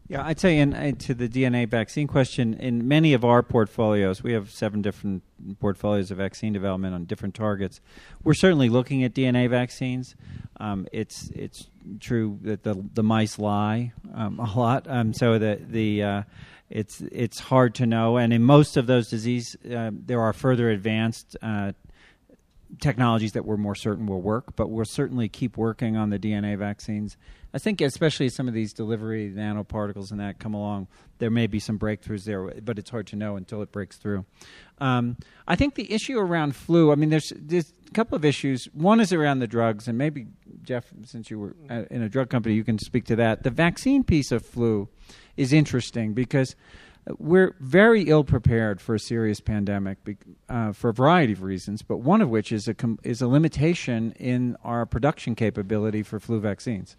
Yeah, 0.10 0.26
I'd 0.26 0.40
say 0.40 0.58
in, 0.58 0.96
to 0.96 1.14
the 1.14 1.30
DNA 1.30 1.70
vaccine 1.70 2.08
question, 2.08 2.56
in 2.56 2.88
many 2.88 3.14
of 3.14 3.24
our 3.24 3.44
portfolios, 3.44 4.24
we 4.24 4.34
have 4.34 4.50
seven 4.50 4.82
different 4.82 5.22
portfolios 5.60 6.10
of 6.10 6.18
vaccine 6.18 6.52
development 6.52 6.96
on 6.96 7.06
different 7.06 7.36
targets. 7.36 7.80
We're 8.24 8.34
certainly 8.34 8.70
looking 8.70 9.04
at 9.04 9.14
DNA 9.14 9.48
vaccines. 9.48 10.16
Um, 10.60 10.88
it's 10.92 11.30
it's 11.30 11.70
true 12.00 12.40
that 12.42 12.64
the 12.64 12.84
the 12.96 13.04
mice 13.04 13.38
lie 13.38 13.94
um, 14.16 14.40
a 14.40 14.52
lot, 14.60 14.88
um, 14.88 15.14
so 15.14 15.38
that 15.38 15.72
the 15.72 16.02
uh, 16.02 16.24
it's 16.72 17.02
it's 17.12 17.40
hard 17.40 17.76
to 17.76 17.86
know. 17.86 18.18
And 18.18 18.34
in 18.34 18.42
most 18.42 18.78
of 18.78 18.88
those 18.88 19.12
diseases, 19.12 19.58
uh, 19.72 19.92
there 19.94 20.22
are 20.22 20.34
further 20.34 20.72
advanced 20.72 21.38
uh, 21.44 21.74
technologies 22.82 23.34
that 23.34 23.46
we're 23.46 23.58
more 23.58 23.76
certain 23.76 24.08
will 24.08 24.22
work, 24.22 24.56
but 24.56 24.72
we'll 24.72 24.86
certainly 24.86 25.30
keep 25.30 25.56
working 25.56 25.98
on 25.98 26.10
the 26.10 26.18
DNA 26.18 26.58
vaccines. 26.58 27.16
I 27.54 27.58
think, 27.58 27.82
especially 27.82 28.30
some 28.30 28.48
of 28.48 28.54
these 28.54 28.74
delivery 28.74 29.32
nanoparticles 29.36 30.12
and 30.12 30.20
that 30.20 30.40
come 30.40 30.54
along, 30.54 30.88
there 31.18 31.32
may 31.32 31.48
be 31.48 31.60
some 31.60 31.80
breakthroughs 31.80 32.24
there, 32.26 32.44
but 32.62 32.78
it's 32.78 32.90
hard 32.90 33.08
to 33.08 33.16
know 33.16 33.36
until 33.36 33.62
it 33.62 33.72
breaks 33.72 33.98
through. 33.98 34.26
Um, 34.80 35.18
I 35.48 35.56
think 35.56 35.76
the 35.76 35.92
issue 35.92 36.20
around 36.20 36.56
flu, 36.56 36.92
I 36.92 36.96
mean, 36.96 37.10
there's, 37.10 37.34
there's 37.36 37.74
a 37.88 37.92
couple 37.92 38.16
of 38.16 38.24
issues. 38.24 38.66
One 38.74 39.00
is 39.00 39.12
around 39.12 39.40
the 39.40 39.48
drugs, 39.48 39.88
and 39.88 39.98
maybe, 39.98 40.28
Jeff, 40.64 40.86
since 41.06 41.32
you 41.32 41.40
were 41.40 41.56
in 41.90 42.04
a 42.04 42.10
drug 42.10 42.30
company, 42.30 42.56
you 42.56 42.64
can 42.64 42.78
speak 42.78 43.06
to 43.06 43.16
that. 43.16 43.44
The 43.44 43.50
vaccine 43.50 44.04
piece 44.04 44.32
of 44.32 44.46
flu 44.46 44.88
is 45.36 45.52
interesting 45.52 46.14
because 46.14 46.56
we're 47.18 47.56
very 47.60 48.04
ill 48.04 48.24
prepared 48.24 48.80
for 48.80 48.96
a 48.96 49.00
serious 49.00 49.40
pandemic 49.40 49.98
uh, 50.48 50.72
for 50.74 50.90
a 50.90 50.94
variety 50.94 51.34
of 51.34 51.42
reasons, 51.42 51.82
but 51.82 51.98
one 51.98 52.22
of 52.22 52.30
which 52.30 52.52
is 52.52 52.68
a 52.68 52.74
com- 52.74 53.00
is 53.04 53.22
a 53.22 53.28
limitation 53.28 54.12
in 54.14 54.56
our 54.64 54.86
production 54.86 55.34
capability 55.34 56.04
for 56.04 56.20
flu 56.20 56.40
vaccines. 56.40 56.96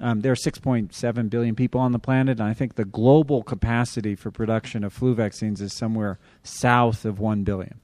Um, 0.00 0.20
there 0.20 0.32
are 0.32 0.36
6.7 0.36 1.30
billion 1.30 1.54
people 1.54 1.80
on 1.80 1.92
the 1.92 1.98
planet, 1.98 2.40
and 2.40 2.48
I 2.48 2.54
think 2.54 2.74
the 2.74 2.86
global 2.86 3.42
capacity 3.42 4.14
for 4.14 4.30
production 4.30 4.82
of 4.82 4.92
flu 4.92 5.14
vaccines 5.14 5.60
is 5.60 5.74
somewhere 5.74 6.18
south 6.42 7.04
of 7.04 7.20
1 7.20 7.44
billion. 7.44 7.80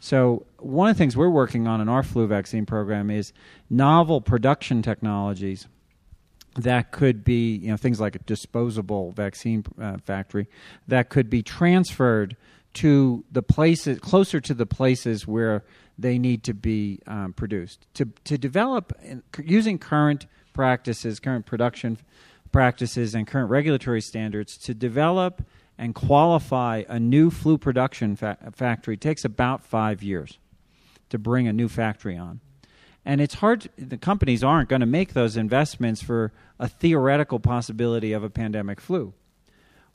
So, 0.00 0.44
one 0.58 0.90
of 0.90 0.96
the 0.96 0.98
things 0.98 1.16
we're 1.16 1.30
working 1.30 1.66
on 1.66 1.80
in 1.80 1.88
our 1.88 2.02
flu 2.02 2.26
vaccine 2.26 2.66
program 2.66 3.10
is 3.10 3.32
novel 3.70 4.20
production 4.20 4.82
technologies 4.82 5.66
that 6.56 6.92
could 6.92 7.24
be 7.24 7.56
you 7.56 7.68
know 7.68 7.76
things 7.76 8.00
like 8.00 8.14
a 8.14 8.18
disposable 8.20 9.12
vaccine 9.12 9.64
uh, 9.80 9.96
factory 10.04 10.46
that 10.86 11.08
could 11.08 11.28
be 11.28 11.42
transferred 11.42 12.36
to 12.74 13.24
the 13.30 13.42
places 13.42 13.98
closer 14.00 14.40
to 14.40 14.54
the 14.54 14.66
places 14.66 15.26
where 15.26 15.64
they 15.98 16.18
need 16.18 16.44
to 16.44 16.54
be 16.54 17.00
um, 17.06 17.32
produced 17.32 17.86
to 17.94 18.04
to 18.24 18.36
develop 18.38 18.92
using 19.42 19.78
current 19.78 20.26
practices 20.54 21.20
current 21.20 21.44
production 21.44 21.98
practices 22.50 23.14
and 23.14 23.26
current 23.26 23.50
regulatory 23.50 24.00
standards 24.00 24.56
to 24.56 24.72
develop 24.72 25.42
and 25.76 25.94
qualify 25.94 26.84
a 26.88 27.00
new 27.00 27.28
flu 27.28 27.58
production 27.58 28.14
fa- 28.14 28.38
factory 28.52 28.96
takes 28.96 29.24
about 29.24 29.64
5 29.64 30.02
years 30.02 30.38
to 31.10 31.18
bring 31.18 31.48
a 31.48 31.52
new 31.52 31.68
factory 31.68 32.16
on. 32.16 32.40
And 33.04 33.20
it's 33.20 33.34
hard 33.34 33.68
the 33.76 33.98
companies 33.98 34.42
aren't 34.42 34.68
going 34.68 34.80
to 34.80 34.86
make 34.86 35.12
those 35.12 35.36
investments 35.36 36.00
for 36.00 36.32
a 36.58 36.68
theoretical 36.68 37.40
possibility 37.40 38.12
of 38.12 38.22
a 38.22 38.30
pandemic 38.30 38.80
flu. 38.80 39.12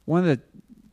One 0.06 0.28
of 0.28 0.38
the 0.38 0.42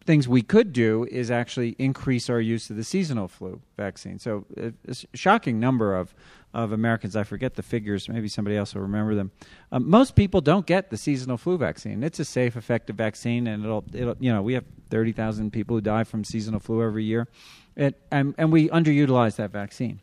things 0.06 0.28
we 0.28 0.42
could 0.42 0.72
do 0.72 1.06
is 1.10 1.30
actually 1.30 1.74
increase 1.78 2.30
our 2.30 2.40
use 2.40 2.70
of 2.70 2.76
the 2.76 2.84
seasonal 2.84 3.28
flu 3.28 3.60
vaccine 3.76 4.18
so 4.18 4.44
a, 4.56 4.72
a 4.88 4.94
shocking 5.14 5.58
number 5.60 5.96
of 5.96 6.14
of 6.56 6.72
Americans. 6.72 7.14
I 7.14 7.22
forget 7.24 7.54
the 7.54 7.62
figures. 7.62 8.08
Maybe 8.08 8.28
somebody 8.28 8.56
else 8.56 8.74
will 8.74 8.80
remember 8.82 9.14
them. 9.14 9.30
Um, 9.70 9.88
most 9.90 10.16
people 10.16 10.40
don't 10.40 10.64
get 10.64 10.88
the 10.88 10.96
seasonal 10.96 11.36
flu 11.36 11.58
vaccine. 11.58 12.02
It's 12.02 12.18
a 12.18 12.24
safe, 12.24 12.56
effective 12.56 12.96
vaccine, 12.96 13.46
and 13.46 13.62
it'll, 13.62 13.84
it'll 13.92 14.16
you 14.18 14.32
know, 14.32 14.40
we 14.40 14.54
have 14.54 14.64
thirty 14.88 15.12
thousand 15.12 15.52
people 15.52 15.76
who 15.76 15.82
die 15.82 16.04
from 16.04 16.24
seasonal 16.24 16.58
flu 16.58 16.82
every 16.82 17.04
year, 17.04 17.28
it, 17.76 18.00
and 18.10 18.34
and 18.38 18.50
we 18.50 18.70
underutilize 18.70 19.36
that 19.36 19.50
vaccine. 19.50 20.00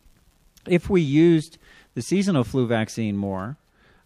If 0.67 0.91
we 0.91 1.01
used 1.01 1.57
the 1.95 2.03
seasonal 2.03 2.43
flu 2.43 2.67
vaccine 2.67 3.17
more, 3.17 3.57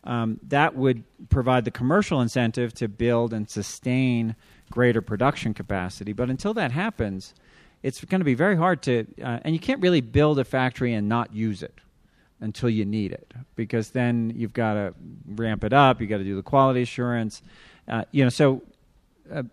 um, 0.06 0.40
that 0.48 0.74
would 0.74 1.04
provide 1.28 1.66
the 1.66 1.72
commercial 1.72 2.22
incentive 2.22 2.74
to 2.76 2.88
build 2.88 3.34
and 3.34 3.50
sustain 3.50 4.36
greater 4.72 5.02
production 5.02 5.54
capacity. 5.54 6.14
But 6.14 6.30
until 6.30 6.54
that 6.56 6.72
happens, 6.72 7.34
it's 7.84 8.04
going 8.04 8.22
to 8.22 8.26
be 8.26 8.34
very 8.36 8.56
hard 8.56 8.82
to, 8.84 9.06
uh, 9.22 9.40
and 9.44 9.54
you 9.54 9.60
can't 9.60 9.82
really 9.82 10.02
build 10.02 10.40
a 10.40 10.44
factory 10.44 10.94
and 10.94 11.08
not 11.08 11.34
use 11.34 11.64
it. 11.64 11.80
until 12.40 12.70
you 12.70 12.86
need 12.86 13.12
it 13.12 13.34
because 13.56 13.90
then 13.92 14.32
you've 14.36 14.54
got 14.54 14.74
to 14.74 14.94
ramp 15.36 15.64
it 15.64 15.74
up. 15.74 16.00
you've 16.00 16.10
got 16.10 16.18
to 16.18 16.24
do 16.24 16.36
the 16.36 16.44
quality 16.44 16.82
assurance. 16.82 17.42
Uh, 17.88 18.04
you 18.12 18.24
know, 18.24 18.30
so 18.30 18.62
uh, 19.34 19.44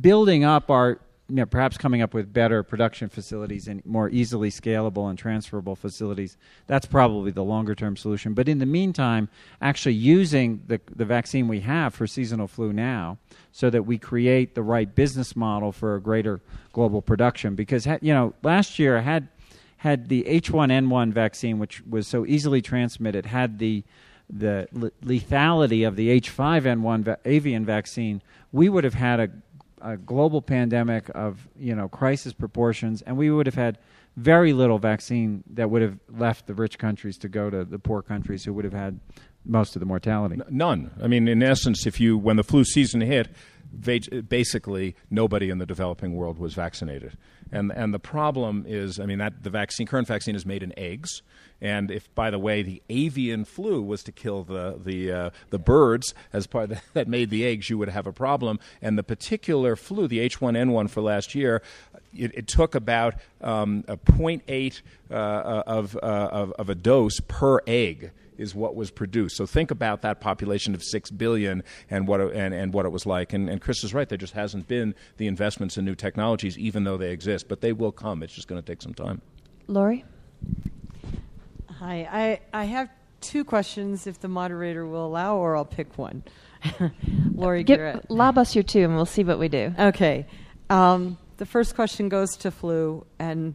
building 0.00 0.44
up 0.44 0.70
our 0.70 1.00
you 1.28 1.36
know, 1.36 1.46
perhaps 1.46 1.78
coming 1.78 2.02
up 2.02 2.12
with 2.12 2.32
better 2.32 2.62
production 2.62 3.08
facilities 3.08 3.66
and 3.66 3.84
more 3.86 4.10
easily 4.10 4.50
scalable 4.50 5.08
and 5.08 5.18
transferable 5.18 5.74
facilities. 5.74 6.36
That's 6.66 6.84
probably 6.84 7.30
the 7.30 7.42
longer 7.42 7.74
term 7.74 7.96
solution. 7.96 8.34
But 8.34 8.46
in 8.46 8.58
the 8.58 8.66
meantime, 8.66 9.30
actually 9.62 9.94
using 9.94 10.62
the, 10.66 10.80
the 10.94 11.06
vaccine 11.06 11.48
we 11.48 11.60
have 11.60 11.94
for 11.94 12.06
seasonal 12.06 12.46
flu 12.46 12.74
now 12.74 13.16
so 13.52 13.70
that 13.70 13.84
we 13.84 13.96
create 13.96 14.54
the 14.54 14.62
right 14.62 14.94
business 14.94 15.34
model 15.34 15.72
for 15.72 15.94
a 15.94 16.00
greater 16.00 16.42
global 16.74 17.00
production. 17.00 17.54
Because, 17.54 17.86
you 18.02 18.12
know, 18.12 18.34
last 18.42 18.78
year 18.78 19.00
had, 19.00 19.28
had 19.78 20.10
the 20.10 20.24
H1N1 20.24 21.12
vaccine, 21.12 21.58
which 21.58 21.82
was 21.86 22.06
so 22.06 22.26
easily 22.26 22.60
transmitted, 22.60 23.26
had 23.26 23.58
the 23.58 23.82
the 24.30 24.66
lethality 25.04 25.86
of 25.86 25.96
the 25.96 26.20
H5N1 26.20 27.02
va- 27.02 27.18
avian 27.26 27.64
vaccine, 27.64 28.22
we 28.52 28.70
would 28.70 28.82
have 28.82 28.94
had 28.94 29.20
a 29.20 29.28
a 29.84 29.96
global 29.96 30.42
pandemic 30.42 31.10
of 31.14 31.46
you 31.56 31.74
know 31.74 31.88
crisis 31.88 32.32
proportions, 32.32 33.02
and 33.02 33.16
we 33.16 33.30
would 33.30 33.46
have 33.46 33.54
had 33.54 33.78
very 34.16 34.52
little 34.52 34.78
vaccine 34.78 35.44
that 35.52 35.70
would 35.70 35.82
have 35.82 35.98
left 36.08 36.46
the 36.46 36.54
rich 36.54 36.78
countries 36.78 37.18
to 37.18 37.28
go 37.28 37.50
to 37.50 37.64
the 37.64 37.78
poor 37.78 38.00
countries 38.00 38.44
who 38.44 38.52
would 38.52 38.64
have 38.64 38.74
had 38.74 38.98
most 39.44 39.76
of 39.76 39.80
the 39.80 39.86
mortality. 39.86 40.40
None. 40.48 40.90
I 41.02 41.06
mean, 41.06 41.28
in 41.28 41.42
essence, 41.42 41.86
if 41.86 42.00
you 42.00 42.16
when 42.16 42.36
the 42.36 42.44
flu 42.44 42.64
season 42.64 43.02
hit, 43.02 43.28
basically 43.80 44.96
nobody 45.10 45.50
in 45.50 45.58
the 45.58 45.66
developing 45.66 46.14
world 46.14 46.38
was 46.38 46.54
vaccinated. 46.54 47.16
And 47.52 47.70
and 47.72 47.94
the 47.94 47.98
problem 47.98 48.64
is, 48.66 48.98
I 48.98 49.06
mean, 49.06 49.18
that 49.18 49.42
the 49.42 49.50
vaccine 49.50 49.86
current 49.86 50.08
vaccine 50.08 50.34
is 50.34 50.46
made 50.46 50.62
in 50.62 50.76
eggs. 50.78 51.22
And 51.60 51.90
if, 51.90 52.12
by 52.14 52.30
the 52.30 52.38
way, 52.38 52.62
the 52.62 52.82
avian 52.90 53.44
flu 53.44 53.80
was 53.80 54.02
to 54.04 54.12
kill 54.12 54.44
the 54.44 54.78
the 54.82 55.12
uh, 55.12 55.30
the 55.50 55.58
birds 55.58 56.14
as 56.32 56.46
part 56.46 56.70
the, 56.70 56.80
that 56.94 57.08
made 57.08 57.30
the 57.30 57.46
eggs, 57.46 57.70
you 57.70 57.78
would 57.78 57.88
have 57.88 58.06
a 58.06 58.12
problem. 58.12 58.58
And 58.82 58.98
the 58.98 59.02
particular 59.02 59.76
flu, 59.76 60.08
the 60.08 60.18
H1N1 60.28 60.90
for 60.90 61.00
last 61.00 61.34
year, 61.34 61.62
it, 62.16 62.34
it 62.34 62.46
took 62.48 62.74
about 62.74 63.14
um, 63.40 63.84
a 63.88 63.96
0.8 63.96 64.80
uh, 65.10 65.14
of, 65.14 65.96
uh, 65.96 66.00
of 66.00 66.52
of 66.52 66.68
a 66.68 66.74
dose 66.74 67.20
per 67.28 67.60
egg 67.66 68.10
is 68.38 68.54
what 68.54 68.74
was 68.74 68.90
produced. 68.90 69.36
So 69.36 69.46
think 69.46 69.70
about 69.70 70.02
that 70.02 70.20
population 70.20 70.74
of 70.74 70.82
six 70.82 71.10
billion 71.10 71.62
and 71.90 72.06
what 72.06 72.20
it, 72.20 72.34
and, 72.34 72.54
and 72.54 72.72
what 72.72 72.86
it 72.86 72.90
was 72.90 73.06
like. 73.06 73.32
And, 73.32 73.48
and 73.48 73.60
Chris 73.60 73.84
is 73.84 73.94
right. 73.94 74.08
There 74.08 74.18
just 74.18 74.34
hasn't 74.34 74.68
been 74.68 74.94
the 75.16 75.26
investments 75.26 75.76
in 75.76 75.84
new 75.84 75.94
technologies, 75.94 76.58
even 76.58 76.84
though 76.84 76.96
they 76.96 77.10
exist. 77.10 77.48
But 77.48 77.60
they 77.60 77.72
will 77.72 77.92
come. 77.92 78.22
It's 78.22 78.34
just 78.34 78.48
going 78.48 78.60
to 78.60 78.66
take 78.66 78.82
some 78.82 78.94
time. 78.94 79.20
Laurie. 79.66 80.04
Hi. 81.78 82.08
I 82.52 82.60
I 82.62 82.64
have 82.64 82.88
two 83.20 83.44
questions, 83.44 84.06
if 84.06 84.20
the 84.20 84.28
moderator 84.28 84.86
will 84.86 85.06
allow, 85.06 85.36
or 85.36 85.56
I'll 85.56 85.64
pick 85.64 85.96
one. 85.96 86.22
Laurie 87.34 87.64
Get, 87.64 87.76
Garrett. 87.76 88.10
Lob 88.10 88.38
us 88.38 88.54
your 88.54 88.62
two, 88.62 88.80
and 88.80 88.94
we'll 88.94 89.06
see 89.06 89.24
what 89.24 89.38
we 89.38 89.48
do. 89.48 89.74
Okay. 89.78 90.26
Um, 90.70 91.18
the 91.36 91.46
first 91.46 91.74
question 91.74 92.08
goes 92.08 92.36
to 92.38 92.50
flu 92.50 93.06
and 93.18 93.54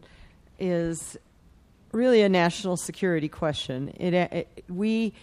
is 0.60 1.18
really 1.92 2.22
a 2.22 2.30
national 2.30 2.78
security 2.78 3.30
question. 3.30 3.90
It, 3.98 4.14
uh, 4.14 4.28
it, 4.32 4.66
we 4.70 5.14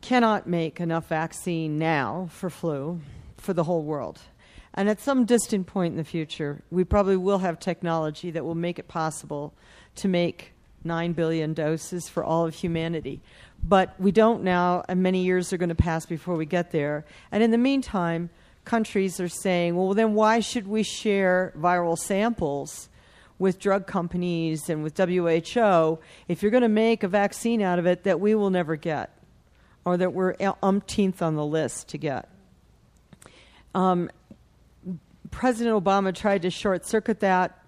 cannot 0.00 0.46
make 0.46 0.80
enough 0.80 1.08
vaccine 1.08 1.78
now 1.78 2.28
for 2.32 2.50
flu 2.50 3.00
for 3.36 3.52
the 3.52 3.64
whole 3.64 3.82
world. 3.82 4.20
And 4.74 4.88
at 4.88 5.00
some 5.00 5.24
distant 5.24 5.66
point 5.66 5.92
in 5.92 5.98
the 5.98 6.04
future, 6.04 6.62
we 6.70 6.84
probably 6.84 7.16
will 7.16 7.38
have 7.38 7.58
technology 7.58 8.30
that 8.30 8.44
will 8.44 8.54
make 8.54 8.78
it 8.78 8.88
possible 8.88 9.52
to 9.96 10.08
make 10.08 10.52
9 10.84 11.12
billion 11.12 11.54
doses 11.54 12.08
for 12.08 12.24
all 12.24 12.46
of 12.46 12.54
humanity. 12.54 13.20
But 13.62 13.94
we 14.00 14.10
don't 14.10 14.42
now, 14.42 14.84
and 14.88 15.02
many 15.02 15.22
years 15.24 15.52
are 15.52 15.56
going 15.56 15.68
to 15.68 15.74
pass 15.74 16.06
before 16.06 16.36
we 16.36 16.46
get 16.46 16.72
there. 16.72 17.04
And 17.30 17.42
in 17.42 17.50
the 17.50 17.58
meantime, 17.58 18.30
countries 18.64 19.20
are 19.20 19.28
saying, 19.28 19.76
well, 19.76 19.94
then 19.94 20.14
why 20.14 20.40
should 20.40 20.66
we 20.66 20.82
share 20.82 21.52
viral 21.56 21.98
samples 21.98 22.88
with 23.42 23.58
drug 23.58 23.88
companies 23.88 24.70
and 24.70 24.84
with 24.84 24.96
WHO 24.96 25.98
if 26.28 26.42
you're 26.42 26.50
going 26.52 26.62
to 26.62 26.68
make 26.68 27.02
a 27.02 27.08
vaccine 27.08 27.60
out 27.60 27.80
of 27.80 27.86
it 27.86 28.04
that 28.04 28.20
we 28.20 28.36
will 28.36 28.50
never 28.50 28.76
get 28.76 29.10
or 29.84 29.96
that 29.96 30.12
we're 30.14 30.36
umpteenth 30.62 31.20
on 31.20 31.34
the 31.34 31.44
list 31.44 31.88
to 31.88 31.98
get. 31.98 32.28
Um, 33.74 34.08
President 35.32 35.74
Obama 35.74 36.14
tried 36.14 36.42
to 36.42 36.50
short 36.50 36.86
circuit 36.86 37.18
that 37.18 37.58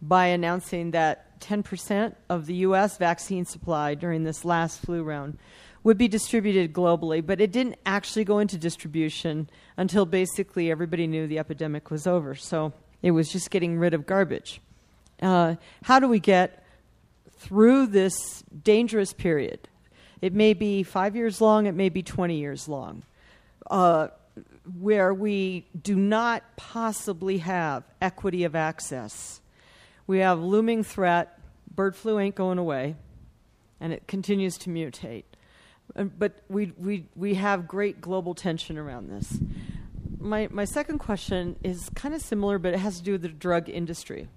by 0.00 0.26
announcing 0.26 0.92
that 0.92 1.40
10% 1.40 2.14
of 2.28 2.46
the 2.46 2.54
U.S. 2.68 2.96
vaccine 2.96 3.44
supply 3.44 3.96
during 3.96 4.22
this 4.22 4.44
last 4.44 4.80
flu 4.80 5.02
round 5.02 5.38
would 5.82 5.98
be 5.98 6.06
distributed 6.06 6.72
globally, 6.72 7.24
but 7.24 7.40
it 7.40 7.50
didn't 7.50 7.76
actually 7.84 8.24
go 8.24 8.38
into 8.38 8.56
distribution 8.56 9.50
until 9.76 10.06
basically 10.06 10.70
everybody 10.70 11.08
knew 11.08 11.26
the 11.26 11.40
epidemic 11.40 11.90
was 11.90 12.06
over. 12.06 12.36
So 12.36 12.72
it 13.02 13.10
was 13.10 13.28
just 13.28 13.50
getting 13.50 13.76
rid 13.76 13.92
of 13.92 14.06
garbage 14.06 14.60
uh, 15.22 15.56
how 15.82 15.98
do 15.98 16.08
we 16.08 16.20
get 16.20 16.64
through 17.38 17.86
this 17.86 18.42
dangerous 18.62 19.12
period? 19.12 19.68
It 20.20 20.32
may 20.32 20.54
be 20.54 20.82
five 20.82 21.14
years 21.14 21.40
long, 21.40 21.66
it 21.66 21.74
may 21.74 21.88
be 21.88 22.02
20 22.02 22.36
years 22.36 22.68
long, 22.68 23.02
uh, 23.70 24.08
where 24.80 25.12
we 25.14 25.66
do 25.80 25.94
not 25.96 26.42
possibly 26.56 27.38
have 27.38 27.84
equity 28.00 28.44
of 28.44 28.54
access. 28.54 29.40
We 30.06 30.18
have 30.18 30.40
looming 30.40 30.84
threat. 30.84 31.38
Bird 31.74 31.94
flu 31.94 32.18
ain't 32.18 32.34
going 32.34 32.58
away, 32.58 32.96
and 33.80 33.92
it 33.92 34.06
continues 34.06 34.56
to 34.58 34.70
mutate. 34.70 35.24
But 35.94 36.40
we, 36.48 36.72
we, 36.78 37.06
we 37.14 37.34
have 37.34 37.68
great 37.68 38.00
global 38.00 38.34
tension 38.34 38.78
around 38.78 39.08
this. 39.08 39.38
My, 40.18 40.48
my 40.50 40.64
second 40.64 40.98
question 40.98 41.56
is 41.62 41.90
kind 41.94 42.14
of 42.14 42.22
similar, 42.22 42.58
but 42.58 42.74
it 42.74 42.78
has 42.78 42.98
to 42.98 43.02
do 43.02 43.12
with 43.12 43.22
the 43.22 43.28
drug 43.28 43.68
industry. 43.68 44.28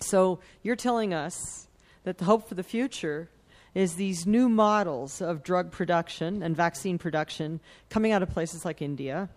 So 0.00 0.40
you're 0.62 0.76
telling 0.76 1.14
us 1.14 1.68
that 2.04 2.18
the 2.18 2.24
hope 2.24 2.48
for 2.48 2.54
the 2.54 2.62
future 2.62 3.28
is 3.74 3.96
these 3.96 4.26
new 4.26 4.48
models 4.48 5.20
of 5.20 5.42
drug 5.42 5.70
production 5.70 6.42
and 6.42 6.56
vaccine 6.56 6.96
production 6.98 7.60
coming 7.90 8.12
out 8.12 8.22
of 8.22 8.30
places 8.30 8.64
like 8.64 8.80
India, 8.80 9.28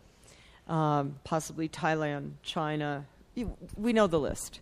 um, 0.68 1.20
possibly 1.24 1.68
Thailand, 1.68 2.32
China. 2.42 3.06
We 3.76 3.92
know 3.92 4.08
the 4.08 4.20
list. 4.20 4.62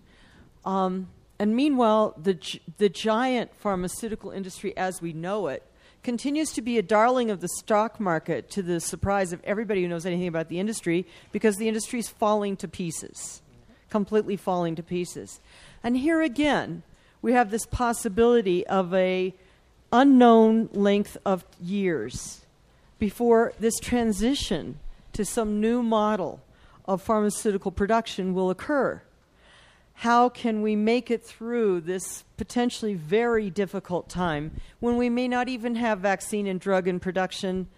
Um, 0.66 1.10
and 1.40 1.56
meanwhile, 1.56 2.16
the, 2.18 2.40
the 2.78 2.90
giant 2.90 3.54
pharmaceutical 3.56 4.32
industry 4.32 4.76
as 4.76 5.02
we 5.02 5.14
know 5.14 5.48
it 5.48 5.64
continues 6.04 6.52
to 6.54 6.62
be 6.62 6.78
a 6.78 6.82
darling 6.82 7.30
of 7.30 7.42
the 7.42 7.50
stock 7.60 8.00
market 8.00 8.50
to 8.50 8.62
the 8.62 8.80
surprise 8.80 9.34
of 9.34 9.42
everybody 9.44 9.82
who 9.82 9.88
knows 9.88 10.06
anything 10.06 10.28
about 10.28 10.48
the 10.48 10.60
industry 10.60 11.06
because 11.32 11.58
the 11.58 11.68
industry 11.68 12.00
is 12.00 12.08
falling 12.08 12.56
to 12.56 12.68
pieces, 12.68 13.42
completely 13.90 14.38
falling 14.38 14.76
to 14.76 14.82
pieces. 14.82 15.40
And 15.88 15.96
here 15.96 16.22
again, 16.22 16.84
we 17.22 17.32
have 17.32 17.50
this 17.50 17.66
possibility 17.66 18.68
of 18.68 18.94
a 18.94 19.34
unknown 19.94 20.68
length 20.74 21.16
of 21.26 21.46
years 21.62 22.42
before 23.00 23.54
this 23.58 23.80
transition 23.80 24.80
to 25.14 25.24
some 25.24 25.62
new 25.62 25.82
model 25.82 26.42
of 26.84 27.02
pharmaceutical 27.02 27.72
production 27.72 28.34
will 28.34 28.50
occur. 28.50 29.02
How 29.94 30.28
can 30.28 30.62
we 30.62 30.76
make 30.76 31.10
it 31.10 31.24
through 31.24 31.80
this 31.80 32.26
potentially 32.36 32.94
very 32.94 33.50
difficult 33.50 34.10
time 34.10 34.60
when 34.82 34.98
we 34.98 35.10
may 35.10 35.30
not 35.30 35.48
even 35.48 35.76
have 35.76 36.00
vaccine 36.00 36.48
and 36.48 36.60
drug 36.60 36.90
in 36.90 37.00
production 37.00 37.70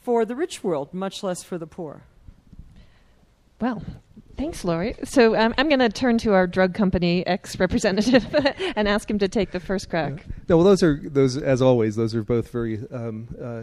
for 0.00 0.24
the 0.24 0.34
rich 0.34 0.64
world, 0.64 0.92
much 0.92 1.22
less 1.22 1.44
for 1.44 1.58
the 1.58 1.68
poor? 1.68 2.02
Well, 3.60 3.84
Thanks, 4.36 4.64
Laurie. 4.64 4.96
So 5.04 5.36
um, 5.36 5.54
I'm 5.58 5.68
going 5.68 5.80
to 5.80 5.88
turn 5.88 6.18
to 6.18 6.32
our 6.32 6.46
drug 6.46 6.74
company 6.74 7.26
ex 7.26 7.58
representative 7.58 8.26
and 8.76 8.88
ask 8.88 9.10
him 9.10 9.18
to 9.18 9.28
take 9.28 9.52
the 9.52 9.60
first 9.60 9.90
crack. 9.90 10.24
No, 10.48 10.56
well, 10.56 10.64
those 10.64 10.82
are 10.82 11.00
those 11.04 11.36
as 11.36 11.60
always. 11.60 11.96
Those 11.96 12.14
are 12.14 12.22
both 12.22 12.50
very 12.50 12.80
um, 12.90 13.28
uh, 13.40 13.62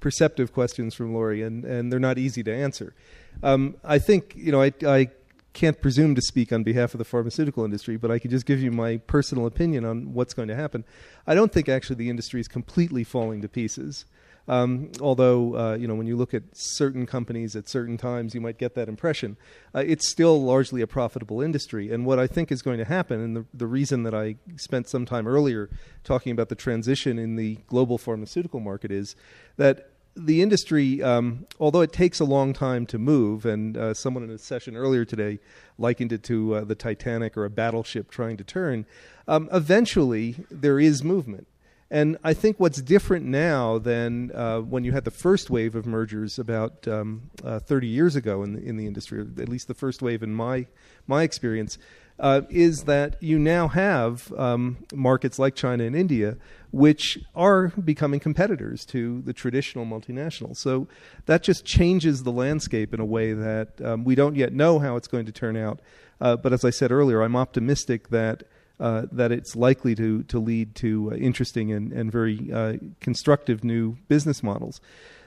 perceptive 0.00 0.52
questions 0.52 0.94
from 0.94 1.14
Laurie, 1.14 1.42
and, 1.42 1.64
and 1.64 1.92
they're 1.92 2.00
not 2.00 2.18
easy 2.18 2.42
to 2.42 2.54
answer. 2.54 2.94
Um, 3.42 3.76
I 3.84 3.98
think 3.98 4.34
you 4.36 4.52
know 4.52 4.62
I, 4.62 4.72
I 4.86 5.08
can't 5.52 5.80
presume 5.80 6.14
to 6.14 6.22
speak 6.22 6.52
on 6.52 6.62
behalf 6.62 6.94
of 6.94 6.98
the 6.98 7.04
pharmaceutical 7.04 7.64
industry, 7.64 7.96
but 7.96 8.10
I 8.10 8.18
can 8.18 8.30
just 8.30 8.46
give 8.46 8.60
you 8.60 8.70
my 8.70 8.98
personal 8.98 9.46
opinion 9.46 9.84
on 9.84 10.14
what's 10.14 10.34
going 10.34 10.48
to 10.48 10.54
happen. 10.54 10.84
I 11.26 11.34
don't 11.34 11.52
think 11.52 11.68
actually 11.68 11.96
the 11.96 12.10
industry 12.10 12.40
is 12.40 12.48
completely 12.48 13.04
falling 13.04 13.42
to 13.42 13.48
pieces. 13.48 14.04
Um, 14.50 14.90
although, 15.00 15.56
uh, 15.56 15.74
you 15.76 15.86
know, 15.86 15.94
when 15.94 16.08
you 16.08 16.16
look 16.16 16.34
at 16.34 16.42
certain 16.52 17.06
companies 17.06 17.54
at 17.54 17.68
certain 17.68 17.96
times, 17.96 18.34
you 18.34 18.40
might 18.40 18.58
get 18.58 18.74
that 18.74 18.88
impression. 18.88 19.36
Uh, 19.72 19.84
it's 19.86 20.10
still 20.10 20.42
largely 20.42 20.82
a 20.82 20.88
profitable 20.88 21.40
industry. 21.40 21.92
And 21.92 22.04
what 22.04 22.18
I 22.18 22.26
think 22.26 22.50
is 22.50 22.60
going 22.60 22.78
to 22.78 22.84
happen, 22.84 23.20
and 23.20 23.36
the, 23.36 23.44
the 23.54 23.68
reason 23.68 24.02
that 24.02 24.14
I 24.14 24.34
spent 24.56 24.88
some 24.88 25.06
time 25.06 25.28
earlier 25.28 25.70
talking 26.02 26.32
about 26.32 26.48
the 26.48 26.56
transition 26.56 27.16
in 27.16 27.36
the 27.36 27.58
global 27.68 27.96
pharmaceutical 27.96 28.58
market, 28.58 28.90
is 28.90 29.14
that 29.56 29.90
the 30.16 30.42
industry, 30.42 31.00
um, 31.00 31.46
although 31.60 31.82
it 31.82 31.92
takes 31.92 32.18
a 32.18 32.24
long 32.24 32.52
time 32.52 32.86
to 32.86 32.98
move, 32.98 33.46
and 33.46 33.76
uh, 33.76 33.94
someone 33.94 34.24
in 34.24 34.30
a 34.30 34.38
session 34.38 34.76
earlier 34.76 35.04
today 35.04 35.38
likened 35.78 36.12
it 36.12 36.24
to 36.24 36.56
uh, 36.56 36.64
the 36.64 36.74
Titanic 36.74 37.36
or 37.36 37.44
a 37.44 37.50
battleship 37.50 38.10
trying 38.10 38.36
to 38.36 38.42
turn, 38.42 38.84
um, 39.28 39.48
eventually 39.52 40.44
there 40.50 40.80
is 40.80 41.04
movement. 41.04 41.46
And 41.90 42.18
I 42.22 42.34
think 42.34 42.60
what's 42.60 42.80
different 42.80 43.26
now 43.26 43.78
than 43.78 44.30
uh, 44.32 44.60
when 44.60 44.84
you 44.84 44.92
had 44.92 45.04
the 45.04 45.10
first 45.10 45.50
wave 45.50 45.74
of 45.74 45.86
mergers 45.86 46.38
about 46.38 46.86
um, 46.86 47.30
uh, 47.44 47.58
30 47.58 47.88
years 47.88 48.14
ago 48.14 48.44
in 48.44 48.52
the, 48.52 48.62
in 48.62 48.76
the 48.76 48.86
industry, 48.86 49.20
at 49.20 49.48
least 49.48 49.66
the 49.66 49.74
first 49.74 50.00
wave 50.00 50.22
in 50.22 50.32
my 50.32 50.66
my 51.08 51.24
experience, 51.24 51.78
uh, 52.20 52.42
is 52.48 52.84
that 52.84 53.20
you 53.20 53.40
now 53.40 53.66
have 53.66 54.32
um, 54.34 54.76
markets 54.94 55.38
like 55.38 55.56
China 55.56 55.82
and 55.82 55.96
India, 55.96 56.36
which 56.70 57.18
are 57.34 57.68
becoming 57.68 58.20
competitors 58.20 58.84
to 58.84 59.22
the 59.22 59.32
traditional 59.32 59.84
multinationals. 59.84 60.58
So 60.58 60.86
that 61.26 61.42
just 61.42 61.64
changes 61.64 62.22
the 62.22 62.30
landscape 62.30 62.94
in 62.94 63.00
a 63.00 63.04
way 63.04 63.32
that 63.32 63.80
um, 63.82 64.04
we 64.04 64.14
don't 64.14 64.36
yet 64.36 64.52
know 64.52 64.78
how 64.78 64.94
it's 64.94 65.08
going 65.08 65.26
to 65.26 65.32
turn 65.32 65.56
out. 65.56 65.80
Uh, 66.20 66.36
but 66.36 66.52
as 66.52 66.64
I 66.64 66.70
said 66.70 66.92
earlier, 66.92 67.22
I'm 67.22 67.34
optimistic 67.34 68.10
that. 68.10 68.44
Uh, 68.80 69.04
that 69.12 69.30
it's 69.30 69.54
likely 69.54 69.94
to 69.94 70.22
to 70.22 70.38
lead 70.38 70.74
to 70.74 71.10
uh, 71.12 71.16
interesting 71.16 71.70
and 71.70 71.92
and 71.92 72.10
very 72.10 72.50
uh, 72.50 72.72
constructive 72.98 73.62
new 73.62 73.98
business 74.08 74.42
models. 74.42 74.80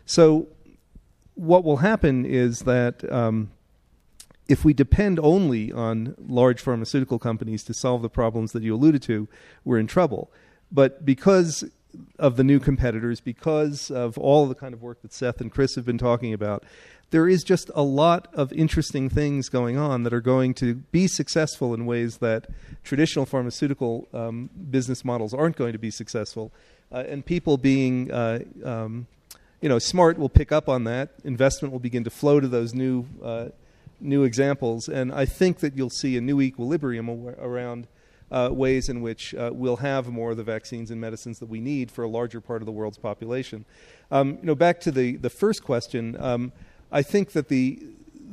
So, 0.07 0.47
what 1.35 1.63
will 1.63 1.77
happen 1.77 2.25
is 2.25 2.61
that 2.61 3.09
um, 3.11 3.51
if 4.47 4.65
we 4.65 4.73
depend 4.73 5.19
only 5.19 5.71
on 5.71 6.15
large 6.17 6.61
pharmaceutical 6.61 7.19
companies 7.19 7.63
to 7.65 7.75
solve 7.75 8.01
the 8.01 8.09
problems 8.09 8.53
that 8.53 8.63
you 8.63 8.73
alluded 8.73 9.03
to, 9.03 9.27
we're 9.63 9.77
in 9.77 9.87
trouble. 9.87 10.31
But 10.71 11.05
because 11.05 11.63
of 12.17 12.37
the 12.37 12.43
new 12.43 12.59
competitors, 12.59 13.21
because 13.21 13.91
of 13.91 14.17
all 14.17 14.47
the 14.47 14.55
kind 14.55 14.73
of 14.73 14.81
work 14.81 15.01
that 15.03 15.13
Seth 15.13 15.39
and 15.41 15.51
Chris 15.51 15.75
have 15.75 15.85
been 15.85 15.97
talking 15.97 16.33
about, 16.33 16.63
there 17.13 17.29
is 17.29 17.43
just 17.43 17.69
a 17.75 17.83
lot 17.83 18.27
of 18.33 18.51
interesting 18.53 19.07
things 19.07 19.47
going 19.47 19.77
on 19.77 20.01
that 20.01 20.11
are 20.11 20.19
going 20.19 20.51
to 20.55 20.73
be 20.73 21.07
successful 21.07 21.71
in 21.75 21.85
ways 21.85 22.17
that 22.17 22.47
traditional 22.83 23.23
pharmaceutical 23.23 24.07
um, 24.15 24.49
business 24.71 25.05
models 25.05 25.31
aren't 25.31 25.55
going 25.55 25.73
to 25.73 25.77
be 25.77 25.91
successful. 25.91 26.51
Uh, 26.91 27.03
and 27.07 27.23
people 27.23 27.55
being 27.55 28.11
uh, 28.11 28.39
um, 28.65 29.05
you 29.61 29.69
know, 29.69 29.77
smart 29.77 30.17
will 30.17 30.27
pick 30.27 30.51
up 30.51 30.67
on 30.67 30.85
that. 30.85 31.11
Investment 31.23 31.71
will 31.71 31.79
begin 31.79 32.03
to 32.03 32.09
flow 32.09 32.39
to 32.39 32.47
those 32.47 32.73
new 32.73 33.05
uh, 33.23 33.49
new 34.01 34.23
examples, 34.23 34.89
and 34.89 35.13
I 35.13 35.25
think 35.25 35.59
that 35.59 35.77
you'll 35.77 35.91
see 35.91 36.17
a 36.17 36.21
new 36.21 36.41
equilibrium 36.41 37.09
around 37.39 37.87
uh, 38.31 38.49
ways 38.51 38.89
in 38.89 39.01
which 39.01 39.35
uh, 39.35 39.51
we'll 39.53 39.77
have 39.77 40.07
more 40.07 40.31
of 40.31 40.37
the 40.37 40.43
vaccines 40.43 40.89
and 40.89 40.99
medicines 40.99 41.37
that 41.39 41.47
we 41.47 41.61
need 41.61 41.91
for 41.91 42.03
a 42.03 42.09
larger 42.09 42.41
part 42.41 42.63
of 42.63 42.65
the 42.65 42.71
world's 42.71 42.97
population. 42.97 43.63
Um, 44.09 44.39
you 44.41 44.47
know, 44.47 44.55
back 44.55 44.81
to 44.81 44.91
the 44.91 45.15
the 45.15 45.29
first 45.29 45.63
question, 45.63 46.19
um, 46.19 46.51
I 46.93 47.01
think 47.01 47.31
that 47.31 47.49
the 47.49 47.79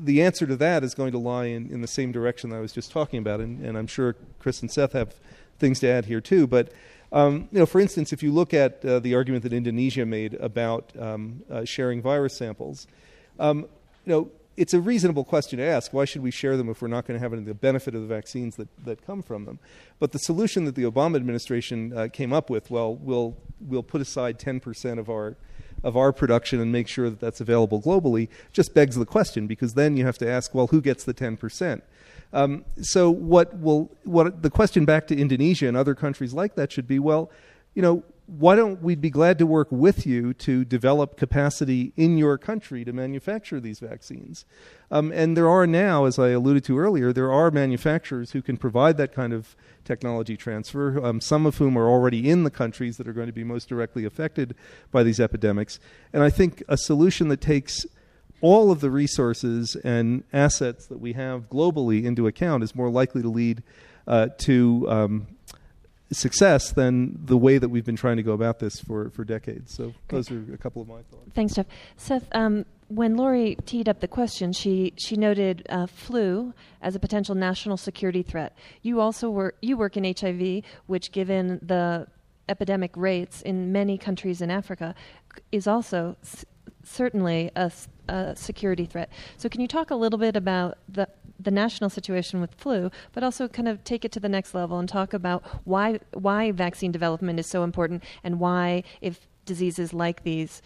the 0.03 0.23
answer 0.23 0.47
to 0.47 0.57
that 0.57 0.85
is 0.85 0.95
going 0.95 1.13
to 1.13 1.19
lie 1.19 1.47
in, 1.47 1.71
in 1.71 1.83
the 1.83 1.89
same 1.89 2.11
direction 2.13 2.51
that 2.51 2.57
I 2.57 2.61
was 2.61 2.73
just 2.73 2.91
talking 2.91 3.19
about, 3.19 3.41
and, 3.41 3.65
and 3.65 3.77
I'm 3.77 3.87
sure 3.87 4.17
Chris 4.39 4.63
and 4.63 4.71
Seth 4.71 4.93
have 4.93 5.15
things 5.59 5.81
to 5.81 5.89
add 5.89 6.07
here 6.07 6.21
too. 6.21 6.47
But 6.47 6.73
um, 7.13 7.49
you 7.51 7.59
know, 7.59 7.67
for 7.67 7.81
instance, 7.81 8.13
if 8.13 8.23
you 8.23 8.33
look 8.33 8.55
at 8.55 8.85
uh, 8.85 9.01
the 9.01 9.15
argument 9.15 9.43
that 9.43 9.53
Indonesia 9.53 10.07
made 10.07 10.35
about 10.35 10.93
um, 10.99 11.43
uh, 11.51 11.65
sharing 11.65 12.01
virus 12.01 12.37
samples, 12.37 12.87
um, 13.39 13.67
you 14.07 14.13
know, 14.13 14.31
it's 14.57 14.75
a 14.75 14.81
reasonable 14.81 15.25
question 15.25 15.59
to 15.59 15.65
ask. 15.65 15.93
Why 15.93 16.05
should 16.05 16.23
we 16.23 16.31
share 16.31 16.57
them 16.57 16.69
if 16.69 16.83
we're 16.83 16.89
not 16.89 17.07
going 17.07 17.19
to 17.19 17.23
have 17.23 17.33
any 17.33 17.43
of 17.43 17.49
the 17.49 17.55
benefit 17.55 17.95
of 17.95 18.03
the 18.03 18.07
vaccines 18.07 18.57
that, 18.57 18.69
that 18.85 19.05
come 19.05 19.23
from 19.23 19.45
them? 19.47 19.59
But 19.99 20.13
the 20.13 20.19
solution 20.19 20.67
that 20.67 20.75
the 20.75 20.83
Obama 20.83 21.17
administration 21.17 21.97
uh, 21.97 22.09
came 22.13 22.33
up 22.33 22.51
with, 22.51 22.71
well, 22.71 22.95
we'll, 22.95 23.37
we'll 23.61 23.83
put 23.83 24.01
aside 24.01 24.39
10% 24.39 24.99
of 24.99 25.09
our, 25.09 25.37
of 25.83 25.97
our 25.97 26.13
production 26.13 26.61
and 26.61 26.71
make 26.73 26.89
sure 26.89 27.09
that 27.11 27.21
that's 27.21 27.41
available 27.41 27.81
globally, 27.81 28.29
just 28.53 28.75
begs 28.75 28.97
the 28.97 29.07
question 29.07 29.47
because 29.47 29.75
then 29.75 29.97
you 29.97 30.05
have 30.05 30.19
to 30.19 30.29
ask, 30.29 30.55
well, 30.55 30.69
who 30.69 30.81
gets 30.81 31.05
the 31.05 31.15
10%? 31.15 31.83
Um, 32.33 32.65
so 32.81 33.11
what 33.11 33.59
will 33.59 33.91
what 34.05 34.43
the 34.43 34.51
question 34.51 34.85
back 34.85 35.09
to 35.09 35.17
Indonesia 35.17 35.67
and 35.67 35.77
other 35.77 35.95
countries 35.95 36.33
like 36.33 36.55
that 36.55 36.71
should 36.71 36.87
be, 36.87 36.99
well, 36.99 37.31
you 37.75 37.83
know, 37.83 38.05
why 38.31 38.55
don't 38.55 38.81
we 38.81 38.95
be 38.95 39.11
glad 39.11 39.39
to 39.39 39.47
work 39.47 39.67
with 39.73 40.07
you 40.07 40.33
to 40.35 40.65
develop 40.65 41.17
capacity 41.17 41.93
in 41.97 42.17
your 42.17 42.39
country 42.39 42.85
to 42.85 42.93
manufacture 42.93 43.59
these 43.59 43.81
vaccines? 43.81 44.45
Um, 44.91 45.11
and 45.13 45.37
there 45.37 45.49
are 45.49 45.67
now, 45.67 46.05
as 46.05 46.17
I 46.17 46.29
alluded 46.29 46.63
to 46.65 46.79
earlier, 46.79 47.13
there 47.13 47.33
are 47.33 47.51
manufacturers 47.51 48.31
who 48.31 48.41
can 48.41 48.57
provide 48.57 48.97
that 48.99 49.13
kind 49.13 49.33
of 49.33 49.57
technology 49.85 50.37
transfer, 50.37 51.05
um, 51.05 51.21
some 51.21 51.45
of 51.45 51.57
whom 51.57 51.77
are 51.77 51.89
already 51.89 52.31
in 52.31 52.45
the 52.45 52.51
countries 52.51 52.99
that 52.99 53.09
are 53.09 53.13
going 53.13 53.27
to 53.27 53.33
be 53.33 53.43
most 53.43 53.69
directly 53.69 54.05
affected 54.05 54.55
by 54.93 55.03
these 55.03 55.19
epidemics. 55.19 55.81
And 56.13 56.23
I 56.23 56.31
think 56.31 56.63
a 56.69 56.77
solution 56.77 57.29
that 57.29 57.41
takes 57.41 57.85
all 58.41 58.71
of 58.71 58.81
the 58.81 58.91
resources 58.91 59.77
and 59.83 60.23
assets 60.33 60.87
that 60.87 61.01
we 61.01 61.15
have 61.15 61.51
globally 61.51 62.05
into 62.05 62.29
account 62.29 62.63
is 62.63 62.77
more 62.77 62.91
likely 62.91 63.23
to 63.23 63.29
lead 63.29 63.63
uh, 64.07 64.29
to 64.39 64.87
um, 64.89 65.27
success 66.13 66.73
than 66.73 67.19
the 67.25 67.37
way 67.37 67.59
that 67.59 67.69
we've 67.69 67.85
been 67.85 67.97
trying 67.97 68.17
to 68.17 68.23
go 68.23 68.33
about 68.33 68.59
this 68.59 68.81
for, 68.81 69.11
for 69.11 69.25
decades. 69.25 69.75
So 69.75 69.95
those 70.09 70.31
are 70.31 70.45
a 70.53 70.59
couple 70.59 70.83
of 70.83 70.89
my 70.89 71.03
thoughts. 71.11 71.31
Thanks, 71.35 71.55
Jeff. 71.55 71.67
Seth, 71.97 72.29
um, 72.33 72.65
when 72.89 73.17
Laurie 73.17 73.57
teed 73.67 73.89
up 73.89 74.01
the 74.01 74.09
question, 74.09 74.53
she 74.53 74.93
she 74.97 75.15
noted 75.15 75.65
uh, 75.69 75.87
flu 75.87 76.53
as 76.83 76.97
a 76.97 76.99
potential 76.99 77.35
national 77.37 77.77
security 77.77 78.23
threat. 78.23 78.57
You 78.83 79.01
also 79.01 79.31
work 79.31 79.57
you 79.63 79.77
work 79.77 79.97
in 79.97 80.05
HIV, 80.05 80.65
which, 80.87 81.13
given 81.13 81.61
the 81.63 82.09
epidemic 82.49 82.97
rates 82.97 83.43
in 83.43 83.71
many 83.71 83.97
countries 83.97 84.41
in 84.41 84.51
Africa, 84.51 84.95
is 85.53 85.69
also 85.69 86.17
s- 86.23 86.45
certainly 86.83 87.51
a, 87.55 87.71
a 88.11 88.35
security 88.37 88.85
threat. 88.87 89.11
So, 89.37 89.49
can 89.49 89.61
you 89.61 89.69
talk 89.69 89.91
a 89.91 89.95
little 89.95 90.19
bit 90.19 90.37
about 90.37 90.79
the 90.89 91.09
the 91.39 91.51
national 91.51 91.89
situation 91.89 92.41
with 92.41 92.55
flu, 92.55 92.91
but 93.13 93.23
also 93.23 93.49
kind 93.49 93.69
of 93.69 93.83
take 93.83 94.05
it 94.05 94.13
to 94.13 94.21
the 94.21 94.29
next 94.29 94.55
level 94.55 94.79
and 94.79 94.89
talk 94.89 95.15
about 95.15 95.43
why 95.65 96.01
why 96.13 96.51
vaccine 96.53 96.93
development 96.93 97.39
is 97.39 97.47
so 97.47 97.63
important 97.63 98.03
and 98.23 98.41
why 98.41 98.83
if 99.01 99.27
diseases 99.47 99.95
like 99.95 100.23
these 100.23 100.63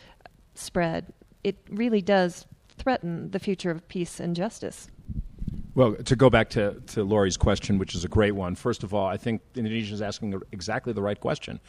spread, 0.55 1.13
it 1.43 1.57
really 1.71 2.03
does 2.03 2.47
threaten 2.77 3.31
the 3.31 3.39
future 3.39 3.71
of 3.71 3.87
peace 3.89 4.19
and 4.19 4.35
justice. 4.35 4.89
Well, 5.75 5.95
to 5.97 6.17
go 6.17 6.31
back 6.31 6.51
to, 6.51 6.81
to 6.89 7.03
Laurie's 7.03 7.37
question, 7.37 7.79
which 7.79 7.95
is 7.95 8.05
a 8.05 8.09
great 8.09 8.33
one, 8.33 8.55
first 8.55 8.85
of 8.85 8.95
all, 8.95 9.07
I 9.07 9.17
think 9.17 9.43
Indonesia 9.57 9.93
is 9.93 10.03
asking 10.03 10.41
exactly 10.53 10.93
the 10.93 11.03
right 11.03 11.19
question. 11.19 11.61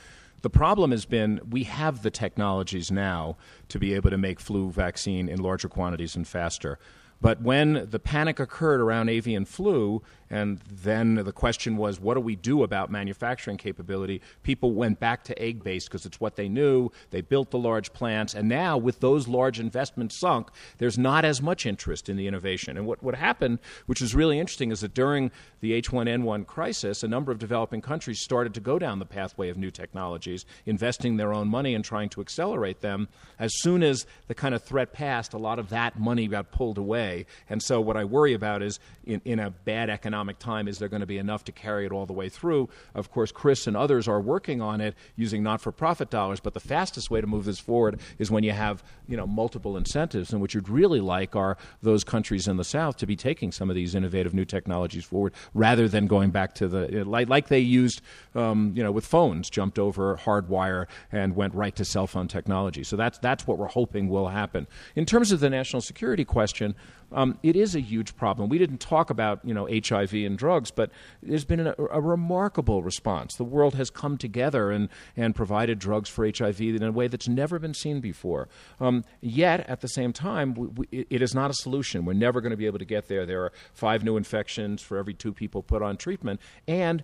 The 0.46 0.52
problem 0.52 0.91
has 0.91 1.06
been 1.06 1.41
we 1.50 1.64
have 1.64 2.04
the 2.04 2.12
technologies 2.12 2.91
now 2.91 3.36
to 3.68 3.80
be 3.80 3.96
able 3.96 4.12
to 4.12 4.18
make 4.20 4.39
flu 4.39 4.70
vaccine 4.70 5.28
in 5.28 5.41
larger 5.41 5.68
quantities 5.68 6.16
and 6.16 6.28
faster. 6.28 6.78
But 7.26 7.42
when 7.42 7.88
the 7.90 7.98
panic 7.98 8.40
occurred 8.40 8.80
around 8.80 9.10
avian 9.10 9.46
flu, 9.46 10.04
and 10.30 10.60
then 10.72 11.16
the 11.16 11.32
question 11.32 11.78
was, 11.78 12.00
what 12.00 12.16
do 12.16 12.20
we 12.20 12.36
do 12.36 12.62
about 12.62 12.92
manufacturing 12.92 13.58
capability? 13.58 14.22
People 14.44 14.74
went 14.74 15.00
back 15.00 15.24
to 15.24 15.40
egg 15.42 15.64
based 15.64 15.88
because 15.88 16.06
it's 16.06 16.20
what 16.20 16.36
they 16.36 16.50
knew. 16.50 16.92
They 17.12 17.22
built 17.22 17.52
the 17.52 17.58
large 17.58 17.94
plants. 17.94 18.34
And 18.34 18.50
now, 18.50 18.78
with 18.78 19.00
those 19.00 19.28
large 19.28 19.60
investments 19.60 20.20
sunk, 20.20 20.50
there's 20.78 20.98
not 20.98 21.26
as 21.26 21.42
much 21.42 21.66
interest 21.66 22.10
in 22.10 22.18
the 22.18 22.28
innovation. 22.28 22.76
And 22.76 22.86
what, 22.86 23.02
what 23.02 23.16
happened, 23.16 23.60
which 23.86 24.02
is 24.02 24.14
really 24.14 24.38
interesting, 24.38 24.72
is 24.72 24.82
that 24.82 24.94
during 24.94 25.32
the 25.62 25.80
H1N1 25.82 26.46
crisis, 26.46 27.02
a 27.02 27.08
number 27.08 27.32
of 27.32 27.40
developing 27.40 27.82
countries 27.82 28.20
started 28.20 28.54
to 28.56 28.60
go 28.60 28.78
down 28.78 29.00
the 29.00 29.06
pathway 29.06 29.50
of 29.50 29.58
new 29.58 29.72
technologies, 29.72 30.46
investing 30.66 31.18
their 31.18 31.34
own 31.34 31.48
money 31.48 31.74
and 31.74 31.86
trying 31.86 32.10
to 32.10 32.22
accelerate 32.22 32.82
them. 32.82 33.08
As 33.40 33.52
soon 33.62 33.84
as 33.84 34.06
the 34.28 34.36
kind 34.36 34.54
of 34.54 34.64
threat 34.64 34.92
passed, 34.92 35.34
a 35.34 35.38
lot 35.38 35.60
of 35.60 35.70
that 35.70 35.98
money 35.98 36.28
got 36.28 36.52
pulled 36.52 36.78
away. 36.78 37.14
And 37.49 37.61
so, 37.61 37.80
what 37.80 37.95
I 37.97 38.03
worry 38.03 38.34
about 38.34 38.61
is 38.61 38.80
in, 39.05 39.22
in 39.26 39.39
a 39.39 39.49
bad 39.51 39.89
economic 39.89 40.39
time, 40.39 40.68
is 40.68 40.80
there 40.80 40.89
going 40.89 41.01
to 41.01 41.05
be 41.05 41.18
enough 41.18 41.43
to 41.45 41.51
carry 41.51 41.86
it 41.86 41.91
all 41.91 42.05
the 42.05 42.13
way 42.13 42.30
through? 42.30 42.70
Of 42.93 43.11
course, 43.11 43.32
Chris 43.32 43.68
and 43.68 43.78
others 43.78 44.07
are 44.07 44.20
working 44.20 44.61
on 44.61 44.82
it 44.82 44.95
using 45.16 45.43
not 45.43 45.61
for 45.61 45.72
profit 45.72 46.09
dollars, 46.09 46.39
but 46.39 46.53
the 46.53 46.59
fastest 46.59 47.09
way 47.09 47.22
to 47.22 47.28
move 47.28 47.45
this 47.45 47.59
forward 47.59 47.99
is 48.20 48.30
when 48.32 48.43
you 48.43 48.51
have 48.51 48.84
you 49.07 49.18
know, 49.18 49.28
multiple 49.28 49.78
incentives. 49.78 50.32
And 50.32 50.41
what 50.41 50.53
you'd 50.53 50.70
really 50.70 50.99
like 50.99 51.36
are 51.36 51.57
those 51.82 52.03
countries 52.03 52.47
in 52.47 52.57
the 52.57 52.63
South 52.63 52.97
to 52.97 53.05
be 53.05 53.16
taking 53.16 53.51
some 53.51 53.70
of 53.70 53.76
these 53.76 53.95
innovative 53.95 54.34
new 54.34 54.45
technologies 54.45 55.05
forward 55.05 55.34
rather 55.53 55.88
than 55.88 56.07
going 56.07 56.32
back 56.32 56.55
to 56.55 56.68
the, 56.68 57.03
like, 57.05 57.30
like 57.30 57.47
they 57.47 57.59
used 57.59 58.01
um, 58.34 58.74
you 58.76 58.84
know, 58.84 58.91
with 58.91 59.05
phones, 59.05 59.49
jumped 59.49 59.80
over 59.80 60.18
hardwire 60.18 60.88
and 61.11 61.36
went 61.36 61.53
right 61.53 61.76
to 61.76 61.86
cell 61.86 62.07
phone 62.07 62.28
technology. 62.28 62.84
So 62.84 62.95
that's, 62.95 63.18
that's 63.20 63.47
what 63.47 63.57
we're 63.57 63.68
hoping 63.68 64.09
will 64.09 64.28
happen. 64.28 64.68
In 64.95 65.05
terms 65.05 65.32
of 65.32 65.39
the 65.39 65.49
national 65.49 65.82
security 65.82 66.26
question, 66.26 66.76
um, 67.12 67.38
it 67.43 67.56
is 67.56 67.76
a 67.76 67.80
huge 67.80 68.16
problem. 68.16 68.49
We 68.49 68.58
didn't 68.58 68.80
talk 68.80 69.10
about 69.10 69.39
you 69.43 69.53
know 69.53 69.68
HIV 69.68 70.14
and 70.14 70.38
drugs, 70.38 70.72
but 70.72 70.91
there's 71.22 71.45
been 71.45 71.68
a, 71.68 71.76
a, 71.91 72.01
remarkable 72.01 72.84
response. 72.84 73.36
The 73.36 73.43
world 73.43 73.76
has 73.76 73.89
come 73.89 74.18
together 74.18 74.72
and 74.72 74.89
and 75.16 75.36
provided 75.36 75.80
drugs 75.80 76.10
for 76.10 76.26
HIV 76.26 76.62
in 76.62 76.84
a 76.84 76.91
way 76.91 77.08
that's 77.08 77.28
never 77.28 77.60
been 77.60 77.74
seen 77.74 78.01
before. 78.01 78.47
Um, 78.80 79.03
yet 79.22 79.62
at 79.70 79.82
the 79.82 79.88
same 79.88 80.14
time, 80.14 80.53
we, 80.53 80.68
we, 80.68 81.06
it 81.10 81.22
is 81.22 81.34
not 81.34 81.51
a 81.51 81.56
solution. 81.56 82.06
We're 82.06 82.14
never 82.14 82.41
going 82.41 82.51
to 82.51 82.58
be 82.58 82.66
able 82.66 82.80
to 82.80 82.86
get 82.86 83.08
there. 83.08 83.26
There 83.26 83.43
are 83.43 83.51
five 83.74 84.03
new 84.03 84.18
infections 84.18 84.82
for 84.82 84.97
every 84.97 85.14
two 85.14 85.34
people 85.34 85.64
put 85.64 85.82
on 85.82 85.97
treatment, 85.97 86.41
and 86.68 87.03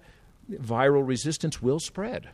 viral 0.50 1.08
resistance 1.08 1.62
will 1.62 1.80
spread. 1.80 2.30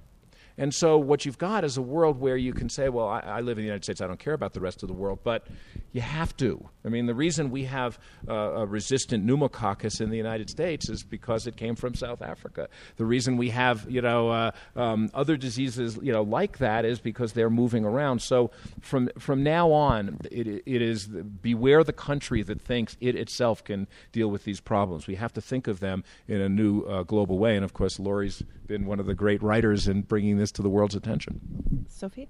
And 0.58 0.74
so 0.74 0.98
what 0.98 1.26
you've 1.26 1.38
got 1.38 1.64
is 1.64 1.78
a 1.78 1.82
world 1.82 2.20
where 2.20 2.38
you 2.38 2.54
can 2.54 2.70
say, 2.70 2.90
well, 2.90 3.08
I, 3.08 3.20
I 3.20 3.42
live 3.42 3.58
in 3.58 3.64
the 3.64 3.68
United 3.68 3.84
States, 3.84 4.02
I 4.02 4.08
don't 4.08 4.20
care 4.20 4.34
about 4.34 4.54
the 4.54 4.60
rest 4.60 4.82
of 4.84 4.88
the 4.88 4.94
world, 4.96 5.20
but 5.24 5.48
you 5.92 6.02
have 6.02 6.36
to. 6.38 6.68
I 6.84 6.90
mean, 6.90 7.06
the 7.06 7.14
reason 7.14 7.52
we 7.52 7.66
have 7.66 8.00
uh, 8.28 8.34
a 8.34 8.66
resistant 8.66 9.24
pneumococcus 9.24 10.00
in 10.02 10.10
the 10.10 10.18
United 10.18 10.50
States 10.50 10.90
is 10.90 11.04
because 11.04 11.48
it 11.48 11.58
came 11.58 11.76
from 11.76 11.94
South 11.96 12.22
Africa. 12.22 12.70
The 12.96 13.06
reason 13.06 13.38
we 13.38 13.50
have, 13.50 13.86
you 13.90 14.02
know, 14.02 14.30
uh, 14.30 14.52
um, 14.76 15.10
other 15.14 15.38
diseases, 15.38 16.00
you 16.02 16.12
know, 16.12 16.24
like 16.24 16.58
that 16.60 16.86
is 16.86 17.00
because 17.00 17.34
they're 17.34 17.50
moving 17.50 17.86
around. 17.86 18.22
So 18.22 18.52
from 18.82 19.10
from 19.20 19.44
now 19.44 19.72
on, 19.72 20.18
it, 20.32 20.48
it 20.66 20.82
is 20.82 21.08
beware 21.08 21.84
the 21.84 21.94
country 21.94 22.42
that 22.44 22.62
thinks 22.62 22.98
it 23.02 23.16
itself 23.16 23.64
can 23.64 23.88
deal 24.12 24.30
with 24.30 24.44
these 24.44 24.60
problems. 24.60 25.08
We 25.08 25.16
have 25.16 25.34
to 25.34 25.42
think 25.42 25.68
of 25.68 25.80
them 25.80 26.04
in 26.28 26.42
a 26.42 26.50
new 26.50 26.82
uh, 26.84 27.04
global 27.04 27.38
way. 27.38 27.56
And 27.56 27.66
of 27.66 27.74
course, 27.74 28.00
Laurie's 28.00 28.44
been 28.68 28.86
one 28.86 29.00
of 29.00 29.06
the 29.06 29.16
great 29.16 29.42
writers 29.42 29.88
in 29.88 30.02
bringing 30.02 30.38
this 30.38 30.47
to 30.54 30.62
the 30.62 30.70
world's 30.70 30.96
attention. 30.96 31.86
Sophie? 31.90 32.30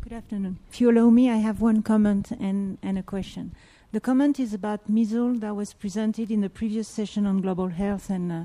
Good 0.00 0.12
afternoon. 0.12 0.58
If 0.70 0.80
you 0.80 0.90
allow 0.90 1.10
me, 1.10 1.30
I 1.30 1.36
have 1.36 1.60
one 1.60 1.82
comment 1.82 2.30
and, 2.30 2.78
and 2.82 2.98
a 2.98 3.02
question. 3.02 3.54
The 3.92 4.00
comment 4.00 4.38
is 4.38 4.54
about 4.54 4.88
measles 4.88 5.40
that 5.40 5.56
was 5.56 5.72
presented 5.72 6.30
in 6.30 6.40
the 6.40 6.50
previous 6.50 6.88
session 6.88 7.26
on 7.26 7.40
global 7.40 7.68
health 7.68 8.10
and, 8.10 8.30
uh, 8.30 8.42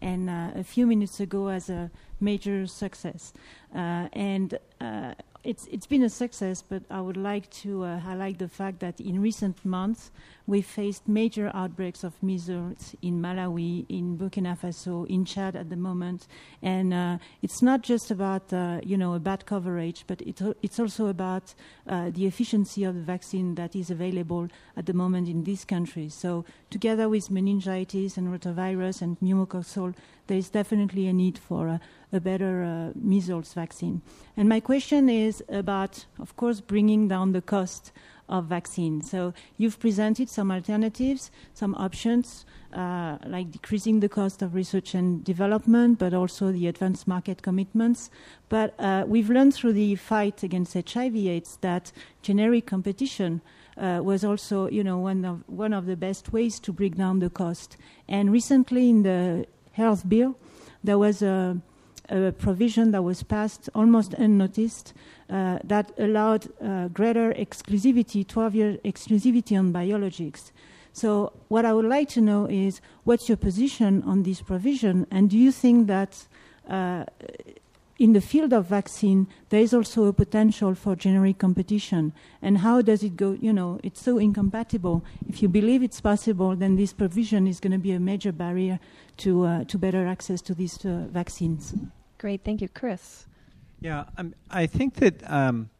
and 0.00 0.28
uh, 0.28 0.50
a 0.54 0.64
few 0.64 0.86
minutes 0.86 1.20
ago 1.20 1.48
as 1.48 1.70
a 1.70 1.90
major 2.20 2.66
success. 2.66 3.32
Uh, 3.74 4.08
and 4.12 4.58
uh, 4.80 5.14
it's, 5.44 5.66
it's 5.66 5.86
been 5.86 6.02
a 6.02 6.08
success, 6.08 6.62
but 6.62 6.82
I 6.90 7.00
would 7.00 7.16
like 7.16 7.50
to 7.62 7.84
uh, 7.84 7.98
highlight 7.98 8.38
the 8.38 8.48
fact 8.48 8.80
that 8.80 9.00
in 9.00 9.20
recent 9.20 9.64
months, 9.64 10.10
we 10.46 10.60
faced 10.60 11.06
major 11.08 11.50
outbreaks 11.54 12.04
of 12.04 12.20
measles 12.22 12.94
in 13.02 13.20
Malawi, 13.20 13.86
in 13.88 14.18
Burkina 14.18 14.58
Faso, 14.58 15.06
in 15.08 15.24
Chad 15.24 15.56
at 15.56 15.70
the 15.70 15.76
moment. 15.76 16.26
And 16.62 16.92
uh, 16.92 17.18
it's 17.42 17.62
not 17.62 17.82
just 17.82 18.10
about, 18.10 18.52
uh, 18.52 18.80
you 18.82 18.96
know, 18.96 19.14
a 19.14 19.20
bad 19.20 19.46
coverage, 19.46 20.04
but 20.06 20.20
it, 20.22 20.40
it's 20.62 20.80
also 20.80 21.06
about 21.06 21.54
uh, 21.88 22.10
the 22.10 22.26
efficiency 22.26 22.84
of 22.84 22.94
the 22.94 23.02
vaccine 23.02 23.54
that 23.54 23.76
is 23.76 23.90
available 23.90 24.48
at 24.76 24.86
the 24.86 24.92
moment 24.92 25.28
in 25.28 25.44
these 25.44 25.64
countries. 25.64 26.14
So 26.14 26.44
together 26.70 27.08
with 27.08 27.30
meningitis 27.30 28.16
and 28.16 28.28
rotavirus 28.28 29.02
and 29.02 29.18
pneumococcal, 29.20 29.94
there 30.26 30.38
is 30.38 30.50
definitely 30.50 31.06
a 31.06 31.12
need 31.12 31.38
for 31.38 31.68
a, 31.68 31.80
a 32.12 32.20
better 32.20 32.62
uh, 32.62 32.92
measles 32.94 33.52
vaccine. 33.54 34.02
And 34.36 34.48
my 34.48 34.60
question 34.60 35.08
is 35.08 35.42
about, 35.48 36.06
of 36.18 36.36
course, 36.36 36.60
bringing 36.60 37.08
down 37.08 37.32
the 37.32 37.42
cost 37.42 37.92
of 38.32 38.46
vaccine. 38.46 39.02
So 39.02 39.34
you've 39.58 39.78
presented 39.78 40.28
some 40.30 40.50
alternatives, 40.50 41.30
some 41.52 41.74
options, 41.74 42.46
uh, 42.72 43.18
like 43.26 43.50
decreasing 43.50 44.00
the 44.00 44.08
cost 44.08 44.40
of 44.40 44.54
research 44.54 44.94
and 44.94 45.22
development, 45.22 45.98
but 45.98 46.14
also 46.14 46.50
the 46.50 46.66
advanced 46.66 47.06
market 47.06 47.42
commitments. 47.42 48.10
But 48.48 48.74
uh, 48.80 49.04
we've 49.06 49.28
learned 49.28 49.54
through 49.54 49.74
the 49.74 49.94
fight 49.96 50.42
against 50.42 50.72
HIV/AIDS 50.72 51.58
that 51.60 51.92
generic 52.22 52.66
competition 52.66 53.42
uh, 53.76 54.00
was 54.02 54.24
also, 54.24 54.68
you 54.68 54.82
know, 54.82 54.98
one 54.98 55.24
of 55.24 55.42
one 55.46 55.74
of 55.74 55.84
the 55.84 55.96
best 55.96 56.32
ways 56.32 56.58
to 56.60 56.72
bring 56.72 56.92
down 56.92 57.18
the 57.18 57.30
cost. 57.30 57.76
And 58.08 58.32
recently, 58.32 58.88
in 58.88 59.02
the 59.02 59.46
health 59.72 60.08
bill, 60.08 60.36
there 60.82 60.98
was 60.98 61.22
a 61.22 61.60
a 62.12 62.32
provision 62.32 62.90
that 62.92 63.02
was 63.02 63.22
passed 63.22 63.68
almost 63.74 64.14
unnoticed 64.14 64.92
uh, 65.30 65.58
that 65.64 65.92
allowed 65.98 66.46
uh, 66.62 66.88
greater 66.88 67.32
exclusivity, 67.32 68.26
12 68.26 68.54
year 68.54 68.78
exclusivity 68.84 69.58
on 69.58 69.72
biologics. 69.72 70.52
So, 70.92 71.32
what 71.48 71.64
I 71.64 71.72
would 71.72 71.86
like 71.86 72.08
to 72.10 72.20
know 72.20 72.46
is 72.46 72.80
what's 73.04 73.28
your 73.28 73.38
position 73.38 74.02
on 74.02 74.24
this 74.24 74.42
provision, 74.42 75.06
and 75.10 75.30
do 75.30 75.38
you 75.38 75.50
think 75.50 75.86
that 75.86 76.26
uh, 76.68 77.04
in 77.98 78.12
the 78.12 78.20
field 78.20 78.52
of 78.52 78.66
vaccine 78.66 79.26
there 79.48 79.60
is 79.60 79.72
also 79.72 80.06
a 80.06 80.12
potential 80.12 80.74
for 80.74 80.94
generic 80.94 81.38
competition? 81.38 82.12
And 82.42 82.58
how 82.58 82.82
does 82.82 83.02
it 83.02 83.16
go? 83.16 83.32
You 83.40 83.52
know, 83.52 83.80
it's 83.82 84.02
so 84.02 84.18
incompatible. 84.18 85.02
If 85.28 85.40
you 85.40 85.48
believe 85.48 85.82
it's 85.82 86.00
possible, 86.00 86.56
then 86.56 86.76
this 86.76 86.92
provision 86.92 87.46
is 87.46 87.58
going 87.58 87.72
to 87.72 87.78
be 87.78 87.92
a 87.92 88.00
major 88.00 88.32
barrier 88.32 88.78
to, 89.18 89.44
uh, 89.44 89.64
to 89.64 89.78
better 89.78 90.06
access 90.06 90.42
to 90.42 90.54
these 90.54 90.84
uh, 90.84 91.06
vaccines. 91.10 91.74
Great, 92.22 92.44
thank 92.44 92.60
you. 92.60 92.68
Chris? 92.68 93.26
Yeah, 93.80 94.04
um, 94.16 94.32
I 94.48 94.66
think 94.66 94.94
that 94.94 95.28
um, 95.28 95.70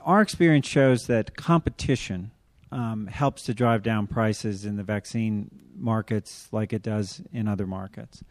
our 0.00 0.20
experience 0.20 0.68
shows 0.68 1.08
that 1.08 1.34
competition 1.36 2.30
um, 2.70 3.08
helps 3.08 3.42
to 3.42 3.52
drive 3.52 3.82
down 3.82 4.06
prices 4.06 4.64
in 4.64 4.76
the 4.76 4.84
vaccine 4.84 5.50
markets 5.74 6.46
like 6.52 6.72
it 6.72 6.82
does 6.84 7.20
in 7.32 7.48
other 7.48 7.66
markets. 7.66 8.22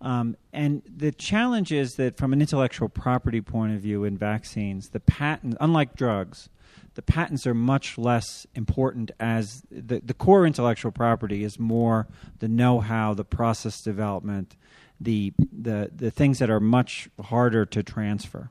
Um, 0.00 0.36
and 0.52 0.82
the 0.84 1.12
challenge 1.12 1.70
is 1.70 1.94
that 1.94 2.16
from 2.16 2.32
an 2.32 2.40
intellectual 2.40 2.88
property 2.88 3.40
point 3.40 3.72
of 3.72 3.80
view 3.80 4.02
in 4.02 4.18
vaccines, 4.18 4.88
the 4.88 4.98
patent, 4.98 5.56
unlike 5.60 5.94
drugs, 5.94 6.48
the 6.94 7.02
patents 7.02 7.46
are 7.46 7.54
much 7.54 7.98
less 7.98 8.48
important 8.56 9.12
as 9.20 9.62
the, 9.70 10.00
the 10.00 10.14
core 10.14 10.44
intellectual 10.44 10.90
property 10.90 11.44
is 11.44 11.56
more 11.56 12.08
the 12.40 12.48
know-how, 12.48 13.14
the 13.14 13.24
process 13.24 13.80
development, 13.80 14.56
the 15.00 15.32
the 15.38 15.90
the 15.94 16.10
things 16.10 16.38
that 16.38 16.50
are 16.50 16.60
much 16.60 17.08
harder 17.20 17.66
to 17.66 17.82
transfer. 17.82 18.50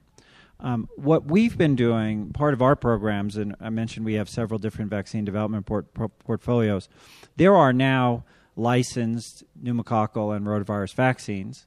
Um, 0.59 0.87
what 0.95 1.25
we've 1.25 1.57
been 1.57 1.75
doing, 1.75 2.31
part 2.31 2.53
of 2.53 2.61
our 2.61 2.75
programs, 2.75 3.35
and 3.35 3.55
I 3.59 3.69
mentioned 3.69 4.05
we 4.05 4.13
have 4.13 4.29
several 4.29 4.57
different 4.57 4.89
vaccine 4.89 5.25
development 5.25 5.65
port- 5.65 5.93
portfolios. 5.93 6.87
There 7.35 7.55
are 7.55 7.73
now 7.73 8.23
licensed 8.55 9.43
pneumococcal 9.61 10.35
and 10.35 10.45
rotavirus 10.47 10.93
vaccines 10.93 11.65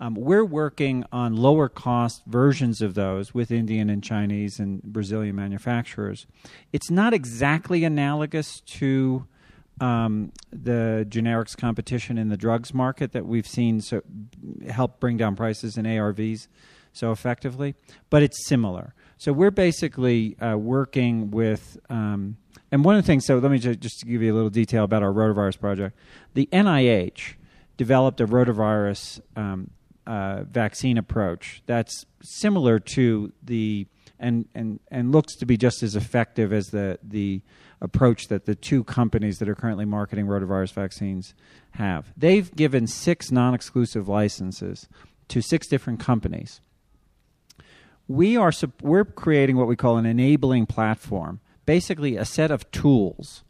um, 0.00 0.14
we're 0.14 0.44
working 0.44 1.04
on 1.10 1.36
lower 1.36 1.68
cost 1.68 2.22
versions 2.26 2.80
of 2.80 2.94
those 2.94 3.34
with 3.34 3.50
Indian 3.50 3.90
and 3.90 4.02
Chinese 4.02 4.60
and 4.60 4.80
Brazilian 4.82 5.34
manufacturers. 5.34 6.26
It's 6.72 6.90
not 6.90 7.12
exactly 7.12 7.82
analogous 7.82 8.60
to 8.60 9.26
um, 9.80 10.32
the 10.50 11.06
generics 11.08 11.56
competition 11.56 12.18
in 12.18 12.28
the 12.28 12.36
drugs 12.36 12.72
market 12.74 13.12
that 13.12 13.26
we've 13.26 13.46
seen 13.46 13.80
so 13.80 14.02
help 14.68 15.00
bring 15.00 15.16
down 15.16 15.36
prices 15.36 15.76
in 15.76 15.84
ARVs 15.84 16.48
so 16.92 17.12
effectively, 17.12 17.74
but 18.10 18.22
it's 18.22 18.46
similar. 18.46 18.94
So 19.18 19.32
we're 19.32 19.50
basically 19.50 20.36
uh, 20.40 20.56
working 20.56 21.30
with, 21.30 21.78
um, 21.88 22.36
and 22.72 22.84
one 22.84 22.96
of 22.96 23.02
the 23.02 23.06
things. 23.06 23.24
So 23.24 23.38
let 23.38 23.50
me 23.50 23.58
just, 23.58 24.04
give 24.04 24.22
you 24.22 24.32
a 24.32 24.34
little 24.34 24.50
detail 24.50 24.84
about 24.84 25.02
our 25.02 25.12
rotavirus 25.12 25.58
project. 25.58 25.96
The 26.34 26.48
NIH 26.52 27.34
developed 27.76 28.20
a 28.20 28.26
rotavirus 28.26 29.20
um, 29.36 29.70
uh, 30.06 30.42
vaccine 30.44 30.98
approach 30.98 31.62
that's 31.66 32.04
similar 32.22 32.78
to 32.78 33.32
the 33.42 33.86
and, 34.18 34.48
and 34.54 34.80
and 34.90 35.12
looks 35.12 35.36
to 35.36 35.46
be 35.46 35.56
just 35.56 35.82
as 35.82 35.94
effective 35.94 36.52
as 36.52 36.68
the 36.68 36.98
the 37.02 37.42
approach 37.80 38.28
that 38.28 38.46
the 38.46 38.54
two 38.54 38.84
companies 38.84 39.38
that 39.38 39.48
are 39.48 39.54
currently 39.54 39.84
marketing 39.84 40.26
rotavirus 40.26 40.72
vaccines 40.72 41.34
have. 41.72 42.12
They've 42.16 42.54
given 42.54 42.86
six 42.86 43.30
non-exclusive 43.30 44.08
licenses 44.08 44.88
to 45.28 45.40
six 45.40 45.68
different 45.68 46.00
companies. 46.00 46.60
We 48.08 48.36
are 48.36 48.52
we're 48.82 49.04
creating 49.04 49.56
what 49.56 49.68
we 49.68 49.76
call 49.76 49.98
an 49.98 50.06
enabling 50.06 50.66
platform, 50.66 51.40
basically 51.66 52.16
a 52.16 52.24
set 52.24 52.50
of 52.50 52.70
tools 52.70 53.44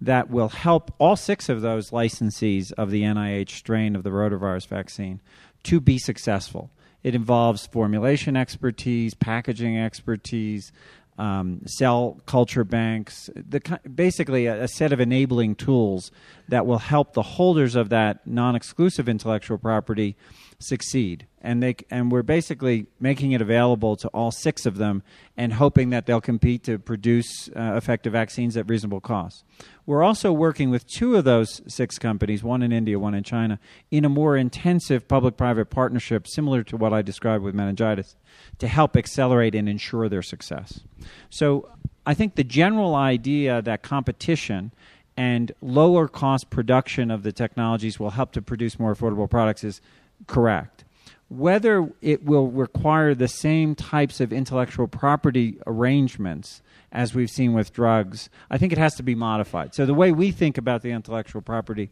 that 0.00 0.28
will 0.28 0.48
help 0.48 0.92
all 0.98 1.16
six 1.16 1.48
of 1.48 1.60
those 1.60 1.90
licensees 1.90 2.72
of 2.72 2.90
the 2.90 3.02
NIH 3.02 3.50
strain 3.50 3.94
of 3.96 4.02
the 4.02 4.10
rotavirus 4.10 4.66
vaccine 4.66 5.20
to 5.62 5.80
be 5.80 5.96
successful. 5.96 6.70
It 7.02 7.14
involves 7.14 7.66
formulation 7.66 8.36
expertise, 8.36 9.14
packaging 9.14 9.78
expertise, 9.78 10.72
um, 11.18 11.60
cell 11.66 12.20
culture 12.26 12.64
banks, 12.64 13.28
the, 13.34 13.60
basically 13.94 14.46
a, 14.46 14.64
a, 14.64 14.68
set 14.68 14.92
of 14.92 15.00
enabling 15.00 15.54
tools 15.54 16.10
that 16.48 16.66
will 16.66 16.78
help 16.78 17.12
the 17.12 17.22
holders 17.22 17.74
of 17.74 17.90
that 17.90 18.26
non-exclusive 18.26 19.08
intellectual 19.08 19.58
property 19.58 20.16
succeed. 20.62 21.26
And 21.40 21.62
they 21.62 21.76
and 21.90 22.12
we're 22.12 22.22
basically 22.22 22.86
making 23.00 23.32
it 23.32 23.40
available 23.40 23.96
to 23.96 24.08
all 24.08 24.30
six 24.30 24.64
of 24.64 24.76
them, 24.76 25.02
and 25.36 25.54
hoping 25.54 25.90
that 25.90 26.06
they'll 26.06 26.20
compete 26.20 26.62
to 26.64 26.78
produce 26.78 27.48
uh, 27.48 27.74
effective 27.76 28.12
vaccines 28.12 28.56
at 28.56 28.68
reasonable 28.68 29.00
costs. 29.00 29.42
We're 29.84 30.04
also 30.04 30.32
working 30.32 30.70
with 30.70 30.86
two 30.86 31.16
of 31.16 31.24
those 31.24 31.60
six 31.66 31.98
companies, 31.98 32.44
one 32.44 32.62
in 32.62 32.70
India, 32.70 32.98
one 32.98 33.14
in 33.14 33.24
China, 33.24 33.58
in 33.90 34.04
a 34.04 34.08
more 34.08 34.36
intensive 34.36 35.08
public-private 35.08 35.70
partnership, 35.70 36.28
similar 36.28 36.62
to 36.62 36.76
what 36.76 36.92
I 36.92 37.02
described 37.02 37.42
with 37.42 37.54
meningitis, 37.54 38.14
to 38.58 38.68
help 38.68 38.96
accelerate 38.96 39.56
and 39.56 39.68
ensure 39.68 40.08
their 40.08 40.22
success. 40.22 40.80
So 41.28 41.68
I 42.06 42.14
think 42.14 42.36
the 42.36 42.44
general 42.44 42.94
idea 42.94 43.60
that 43.62 43.82
competition 43.82 44.72
and 45.16 45.52
lower 45.60 46.08
cost 46.08 46.48
production 46.48 47.10
of 47.10 47.22
the 47.22 47.32
technologies 47.32 47.98
will 48.00 48.10
help 48.10 48.32
to 48.32 48.40
produce 48.40 48.78
more 48.78 48.94
affordable 48.94 49.28
products 49.28 49.62
is 49.62 49.80
correct. 50.26 50.84
Whether 51.28 51.90
it 52.02 52.24
will 52.24 52.48
require 52.48 53.14
the 53.14 53.28
same 53.28 53.74
types 53.74 54.20
of 54.20 54.32
intellectual 54.32 54.86
property 54.86 55.58
arrangements 55.66 56.60
as 56.90 57.14
we've 57.14 57.30
seen 57.30 57.54
with 57.54 57.72
drugs, 57.72 58.28
I 58.50 58.58
think 58.58 58.72
it 58.72 58.78
has 58.78 58.94
to 58.96 59.02
be 59.02 59.14
modified. 59.14 59.74
So 59.74 59.86
the 59.86 59.94
way 59.94 60.12
we 60.12 60.30
think 60.30 60.58
about 60.58 60.82
the 60.82 60.90
intellectual 60.90 61.40
property 61.40 61.90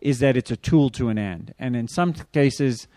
is 0.00 0.18
that 0.18 0.36
it's 0.36 0.50
a 0.50 0.56
tool 0.56 0.90
to 0.90 1.08
an 1.08 1.18
end. 1.18 1.54
And 1.58 1.76
in 1.76 1.86
some 1.86 2.14
cases, 2.32 2.88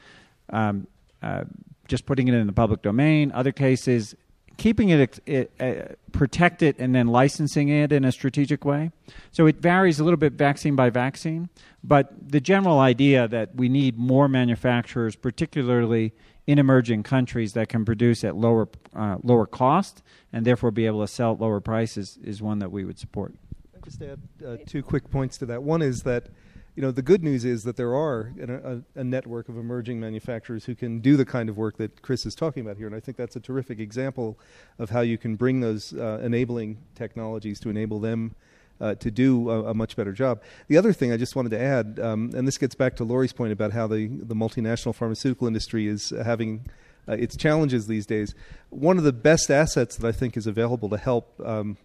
um, 0.50 0.88
uh, 1.22 1.44
just 1.88 2.06
putting 2.06 2.28
it 2.28 2.34
in 2.34 2.48
the 2.48 2.54
public 2.54 2.82
domain. 2.82 3.32
Other 3.32 3.52
cases, 3.52 4.16
keeping 4.58 4.90
it, 4.90 5.20
it 5.26 5.52
uh, 5.60 5.94
protect 6.12 6.62
it 6.62 6.78
and 6.80 6.94
then 6.94 7.08
licensing 7.08 7.70
it 7.70 7.92
in 7.92 8.06
a 8.06 8.12
strategic 8.12 8.66
way. 8.66 8.92
So 9.32 9.46
it 9.48 9.58
varies 9.58 10.00
a 10.00 10.04
little 10.04 10.18
bit 10.18 10.34
vaccine 10.34 10.76
by 10.76 10.90
vaccine, 10.90 11.50
but 11.84 12.14
the 12.32 12.40
general 12.40 12.80
idea 12.80 13.28
that 13.28 13.56
we 13.56 13.70
need 13.70 13.98
more 13.98 14.28
manufacturers, 14.28 15.16
particularly 15.16 16.14
in 16.46 16.60
emerging 16.60 17.04
countries 17.04 17.54
that 17.54 17.70
can 17.70 17.86
produce 17.86 18.24
at 18.24 18.36
lower 18.36 18.68
uh, 18.94 19.18
lower 19.24 19.46
cost 19.46 20.04
and 20.32 20.46
therefore 20.46 20.72
be 20.72 20.86
able 20.86 21.02
to 21.02 21.08
sell 21.08 21.34
at 21.34 21.40
lower 21.40 21.60
prices, 21.60 22.20
is 22.24 22.42
one 22.42 22.60
that 22.60 22.72
we 22.72 22.84
would 22.84 23.00
support. 23.00 23.34
I'll 23.76 23.82
just 23.82 24.02
add 24.02 24.20
uh, 24.46 24.58
two 24.66 24.84
quick 24.84 25.10
points 25.10 25.38
to 25.40 25.46
that. 25.48 25.64
One 25.64 25.82
is 25.82 26.04
that 26.04 26.28
you 26.76 26.82
know, 26.82 26.92
the 26.92 27.04
good 27.04 27.24
news 27.24 27.46
is 27.46 27.64
that 27.64 27.78
there 27.78 27.94
are 27.94 28.34
a, 28.42 29.00
a, 29.00 29.04
network 29.04 29.48
of 29.48 29.58
emerging 29.58 30.00
manufacturers 30.00 30.66
who 30.66 30.74
can 30.74 31.00
do 31.00 31.16
the 31.16 31.26
kind 31.26 31.48
of 31.48 31.56
work 31.56 31.78
that 31.78 32.02
Chris 32.02 32.26
is 32.26 32.34
talking 32.34 32.66
about 32.66 32.78
here, 32.78 32.88
and 32.88 32.96
I 32.96 33.00
think 33.00 33.16
that's 33.16 33.36
a 33.36 33.40
terrific 33.40 33.80
example 33.80 34.40
of 34.80 34.90
how 34.90 35.02
you 35.02 35.20
can 35.20 35.36
bring 35.36 35.60
those 35.60 35.94
uh, 35.94 36.20
enabling 36.24 36.80
technologies 36.96 37.60
to 37.60 37.70
enable 37.70 38.00
them 38.00 38.34
uh, 38.82 38.96
to 38.96 39.12
do 39.12 39.52
a, 39.52 39.66
a, 39.70 39.74
much 39.74 39.96
better 39.96 40.12
job. 40.12 40.42
The 40.68 40.78
other 40.78 40.94
thing 40.94 41.12
I 41.12 41.18
just 41.18 41.36
wanted 41.36 41.50
to 41.50 41.60
add, 41.60 42.00
um, 42.02 42.32
and 42.36 42.48
this 42.48 42.58
gets 42.58 42.74
back 42.74 42.96
to 42.96 43.04
Laurie's 43.04 43.34
point 43.34 43.54
about 43.54 43.72
how 43.72 43.86
the 43.86 44.08
the 44.08 44.36
multinational 44.36 44.96
pharmaceutical 44.96 45.46
industry 45.48 45.88
is 45.88 46.10
having 46.10 46.66
uh, 47.08 47.14
its 47.14 47.38
challenges 47.38 47.86
these 47.86 48.08
days. 48.08 48.34
One 48.70 48.98
of 48.98 49.04
the 49.04 49.14
best 49.14 49.52
assets 49.52 49.98
that 49.98 50.08
I 50.08 50.12
think 50.12 50.36
is 50.36 50.48
available 50.48 50.90
to 50.90 50.98
help. 50.98 51.40
Um, 51.46 51.78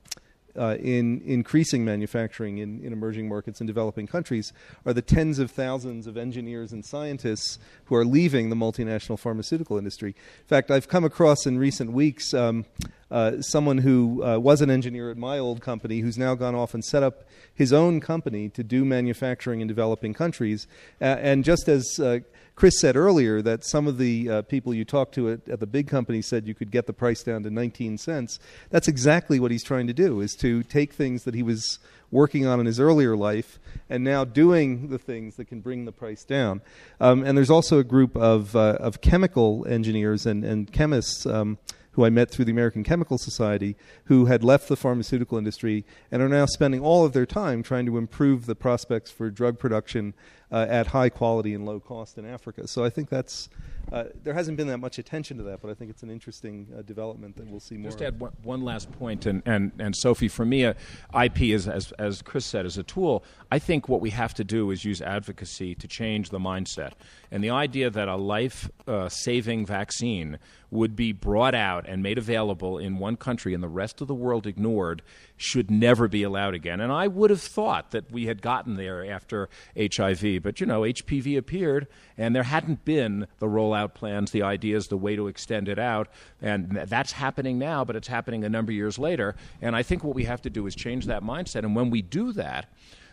uh, 0.58 0.76
in 0.80 1.22
increasing 1.24 1.84
manufacturing 1.84 2.58
in, 2.58 2.80
in 2.84 2.92
emerging 2.92 3.28
markets 3.28 3.60
and 3.60 3.66
developing 3.66 4.06
countries 4.06 4.52
are 4.84 4.92
the 4.92 5.02
tens 5.02 5.38
of 5.38 5.50
thousands 5.50 6.06
of 6.06 6.16
engineers 6.16 6.72
and 6.72 6.84
scientists 6.84 7.58
who 7.86 7.94
are 7.94 8.04
leaving 8.04 8.50
the 8.50 8.56
multinational 8.56 9.18
pharmaceutical 9.18 9.78
industry. 9.78 10.10
In 10.10 10.46
fact, 10.46 10.70
I've 10.70 10.88
come 10.88 11.04
across 11.04 11.46
in 11.46 11.58
recent 11.58 11.92
weeks 11.92 12.34
um, 12.34 12.64
uh, 13.10 13.40
someone 13.40 13.78
who 13.78 14.22
uh, 14.24 14.38
was 14.38 14.60
an 14.60 14.70
engineer 14.70 15.10
at 15.10 15.16
my 15.16 15.38
old 15.38 15.60
company 15.60 16.00
who's 16.00 16.18
now 16.18 16.34
gone 16.34 16.54
off 16.54 16.74
and 16.74 16.84
set 16.84 17.02
up 17.02 17.24
his 17.54 17.72
own 17.72 18.00
company 18.00 18.48
to 18.50 18.62
do 18.62 18.84
manufacturing 18.84 19.60
in 19.60 19.68
developing 19.68 20.12
countries. 20.14 20.66
Uh, 21.00 21.04
and 21.04 21.44
just 21.44 21.68
as 21.68 21.98
uh, 21.98 22.18
Chris 22.54 22.78
said 22.80 22.96
earlier 22.96 23.40
that 23.40 23.64
some 23.64 23.86
of 23.86 23.98
the 23.98 24.28
uh, 24.28 24.42
people 24.42 24.74
you 24.74 24.84
talked 24.84 25.14
to 25.14 25.30
at, 25.30 25.48
at, 25.48 25.60
the 25.60 25.66
big 25.66 25.88
company 25.88 26.20
said 26.20 26.46
you 26.46 26.54
could 26.54 26.70
get 26.70 26.86
the 26.86 26.92
price 26.92 27.22
down 27.22 27.42
to 27.44 27.50
19 27.50 27.98
cents. 27.98 28.38
That's 28.70 28.88
exactly 28.88 29.40
what 29.40 29.50
he's 29.50 29.64
trying 29.64 29.86
to 29.86 29.92
do: 29.92 30.20
is 30.20 30.34
to 30.40 30.62
take 30.64 30.92
things 30.92 31.24
that 31.24 31.34
he 31.34 31.42
was 31.42 31.78
working 32.10 32.46
on 32.46 32.58
in 32.58 32.66
his 32.66 32.80
earlier 32.80 33.16
life 33.16 33.58
and 33.88 34.02
now 34.02 34.24
doing 34.24 34.88
the 34.88 34.98
things 34.98 35.36
that 35.36 35.44
can 35.44 35.60
bring 35.60 35.84
the 35.84 35.92
price 35.92 36.24
down. 36.24 36.60
Um, 37.00 37.22
and 37.22 37.36
there's 37.36 37.50
also 37.50 37.78
a 37.78 37.84
group 37.84 38.16
of 38.16 38.54
of 38.54 39.00
chemical 39.00 39.66
engineers 39.66 40.26
and 40.26 40.44
and 40.44 40.70
chemists. 40.72 41.26
Um, 41.26 41.58
who 41.98 42.04
I 42.04 42.10
met 42.10 42.30
through 42.30 42.44
the 42.44 42.52
American 42.52 42.84
Chemical 42.84 43.18
Society, 43.18 43.74
who 44.04 44.26
had 44.26 44.44
left 44.44 44.68
the 44.68 44.76
pharmaceutical 44.76 45.36
industry 45.36 45.84
and 46.12 46.22
are 46.22 46.28
now 46.28 46.46
spending 46.46 46.80
all 46.80 47.04
of 47.04 47.12
their 47.12 47.26
time 47.26 47.60
trying 47.60 47.86
to 47.86 47.98
improve 47.98 48.46
the 48.46 48.54
prospects 48.54 49.10
for 49.10 49.30
drug 49.30 49.58
production 49.58 50.14
uh, 50.52 50.64
at 50.68 50.86
high 50.86 51.08
quality 51.08 51.54
and 51.54 51.66
low 51.66 51.80
cost 51.80 52.16
in 52.16 52.24
Africa. 52.24 52.68
So 52.68 52.84
I 52.84 52.88
think 52.88 53.08
that's 53.08 53.48
uh, 53.90 54.04
there 54.22 54.34
hasn't 54.34 54.56
been 54.56 54.66
that 54.66 54.78
much 54.78 54.98
attention 54.98 55.38
to 55.38 55.42
that, 55.42 55.62
but 55.62 55.70
I 55.70 55.74
think 55.74 55.90
it's 55.90 56.02
an 56.02 56.10
interesting 56.10 56.68
uh, 56.76 56.82
development 56.82 57.36
that 57.36 57.46
we'll 57.46 57.58
see 57.58 57.76
more. 57.76 57.90
Just 57.90 58.02
add 58.02 58.20
one, 58.20 58.32
one, 58.42 58.62
last 58.62 58.92
point, 58.92 59.24
and, 59.24 59.42
and, 59.46 59.72
and 59.78 59.96
Sophie, 59.96 60.28
for 60.28 60.44
me, 60.44 60.66
uh, 60.66 60.74
IP 61.20 61.42
is 61.42 61.66
as 61.66 61.92
as 61.92 62.20
Chris 62.20 62.44
said, 62.44 62.66
is 62.66 62.76
a 62.76 62.82
tool. 62.82 63.24
I 63.50 63.58
think 63.58 63.88
what 63.88 64.00
we 64.00 64.10
have 64.10 64.34
to 64.34 64.44
do 64.44 64.70
is 64.70 64.84
use 64.84 65.00
advocacy 65.00 65.74
to 65.76 65.88
change 65.88 66.30
the 66.30 66.38
mindset, 66.38 66.92
and 67.30 67.42
the 67.42 67.50
idea 67.50 67.88
that 67.88 68.08
a 68.08 68.16
life-saving 68.16 69.62
uh, 69.62 69.66
vaccine 69.66 70.38
would 70.70 70.94
be 70.94 71.12
brought 71.12 71.54
out 71.54 71.88
and 71.88 72.02
made 72.02 72.18
available 72.18 72.78
in 72.78 72.98
one 72.98 73.16
country 73.16 73.54
and 73.54 73.62
the 73.62 73.68
rest 73.68 74.00
of 74.00 74.08
the 74.08 74.14
world 74.14 74.46
ignored 74.46 75.02
should 75.36 75.70
never 75.70 76.08
be 76.08 76.22
allowed 76.22 76.54
again. 76.54 76.80
And 76.80 76.92
I 76.92 77.08
would 77.08 77.30
have 77.30 77.40
thought 77.40 77.90
that 77.92 78.10
we 78.10 78.26
had 78.26 78.42
gotten 78.42 78.76
there 78.76 79.10
after 79.10 79.48
HIV, 79.76 80.42
but 80.42 80.60
you 80.60 80.66
know, 80.66 80.82
HPV 80.82 81.38
appeared 81.38 81.86
and 82.16 82.34
there 82.34 82.42
hadn't 82.42 82.84
been 82.84 83.26
the 83.38 83.46
rollout 83.46 83.94
plans, 83.94 84.30
the 84.30 84.42
ideas, 84.42 84.88
the 84.88 84.96
way 84.96 85.16
to 85.16 85.28
extend 85.28 85.68
it 85.68 85.78
out. 85.78 86.08
And 86.42 86.70
that's 86.86 87.12
happening 87.12 87.58
now, 87.58 87.84
but 87.84 87.96
it's 87.96 88.08
happening 88.08 88.44
a 88.44 88.48
number 88.48 88.72
of 88.72 88.76
years 88.76 88.98
later. 88.98 89.36
And 89.62 89.74
I 89.74 89.82
think 89.82 90.04
what 90.04 90.14
we 90.14 90.24
have 90.24 90.42
to 90.42 90.50
do 90.50 90.66
is 90.66 90.74
change 90.74 91.06
that 91.06 91.22
mindset. 91.22 91.60
And 91.60 91.74
when 91.74 91.90
we 91.90 92.02
do 92.02 92.32
that, 92.32 92.70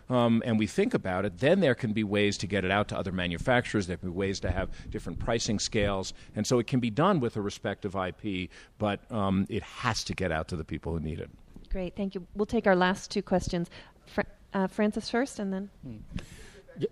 um, 0.09 0.43
and 0.45 0.59
we 0.59 0.67
think 0.67 0.93
about 0.93 1.25
it, 1.25 1.39
then 1.39 1.59
there 1.59 1.75
can 1.75 1.93
be 1.93 2.03
ways 2.03 2.37
to 2.37 2.47
get 2.47 2.63
it 2.63 2.71
out 2.71 2.87
to 2.89 2.97
other 2.97 3.11
manufacturers. 3.11 3.87
There 3.87 3.97
can 3.97 4.11
be 4.11 4.15
ways 4.15 4.39
to 4.41 4.51
have 4.51 4.69
different 4.89 5.19
pricing 5.19 5.59
scales. 5.59 6.13
And 6.35 6.45
so 6.45 6.59
it 6.59 6.67
can 6.67 6.79
be 6.79 6.89
done 6.89 7.19
with 7.19 7.35
a 7.37 7.41
respective 7.41 7.95
IP, 7.95 8.49
but 8.77 8.99
um, 9.11 9.45
it 9.49 9.63
has 9.63 10.03
to 10.05 10.13
get 10.13 10.31
out 10.31 10.47
to 10.49 10.55
the 10.55 10.63
people 10.63 10.93
who 10.93 10.99
need 10.99 11.19
it. 11.19 11.29
Great, 11.71 11.95
thank 11.95 12.15
you. 12.15 12.25
We'll 12.35 12.45
take 12.45 12.67
our 12.67 12.75
last 12.75 13.11
two 13.11 13.21
questions. 13.21 13.69
Fra- 14.05 14.25
uh, 14.53 14.67
Francis 14.67 15.09
first, 15.09 15.39
and 15.39 15.51
then. 15.51 15.69
Hmm. 15.83 16.85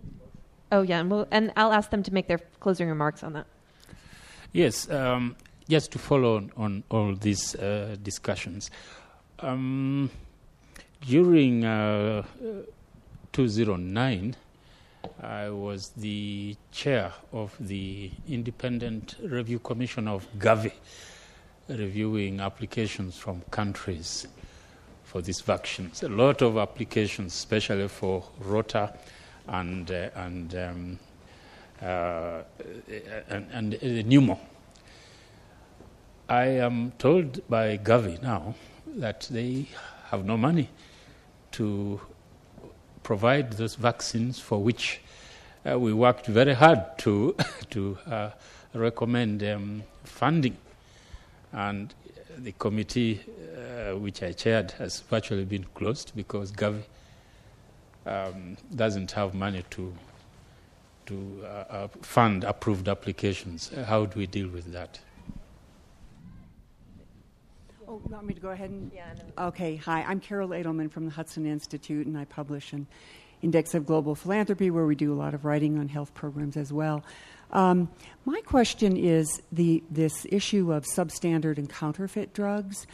Oh 0.72 0.82
yeah, 0.82 1.00
and, 1.00 1.12
we'll, 1.12 1.28
and 1.30 1.54
I'll 1.56 1.72
ask 1.72 1.92
them 1.92 2.02
to 2.04 2.14
make 2.14 2.28
their 2.28 2.40
closing 2.60 2.90
remarks 2.90 3.24
on 3.24 3.34
that. 3.34 3.46
Yes, 4.54 4.90
um, 4.90 5.36
just 5.70 5.92
to 5.92 6.00
follow 6.00 6.38
on, 6.38 6.52
on 6.58 6.84
all 6.90 7.16
these 7.16 7.56
uh, 7.56 7.96
discussions. 8.02 8.72
Um, 9.40 10.10
during 11.02 11.64
uh, 11.64 12.24
2009, 13.34 14.36
I 15.22 15.50
was 15.50 15.90
the 15.90 16.56
chair 16.72 17.12
of 17.32 17.56
the 17.60 18.12
Independent 18.30 19.16
Review 19.24 19.58
Commission 19.60 20.08
of 20.08 20.28
Gavi, 20.38 20.72
reviewing 21.68 22.40
applications 22.40 23.18
from 23.18 23.42
countries 23.50 24.28
for 25.04 25.22
these 25.22 25.42
vaccines. 25.42 26.04
A 26.04 26.10
lot 26.10 26.44
of 26.44 26.58
applications, 26.58 27.34
especially 27.34 27.88
for 27.88 28.24
Rota 28.40 28.94
and 29.48 29.90
uh, 29.92 30.10
and, 30.16 30.56
um, 30.56 31.00
uh, 31.82 32.44
and, 33.30 33.48
and 33.52 33.74
uh, 33.74 33.78
pneumo. 33.78 34.40
I 36.30 36.46
am 36.46 36.92
told 37.00 37.48
by 37.50 37.78
Gavi 37.78 38.22
now 38.22 38.54
that 38.96 39.28
they 39.32 39.68
have 40.12 40.24
no 40.24 40.38
money 40.38 40.70
to 41.54 42.00
provide 43.04 43.54
those 43.54 43.76
vaccines 43.76 44.40
for 44.40 44.62
which 44.62 45.02
uh, 45.70 45.78
we 45.78 45.94
worked 45.94 46.26
very 46.26 46.54
hard 46.54 46.98
to 47.00 47.36
to 47.70 47.98
uh, 48.08 48.30
recommend 48.74 49.44
um, 49.44 49.84
funding, 50.04 50.58
and 51.52 51.94
the 52.38 52.52
committee 52.54 53.22
uh, 53.56 53.96
which 53.98 54.24
I 54.24 54.32
chaired 54.32 54.72
has 54.72 55.02
virtually 55.02 55.46
been 55.46 55.66
closed 55.76 56.14
because 56.16 56.52
Gavi 56.52 56.84
um, 58.06 58.58
doesn't 58.76 59.12
have 59.12 59.34
money 59.34 59.64
to 59.72 59.94
to 61.06 61.44
uh, 61.44 61.48
uh, 61.48 61.88
fund 62.02 62.44
approved 62.44 62.88
applications. 62.88 63.72
How 63.88 64.06
do 64.06 64.20
we 64.20 64.26
deal 64.26 64.48
with 64.48 64.72
that? 64.72 65.00
Oh, 67.94 68.02
you 68.08 68.16
want 68.16 68.26
me 68.26 68.34
to 68.34 68.42
go 68.42 68.50
ahead 68.50 68.72
and? 68.72 68.92
Yeah. 68.92 69.14
Okay. 69.38 69.76
Hi, 69.76 70.02
I'm 70.02 70.20
Carol 70.20 70.50
Adelman 70.50 70.90
from 70.90 71.06
the 71.06 71.12
Hudson 71.12 71.46
Institute, 71.46 72.08
and 72.08 72.18
I 72.18 72.26
publish 72.26 72.74
an 72.74 72.88
Index 73.44 73.76
of 73.76 73.86
Global 73.86 74.16
Philanthropy, 74.16 74.72
where 74.72 74.88
we 74.88 74.96
do 74.96 75.14
a 75.14 75.18
lot 75.18 75.36
of 75.36 75.46
writing 75.46 75.78
on 75.78 75.88
health 75.88 76.12
programs 76.16 76.58
as 76.58 76.74
well. 76.74 77.04
Um, 77.52 77.92
my 78.26 78.42
question 78.48 78.98
is 78.98 79.44
the 79.52 79.84
this 79.92 80.26
issue 80.32 80.74
of 80.74 80.86
substandard 80.86 81.60
and 81.60 81.70
counterfeit 81.70 82.34
drugs 82.34 82.88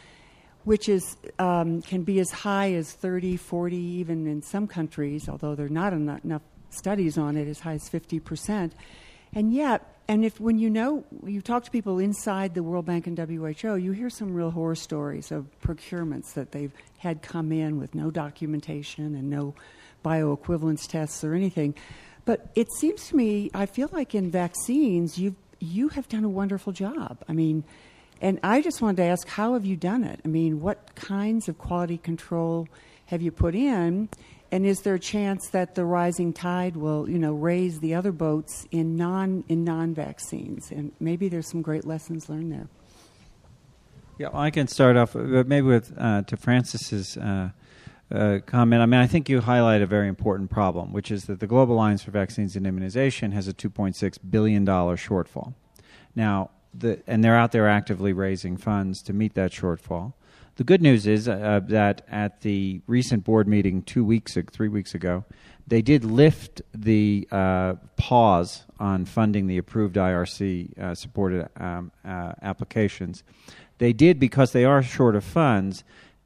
which 0.65 0.89
is 0.89 1.15
um, 1.39 1.81
can 1.81 2.03
be 2.03 2.19
as 2.19 2.29
high 2.31 2.73
as 2.73 2.91
30, 2.91 3.37
40, 3.37 3.77
even 3.77 4.27
in 4.27 4.41
some 4.41 4.67
countries, 4.67 5.29
although 5.29 5.55
there 5.55 5.65
are 5.65 5.69
not 5.69 5.93
enough, 5.93 6.23
enough 6.25 6.41
studies 6.69 7.17
on 7.17 7.37
it, 7.37 7.47
as 7.47 7.61
high 7.61 7.75
as 7.75 7.89
50%. 7.89 8.73
And 9.33 9.53
yet, 9.53 9.95
and 10.07 10.25
if 10.25 10.39
when 10.39 10.57
you 10.57 10.69
know, 10.69 11.03
you 11.23 11.41
talk 11.41 11.63
to 11.65 11.71
people 11.71 11.99
inside 11.99 12.55
the 12.55 12.63
World 12.63 12.85
Bank 12.85 13.05
and 13.05 13.17
WHO, 13.17 13.75
you 13.75 13.91
hear 13.91 14.09
some 14.09 14.33
real 14.33 14.51
horror 14.51 14.75
stories 14.75 15.31
of 15.31 15.45
procurements 15.61 16.33
that 16.33 16.51
they've 16.51 16.73
had 16.97 17.21
come 17.21 17.51
in 17.51 17.79
with 17.79 17.93
no 17.93 18.09
documentation 18.09 19.15
and 19.15 19.29
no 19.29 19.53
bioequivalence 20.03 20.87
tests 20.87 21.23
or 21.23 21.35
anything. 21.35 21.75
But 22.25 22.49
it 22.55 22.67
seems 22.79 23.07
to 23.09 23.15
me, 23.15 23.51
I 23.53 23.65
feel 23.65 23.89
like 23.91 24.15
in 24.15 24.31
vaccines, 24.31 25.17
you 25.17 25.35
you 25.59 25.89
have 25.89 26.07
done 26.07 26.23
a 26.23 26.29
wonderful 26.29 26.71
job. 26.73 27.17
I 27.27 27.33
mean, 27.33 27.63
and 28.21 28.39
I 28.43 28.61
just 28.61 28.81
wanted 28.81 28.97
to 28.97 29.03
ask, 29.03 29.27
how 29.27 29.53
have 29.53 29.65
you 29.65 29.75
done 29.75 30.03
it? 30.03 30.19
I 30.23 30.27
mean, 30.27 30.61
what 30.61 30.95
kinds 30.95 31.47
of 31.49 31.57
quality 31.57 31.97
control 31.97 32.67
have 33.07 33.21
you 33.21 33.31
put 33.31 33.55
in? 33.55 34.09
And 34.51 34.65
is 34.65 34.81
there 34.81 34.95
a 34.95 34.99
chance 34.99 35.49
that 35.49 35.75
the 35.75 35.85
rising 35.85 36.33
tide 36.33 36.75
will, 36.75 37.09
you 37.09 37.19
know, 37.19 37.33
raise 37.33 37.79
the 37.79 37.93
other 37.93 38.11
boats 38.11 38.67
in 38.71 38.95
non 38.95 39.43
in 39.47 39.63
non 39.63 39.93
vaccines? 39.93 40.71
And 40.71 40.91
maybe 40.99 41.29
there's 41.29 41.47
some 41.47 41.61
great 41.61 41.85
lessons 41.85 42.29
learned 42.29 42.51
there. 42.51 42.67
Yeah, 44.17 44.29
well, 44.33 44.41
I 44.41 44.49
can 44.51 44.67
start 44.67 44.97
off, 44.97 45.13
but 45.13 45.47
maybe 45.47 45.67
with 45.67 45.93
uh, 45.97 46.23
to 46.23 46.35
Francis's 46.35 47.15
uh, 47.15 47.51
uh, 48.11 48.39
comment. 48.45 48.81
I 48.81 48.85
mean, 48.85 48.99
I 48.99 49.07
think 49.07 49.29
you 49.29 49.39
highlight 49.39 49.81
a 49.81 49.85
very 49.85 50.07
important 50.07 50.49
problem, 50.49 50.91
which 50.91 51.11
is 51.11 51.25
that 51.25 51.39
the 51.39 51.47
Global 51.47 51.75
Alliance 51.75 52.03
for 52.03 52.11
Vaccines 52.11 52.55
and 52.55 52.65
Immunization 52.65 53.31
has 53.31 53.47
a 53.47 53.53
$2.6 53.53 54.17
billion 54.29 54.65
shortfall. 54.65 55.53
Now, 56.15 56.49
the, 56.73 57.01
and 57.07 57.23
they're 57.23 57.35
out 57.35 57.51
there 57.51 57.67
actively 57.67 58.13
raising 58.13 58.57
funds 58.57 59.01
to 59.03 59.13
meet 59.13 59.35
that 59.35 59.51
shortfall. 59.51 60.13
The 60.59 60.65
good 60.65 60.81
news 60.81 61.07
is 61.07 61.29
uh, 61.29 61.61
that 61.69 62.01
at 62.11 62.41
the 62.41 62.81
recent 62.85 63.23
board 63.23 63.47
meeting 63.47 63.81
two 63.81 64.03
weeks, 64.03 64.37
three 64.51 64.67
weeks 64.67 64.93
ago, 64.93 65.23
they 65.65 65.81
did 65.81 66.03
lift 66.03 66.61
the 66.73 67.29
uh, 67.31 67.75
pause 67.95 68.65
on 68.77 69.05
funding 69.05 69.47
the 69.47 69.57
approved 69.57 69.95
IRC 69.95 70.77
uh, 70.77 70.95
supported 70.95 71.47
um, 71.55 71.93
uh, 72.03 72.33
applications. 72.41 73.23
They 73.77 73.93
did 73.93 74.19
because 74.19 74.51
they 74.51 74.65
are 74.65 74.83
short 74.83 75.15
of 75.15 75.23
funds. 75.23 75.85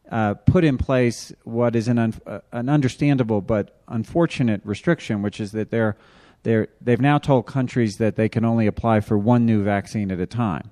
Uh, 0.10 0.34
put 0.34 0.64
in 0.64 0.80
place 0.80 1.32
what 1.44 1.76
is 1.76 1.88
an, 1.88 2.00
un- 2.00 2.16
uh, 2.26 2.40
an 2.52 2.70
understandable 2.70 3.40
but 3.40 3.84
unfortunate 3.88 4.62
restriction, 4.64 5.22
which 5.22 5.40
is 5.40 5.52
that 5.52 5.70
they're, 5.70 5.96
they're, 6.42 6.70
they've 6.82 7.00
now 7.00 7.20
told 7.20 7.46
countries 7.46 7.98
that 7.98 8.16
they 8.16 8.30
can 8.30 8.44
only 8.44 8.66
apply 8.66 9.00
for 9.00 9.16
one 9.16 9.46
new 9.46 9.64
vaccine 9.64 10.10
at 10.10 10.20
a 10.20 10.26
time. 10.26 10.72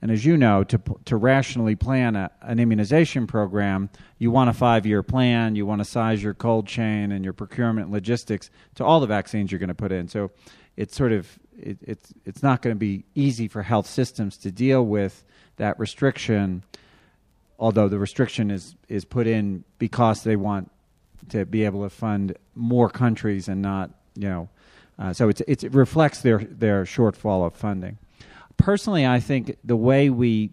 And 0.00 0.10
as 0.12 0.24
you 0.24 0.36
know, 0.36 0.62
to, 0.64 0.80
to 1.06 1.16
rationally 1.16 1.74
plan 1.74 2.14
a, 2.14 2.30
an 2.42 2.60
immunization 2.60 3.26
program, 3.26 3.90
you 4.18 4.30
want 4.30 4.48
a 4.48 4.52
five 4.52 4.86
year 4.86 5.02
plan, 5.02 5.56
you 5.56 5.66
want 5.66 5.80
to 5.80 5.84
size 5.84 6.22
your 6.22 6.34
cold 6.34 6.66
chain 6.66 7.10
and 7.10 7.24
your 7.24 7.32
procurement 7.32 7.90
logistics 7.90 8.50
to 8.76 8.84
all 8.84 9.00
the 9.00 9.06
vaccines 9.06 9.50
you're 9.50 9.58
going 9.58 9.68
to 9.68 9.74
put 9.74 9.90
in. 9.90 10.08
So 10.08 10.30
it's 10.76 10.96
sort 10.96 11.12
of 11.12 11.38
it, 11.58 11.78
it's, 11.82 12.14
it's 12.24 12.42
not 12.42 12.62
going 12.62 12.74
to 12.74 12.78
be 12.78 13.04
easy 13.14 13.48
for 13.48 13.62
health 13.62 13.86
systems 13.86 14.36
to 14.38 14.52
deal 14.52 14.86
with 14.86 15.24
that 15.56 15.78
restriction, 15.80 16.62
although 17.58 17.88
the 17.88 17.98
restriction 17.98 18.50
is, 18.50 18.76
is 18.88 19.04
put 19.04 19.26
in 19.26 19.64
because 19.78 20.22
they 20.22 20.36
want 20.36 20.70
to 21.30 21.44
be 21.44 21.64
able 21.64 21.82
to 21.82 21.90
fund 21.90 22.36
more 22.54 22.88
countries 22.88 23.48
and 23.48 23.60
not, 23.60 23.90
you 24.14 24.28
know, 24.28 24.48
uh, 25.00 25.12
so 25.12 25.28
it's, 25.28 25.42
it's, 25.48 25.64
it 25.64 25.74
reflects 25.74 26.22
their, 26.22 26.38
their 26.38 26.84
shortfall 26.84 27.46
of 27.46 27.54
funding 27.54 27.98
personally, 28.58 29.06
I 29.06 29.20
think 29.20 29.56
the 29.64 29.76
way 29.76 30.10
we 30.10 30.50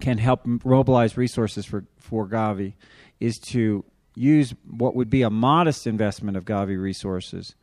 can 0.00 0.18
help 0.18 0.44
mobilize 0.44 1.16
resources 1.16 1.64
for, 1.64 1.84
for 1.98 2.26
Gavi 2.26 2.74
is 3.20 3.38
to 3.38 3.84
use 4.14 4.54
what 4.68 4.94
would 4.94 5.08
be 5.08 5.22
a 5.22 5.30
modest 5.30 5.86
investment 5.86 6.36
of 6.36 6.44
Gavi 6.44 6.80
resources 6.80 7.54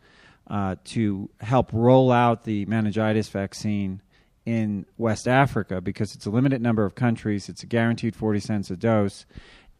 uh, 0.47 0.75
to 0.83 1.29
help 1.41 1.71
roll 1.73 2.11
out 2.11 2.43
the 2.43 2.65
meningitis 2.65 3.29
vaccine 3.29 4.01
in 4.45 4.85
West 4.97 5.27
Africa 5.27 5.81
because 5.81 6.15
it's 6.15 6.25
a 6.25 6.29
limited 6.29 6.61
number 6.61 6.85
of 6.85 6.95
countries, 6.95 7.49
it's 7.49 7.63
a 7.63 7.67
guaranteed 7.67 8.15
40 8.15 8.39
cents 8.39 8.71
a 8.71 8.77
dose, 8.77 9.25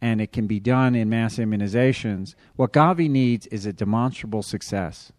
and 0.00 0.20
it 0.20 0.32
can 0.32 0.46
be 0.46 0.60
done 0.60 0.94
in 0.94 1.08
mass 1.08 1.36
immunizations. 1.36 2.34
What 2.56 2.72
Gavi 2.72 3.10
needs 3.10 3.46
is 3.48 3.66
a 3.66 3.72
demonstrable 3.72 4.42
success 4.42 5.12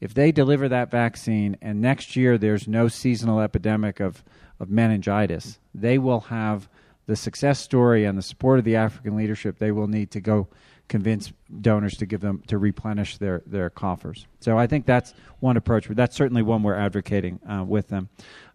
if 0.00 0.14
they 0.14 0.32
deliver 0.32 0.68
that 0.68 0.90
vaccine 0.90 1.56
and 1.62 1.80
next 1.80 2.16
year 2.16 2.38
there's 2.38 2.68
no 2.68 2.88
seasonal 2.88 3.40
epidemic 3.40 4.00
of, 4.00 4.22
of 4.60 4.70
meningitis, 4.70 5.58
they 5.74 5.98
will 5.98 6.20
have 6.20 6.68
the 7.06 7.16
success 7.16 7.60
story 7.60 8.04
and 8.04 8.18
the 8.18 8.22
support 8.22 8.58
of 8.58 8.64
the 8.64 8.76
African 8.76 9.16
leadership 9.16 9.58
they 9.58 9.72
will 9.72 9.86
need 9.86 10.10
to 10.10 10.20
go 10.20 10.48
convince 10.88 11.32
donors 11.60 11.94
to 11.94 12.06
give 12.06 12.20
them 12.20 12.42
to 12.46 12.58
replenish 12.58 13.18
their, 13.18 13.42
their 13.46 13.70
coffers. 13.70 14.26
So 14.40 14.56
I 14.56 14.66
think 14.66 14.86
that's 14.86 15.14
one 15.40 15.56
approach. 15.56 15.88
But 15.88 15.96
that's 15.96 16.16
certainly 16.16 16.42
one 16.42 16.62
we're 16.62 16.76
advocating 16.76 17.40
uh, 17.48 17.64
with 17.64 17.88
them. 17.88 18.08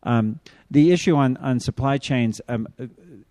Um, 0.04 0.39
the 0.70 0.92
issue 0.92 1.16
on, 1.16 1.38
on 1.38 1.60
supply 1.60 1.98
chains, 1.98 2.39
um, 2.48 2.68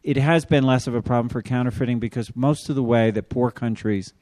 it 0.02 0.16
has 0.16 0.44
been 0.44 0.64
less 0.64 0.86
of 0.86 0.94
a 0.94 1.02
problem 1.02 1.28
for 1.28 1.42
counterfeiting 1.42 1.98
because 1.98 2.34
most 2.36 2.68
of 2.68 2.76
the 2.76 2.82
way 2.82 3.10
that 3.10 3.28
poor 3.28 3.50
countries 3.50 4.12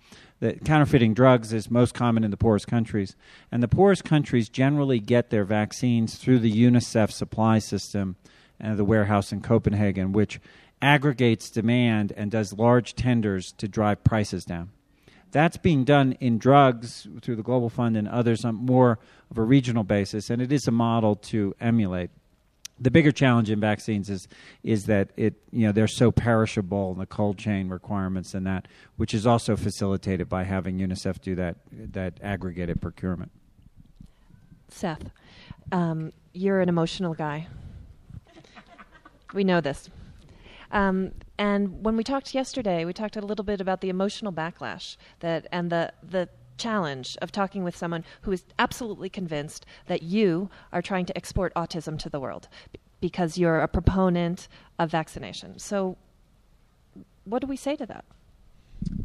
that 0.41 0.65
counterfeiting 0.65 1.15
drugs 1.15 1.53
is 1.53 1.71
most 1.71 1.95
common 1.95 2.25
in 2.25 2.31
the 2.31 2.37
poorest 2.37 2.67
countries. 2.67 3.17
And 3.51 3.63
the 3.63 3.69
poorest 3.69 4.05
countries 4.05 4.49
generally 4.49 5.01
get 5.01 5.31
their 5.31 5.45
vaccines 5.45 6.17
through 6.17 6.39
the 6.41 6.53
UNICEF 6.53 7.11
supply 7.11 7.59
system 7.59 8.17
and 8.61 8.79
the 8.79 8.85
warehouse 8.85 9.33
in 9.33 9.41
Copenhagen, 9.41 10.13
which 10.13 10.41
aggregates 10.81 11.51
demand 11.51 12.13
and 12.17 12.31
does 12.31 12.53
large 12.53 12.95
tenders 12.95 13.53
to 13.53 13.69
drive 13.69 14.05
prices 14.05 14.45
down. 14.45 14.71
That's 15.31 15.57
being 15.57 15.85
done 15.85 16.13
in 16.21 16.39
drugs 16.39 17.07
through 17.21 17.37
the 17.37 17.43
Global 17.43 17.69
Fund 17.69 17.97
and 17.97 18.09
others 18.09 18.45
on 18.45 18.55
more 18.55 18.99
of 19.31 19.39
a 19.39 19.43
regional 19.43 19.85
basis, 19.85 20.31
and 20.31 20.41
it 20.41 20.53
is 20.53 20.67
a 20.67 20.73
model 20.73 21.17
to 21.17 21.55
emulate 21.61 22.11
the 22.81 22.91
bigger 22.91 23.13
challenge 23.13 23.51
in 23.51 23.61
vaccines 23.61 24.09
is 24.11 24.29
is 24.63 24.87
that 24.87 25.11
it 25.17 25.35
you 25.51 25.67
know 25.67 25.73
they're 25.73 25.87
so 25.87 26.11
perishable 26.11 26.93
and 26.93 27.01
the 27.01 27.07
cold 27.07 27.39
chain 27.39 27.69
requirements 27.69 28.35
and 28.35 28.47
that 28.47 28.69
which 28.97 29.15
is 29.15 29.27
also 29.27 29.57
facilitated 29.57 30.29
by 30.29 30.45
having 30.45 30.79
UNICEF 30.79 31.21
do 31.21 31.35
that 31.35 31.57
that 31.73 32.19
aggregated 32.23 32.81
procurement. 32.81 33.31
Seth, 34.69 35.11
um, 35.73 36.13
you're 36.33 36.61
an 36.61 36.69
emotional 36.69 37.15
guy. 37.15 37.47
we 39.33 39.45
know 39.45 39.61
this. 39.61 39.89
Um, 40.71 41.13
and 41.39 41.83
when 41.83 41.97
we 41.97 42.05
talked 42.05 42.35
yesterday, 42.35 42.85
we 42.85 42.93
talked 42.93 43.17
a 43.17 43.23
little 43.23 43.45
bit 43.45 43.61
about 43.61 43.81
the 43.81 43.89
emotional 43.89 44.33
backlash 44.33 44.97
that 45.21 45.47
and 45.51 45.71
the 45.71 45.93
the 46.03 46.29
challenge 46.59 47.17
of 47.23 47.33
talking 47.33 47.65
with 47.65 47.77
someone 47.77 48.05
who 48.23 48.33
is 48.33 48.45
absolutely 48.59 49.09
convinced 49.09 49.65
that 49.87 50.03
you 50.03 50.51
are 50.73 50.83
trying 50.83 51.07
to 51.07 51.17
export 51.17 51.55
autism 51.55 51.99
to 52.01 52.11
the 52.11 52.21
world 52.21 52.49
because 53.01 53.39
you're 53.39 53.61
a 53.61 53.69
proponent 53.69 54.49
of 54.79 54.91
vaccination. 54.91 55.59
So, 55.59 55.97
what 57.25 57.41
do 57.41 57.47
we 57.47 57.57
say 57.57 57.77
to 57.77 57.87
that? 57.87 58.05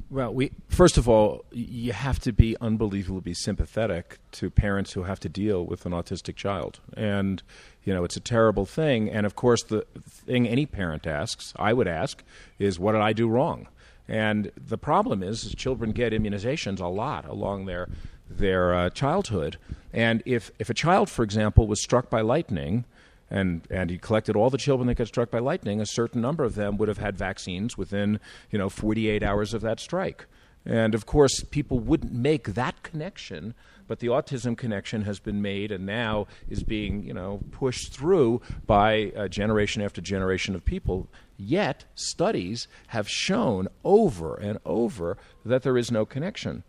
Well, 0.10 0.34
we 0.34 0.52
first 0.68 0.98
of 0.98 1.10
all, 1.10 1.46
you 1.52 1.94
have 1.94 2.20
to 2.20 2.32
be 2.32 2.56
unbelievably 2.62 3.34
sympathetic 3.34 4.20
to 4.34 4.52
parents 4.52 4.94
who 4.94 5.04
have 5.04 5.20
to 5.22 5.30
deal 5.30 5.66
with 5.66 5.86
an 5.88 5.92
autistic 5.92 6.36
child, 6.36 6.80
and 6.96 7.42
you 7.84 7.94
know 7.94 8.04
it's 8.04 8.16
a 8.16 8.22
terrible 8.22 8.66
thing. 8.66 9.10
And 9.10 9.26
of 9.26 9.36
course, 9.36 9.64
the 9.64 9.86
thing 10.08 10.48
any 10.48 10.68
parent 10.68 11.08
asks, 11.08 11.54
I 11.56 11.74
would 11.74 11.88
ask, 11.88 12.24
is, 12.60 12.80
"What 12.80 12.92
did 12.92 13.02
I 13.02 13.14
do 13.14 13.28
wrong?" 13.28 13.68
And 14.08 14.52
the 14.58 14.78
problem 14.78 15.24
is, 15.24 15.46
is 15.46 15.56
children 15.56 15.92
get 15.92 16.14
immunizations 16.14 16.80
a 16.80 16.88
lot 16.88 17.26
along 17.26 17.66
their 17.66 17.88
their 18.30 18.74
uh, 18.74 18.90
childhood. 18.90 19.58
And 19.94 20.24
if 20.26 20.52
if 20.60 20.70
a 20.70 20.74
child, 20.74 21.10
for 21.10 21.24
example, 21.24 21.68
was 21.68 21.82
struck 21.82 22.10
by 22.10 22.22
lightning, 22.22 22.86
and 23.30 23.62
and 23.70 23.90
he 23.90 23.98
collected 23.98 24.36
all 24.36 24.50
the 24.50 24.58
children 24.58 24.88
that 24.88 24.96
got 24.96 25.08
struck 25.08 25.32
by 25.32 25.40
lightning, 25.40 25.80
a 25.80 25.86
certain 25.86 26.22
number 26.22 26.44
of 26.44 26.56
them 26.56 26.78
would 26.78 26.88
have 26.88 26.98
had 26.98 27.18
vaccines 27.18 27.78
within 27.78 28.20
you 28.52 28.58
know 28.58 28.70
48 28.70 29.24
hours 29.24 29.54
of 29.54 29.62
that 29.62 29.80
strike. 29.80 30.26
And 30.66 30.96
of 30.96 31.06
course, 31.06 31.44
people 31.44 31.80
wouldn't 31.80 32.14
make 32.14 32.54
that 32.54 32.84
connection 32.84 33.54
but 33.88 34.00
the 34.00 34.08
autism 34.08 34.58
connection 34.58 35.04
has 35.04 35.20
been 35.20 35.42
made 35.42 35.72
and 35.72 35.86
now 35.86 36.28
is 36.50 36.64
being 36.64 37.04
you 37.04 37.14
know 37.14 37.42
pushed 37.52 37.94
through 37.94 38.42
by 38.66 39.12
uh, 39.16 39.28
generation 39.28 39.82
after 39.82 40.02
generation 40.02 40.56
of 40.56 40.66
people. 40.66 41.10
Yet 41.38 41.86
studies 41.96 42.68
have 42.88 43.10
shown 43.10 43.68
over 43.84 44.36
and 44.36 44.60
over 44.66 45.18
that 45.46 45.64
there 45.64 45.78
is 45.78 45.92
no 45.92 46.06
connection 46.06 46.64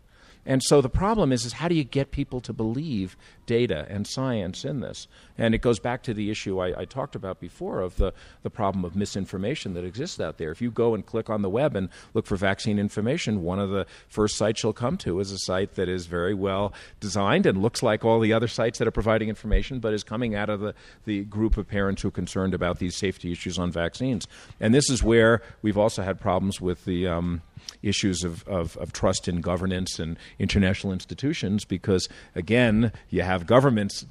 and 0.45 0.61
so 0.63 0.79
the 0.79 0.89
problem 0.89 1.31
is, 1.31 1.43
is 1.43 1.53
how 1.53 1.67
do 1.67 1.75
you 1.75 1.83
get 1.83 2.11
people 2.11 2.39
to 2.41 2.53
believe 2.53 3.17
data 3.45 3.87
and 3.89 4.05
science 4.05 4.63
in 4.63 4.79
this? 4.79 5.07
And 5.37 5.55
it 5.55 5.61
goes 5.61 5.79
back 5.79 6.03
to 6.03 6.13
the 6.13 6.29
issue 6.29 6.59
I, 6.59 6.81
I, 6.81 6.85
talked 6.85 7.15
about 7.15 7.39
before 7.39 7.81
of 7.81 7.97
the, 7.97 8.13
the 8.43 8.49
problem 8.49 8.85
of 8.85 8.95
misinformation 8.95 9.73
that 9.73 9.83
exists 9.83 10.19
out 10.19 10.37
there. 10.37 10.51
If 10.51 10.61
you 10.61 10.69
go 10.69 10.93
and 10.93 11.05
click 11.05 11.29
on 11.29 11.41
the 11.41 11.49
web 11.49 11.75
and 11.75 11.89
look 12.13 12.27
for 12.27 12.35
vaccine 12.35 12.77
information, 12.77 13.43
one 13.43 13.59
of 13.59 13.71
the 13.71 13.87
first 14.07 14.37
sites 14.37 14.61
you'll 14.61 14.73
come 14.73 14.97
to 14.97 15.19
is 15.19 15.31
a 15.31 15.39
site 15.39 15.75
that 15.75 15.89
is 15.89 16.05
very 16.05 16.33
well 16.33 16.73
designed 16.99 17.45
and 17.45 17.61
looks 17.61 17.81
like 17.81 18.05
all 18.05 18.19
the 18.19 18.33
other 18.33 18.47
sites 18.47 18.77
that 18.77 18.87
are 18.87 18.91
providing 18.91 19.29
information, 19.29 19.79
but 19.79 19.93
is 19.93 20.03
coming 20.03 20.35
out 20.35 20.49
of 20.49 20.59
the, 20.59 20.75
the 21.05 21.23
group 21.25 21.57
of 21.57 21.67
parents 21.67 22.03
who 22.03 22.09
are 22.09 22.11
concerned 22.11 22.53
about 22.53 22.77
these 22.77 22.95
safety 22.95 23.31
issues 23.31 23.57
on 23.57 23.71
vaccines. 23.71 24.27
And 24.59 24.73
this 24.73 24.89
is 24.89 25.01
where 25.01 25.41
we've 25.63 25.77
also 25.77 26.03
had 26.03 26.19
problems 26.19 26.61
with 26.61 26.85
the 26.85 27.07
um, 27.07 27.41
issues 27.81 28.23
of, 28.23 28.47
of, 28.47 28.77
of 28.77 28.93
trust 28.93 29.27
in 29.27 29.41
governance 29.41 29.99
and 29.99 30.17
international 30.39 30.93
institutions 30.93 31.65
because, 31.65 32.09
again, 32.35 32.91
you 33.09 33.21
have 33.21 33.45
governments 33.45 34.05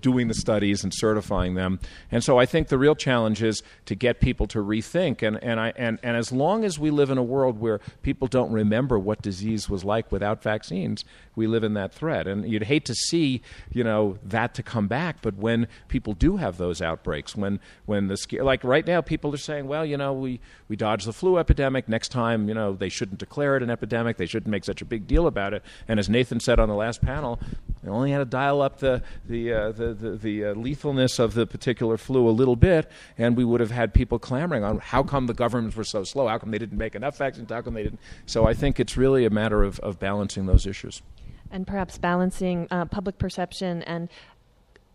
doing 0.00 0.28
the 0.28 0.34
studies 0.34 0.84
and 0.84 0.92
certifying 0.94 1.54
them. 1.54 1.80
And 2.10 2.22
so 2.22 2.38
I 2.38 2.46
think 2.46 2.68
the 2.68 2.78
real 2.78 2.94
challenge 2.94 3.42
is 3.42 3.62
to 3.86 3.94
get 3.94 4.20
people 4.20 4.46
to 4.48 4.58
rethink. 4.58 5.26
And, 5.26 5.42
and, 5.42 5.60
I, 5.60 5.72
and, 5.76 5.98
and 6.02 6.16
as 6.16 6.32
long 6.32 6.64
as 6.64 6.78
we 6.78 6.90
live 6.90 7.10
in 7.10 7.18
a 7.18 7.22
world 7.22 7.58
where 7.58 7.80
people 8.02 8.28
don't 8.28 8.52
remember 8.52 8.98
what 8.98 9.22
disease 9.22 9.68
was 9.68 9.84
like 9.84 10.10
without 10.12 10.42
vaccines, 10.42 11.04
we 11.38 11.46
live 11.46 11.64
in 11.64 11.74
that 11.74 11.94
threat. 11.94 12.26
And 12.26 12.46
you'd 12.50 12.64
hate 12.64 12.84
to 12.86 12.94
see, 12.94 13.40
you 13.72 13.84
know, 13.84 14.18
that 14.22 14.52
to 14.54 14.62
come 14.62 14.88
back. 14.88 15.22
But 15.22 15.36
when 15.36 15.68
people 15.88 16.12
do 16.12 16.36
have 16.36 16.58
those 16.58 16.82
outbreaks, 16.82 17.34
when 17.34 17.60
when 17.86 18.08
the 18.08 18.18
like 18.42 18.62
right 18.64 18.86
now, 18.86 19.00
people 19.00 19.32
are 19.32 19.38
saying, 19.38 19.66
well, 19.66 19.86
you 19.86 19.96
know, 19.96 20.12
we 20.12 20.40
we 20.68 20.76
dodged 20.76 21.06
the 21.06 21.12
flu 21.12 21.38
epidemic. 21.38 21.88
Next 21.88 22.08
time, 22.08 22.48
you 22.48 22.54
know, 22.54 22.74
they 22.74 22.90
shouldn't 22.90 23.18
declare 23.18 23.56
it 23.56 23.62
an 23.62 23.70
epidemic. 23.70 24.16
They 24.18 24.26
shouldn't 24.26 24.50
make 24.50 24.64
such 24.64 24.82
a 24.82 24.84
big 24.84 25.06
deal 25.06 25.26
about 25.26 25.54
it. 25.54 25.62
And 25.86 25.98
as 25.98 26.08
Nathan 26.08 26.40
said 26.40 26.58
on 26.60 26.68
the 26.68 26.74
last 26.74 27.00
panel, 27.00 27.38
they 27.82 27.90
only 27.90 28.10
had 28.10 28.18
to 28.18 28.24
dial 28.24 28.60
up 28.60 28.80
the 28.80 29.02
the 29.26 29.52
uh, 29.52 29.72
the 29.72 29.94
the, 29.94 30.10
the 30.16 30.44
uh, 30.46 30.54
lethalness 30.54 31.18
of 31.18 31.34
the 31.34 31.46
particular 31.46 31.96
flu 31.96 32.28
a 32.28 32.30
little 32.30 32.56
bit, 32.56 32.90
and 33.16 33.36
we 33.36 33.44
would 33.44 33.60
have 33.60 33.70
had 33.70 33.94
people 33.94 34.18
clamoring 34.18 34.64
on 34.64 34.78
how 34.78 35.02
come 35.02 35.26
the 35.26 35.34
governments 35.34 35.76
were 35.76 35.84
so 35.84 36.02
slow, 36.02 36.26
how 36.26 36.38
come 36.38 36.50
they 36.50 36.58
didn't 36.58 36.78
make 36.78 36.96
enough 36.96 37.16
vaccines, 37.16 37.50
how 37.50 37.62
come 37.62 37.74
they 37.74 37.84
didn't. 37.84 38.00
So 38.26 38.46
I 38.46 38.54
think 38.54 38.80
it's 38.80 38.96
really 38.96 39.24
a 39.24 39.30
matter 39.30 39.62
of, 39.62 39.78
of 39.80 39.98
balancing 39.98 40.46
those 40.46 40.66
issues. 40.66 41.02
And 41.50 41.66
perhaps 41.66 41.98
balancing 41.98 42.68
uh, 42.70 42.84
public 42.86 43.18
perception 43.18 43.82
and 43.82 44.08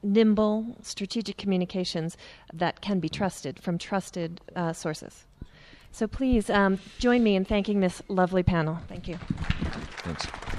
nimble 0.03 0.77
strategic 0.81 1.37
communications 1.37 2.17
that 2.53 2.81
can 2.81 2.99
be 2.99 3.09
trusted 3.09 3.59
from 3.59 3.77
trusted 3.77 4.41
uh, 4.55 4.73
sources. 4.73 5.25
So 5.91 6.07
please 6.07 6.49
um, 6.49 6.79
join 6.99 7.23
me 7.23 7.35
in 7.35 7.45
thanking 7.45 7.79
this 7.79 8.01
lovely 8.07 8.43
panel. 8.43 8.79
Thank 8.87 9.07
you. 9.07 9.17
Thanks. 10.03 10.27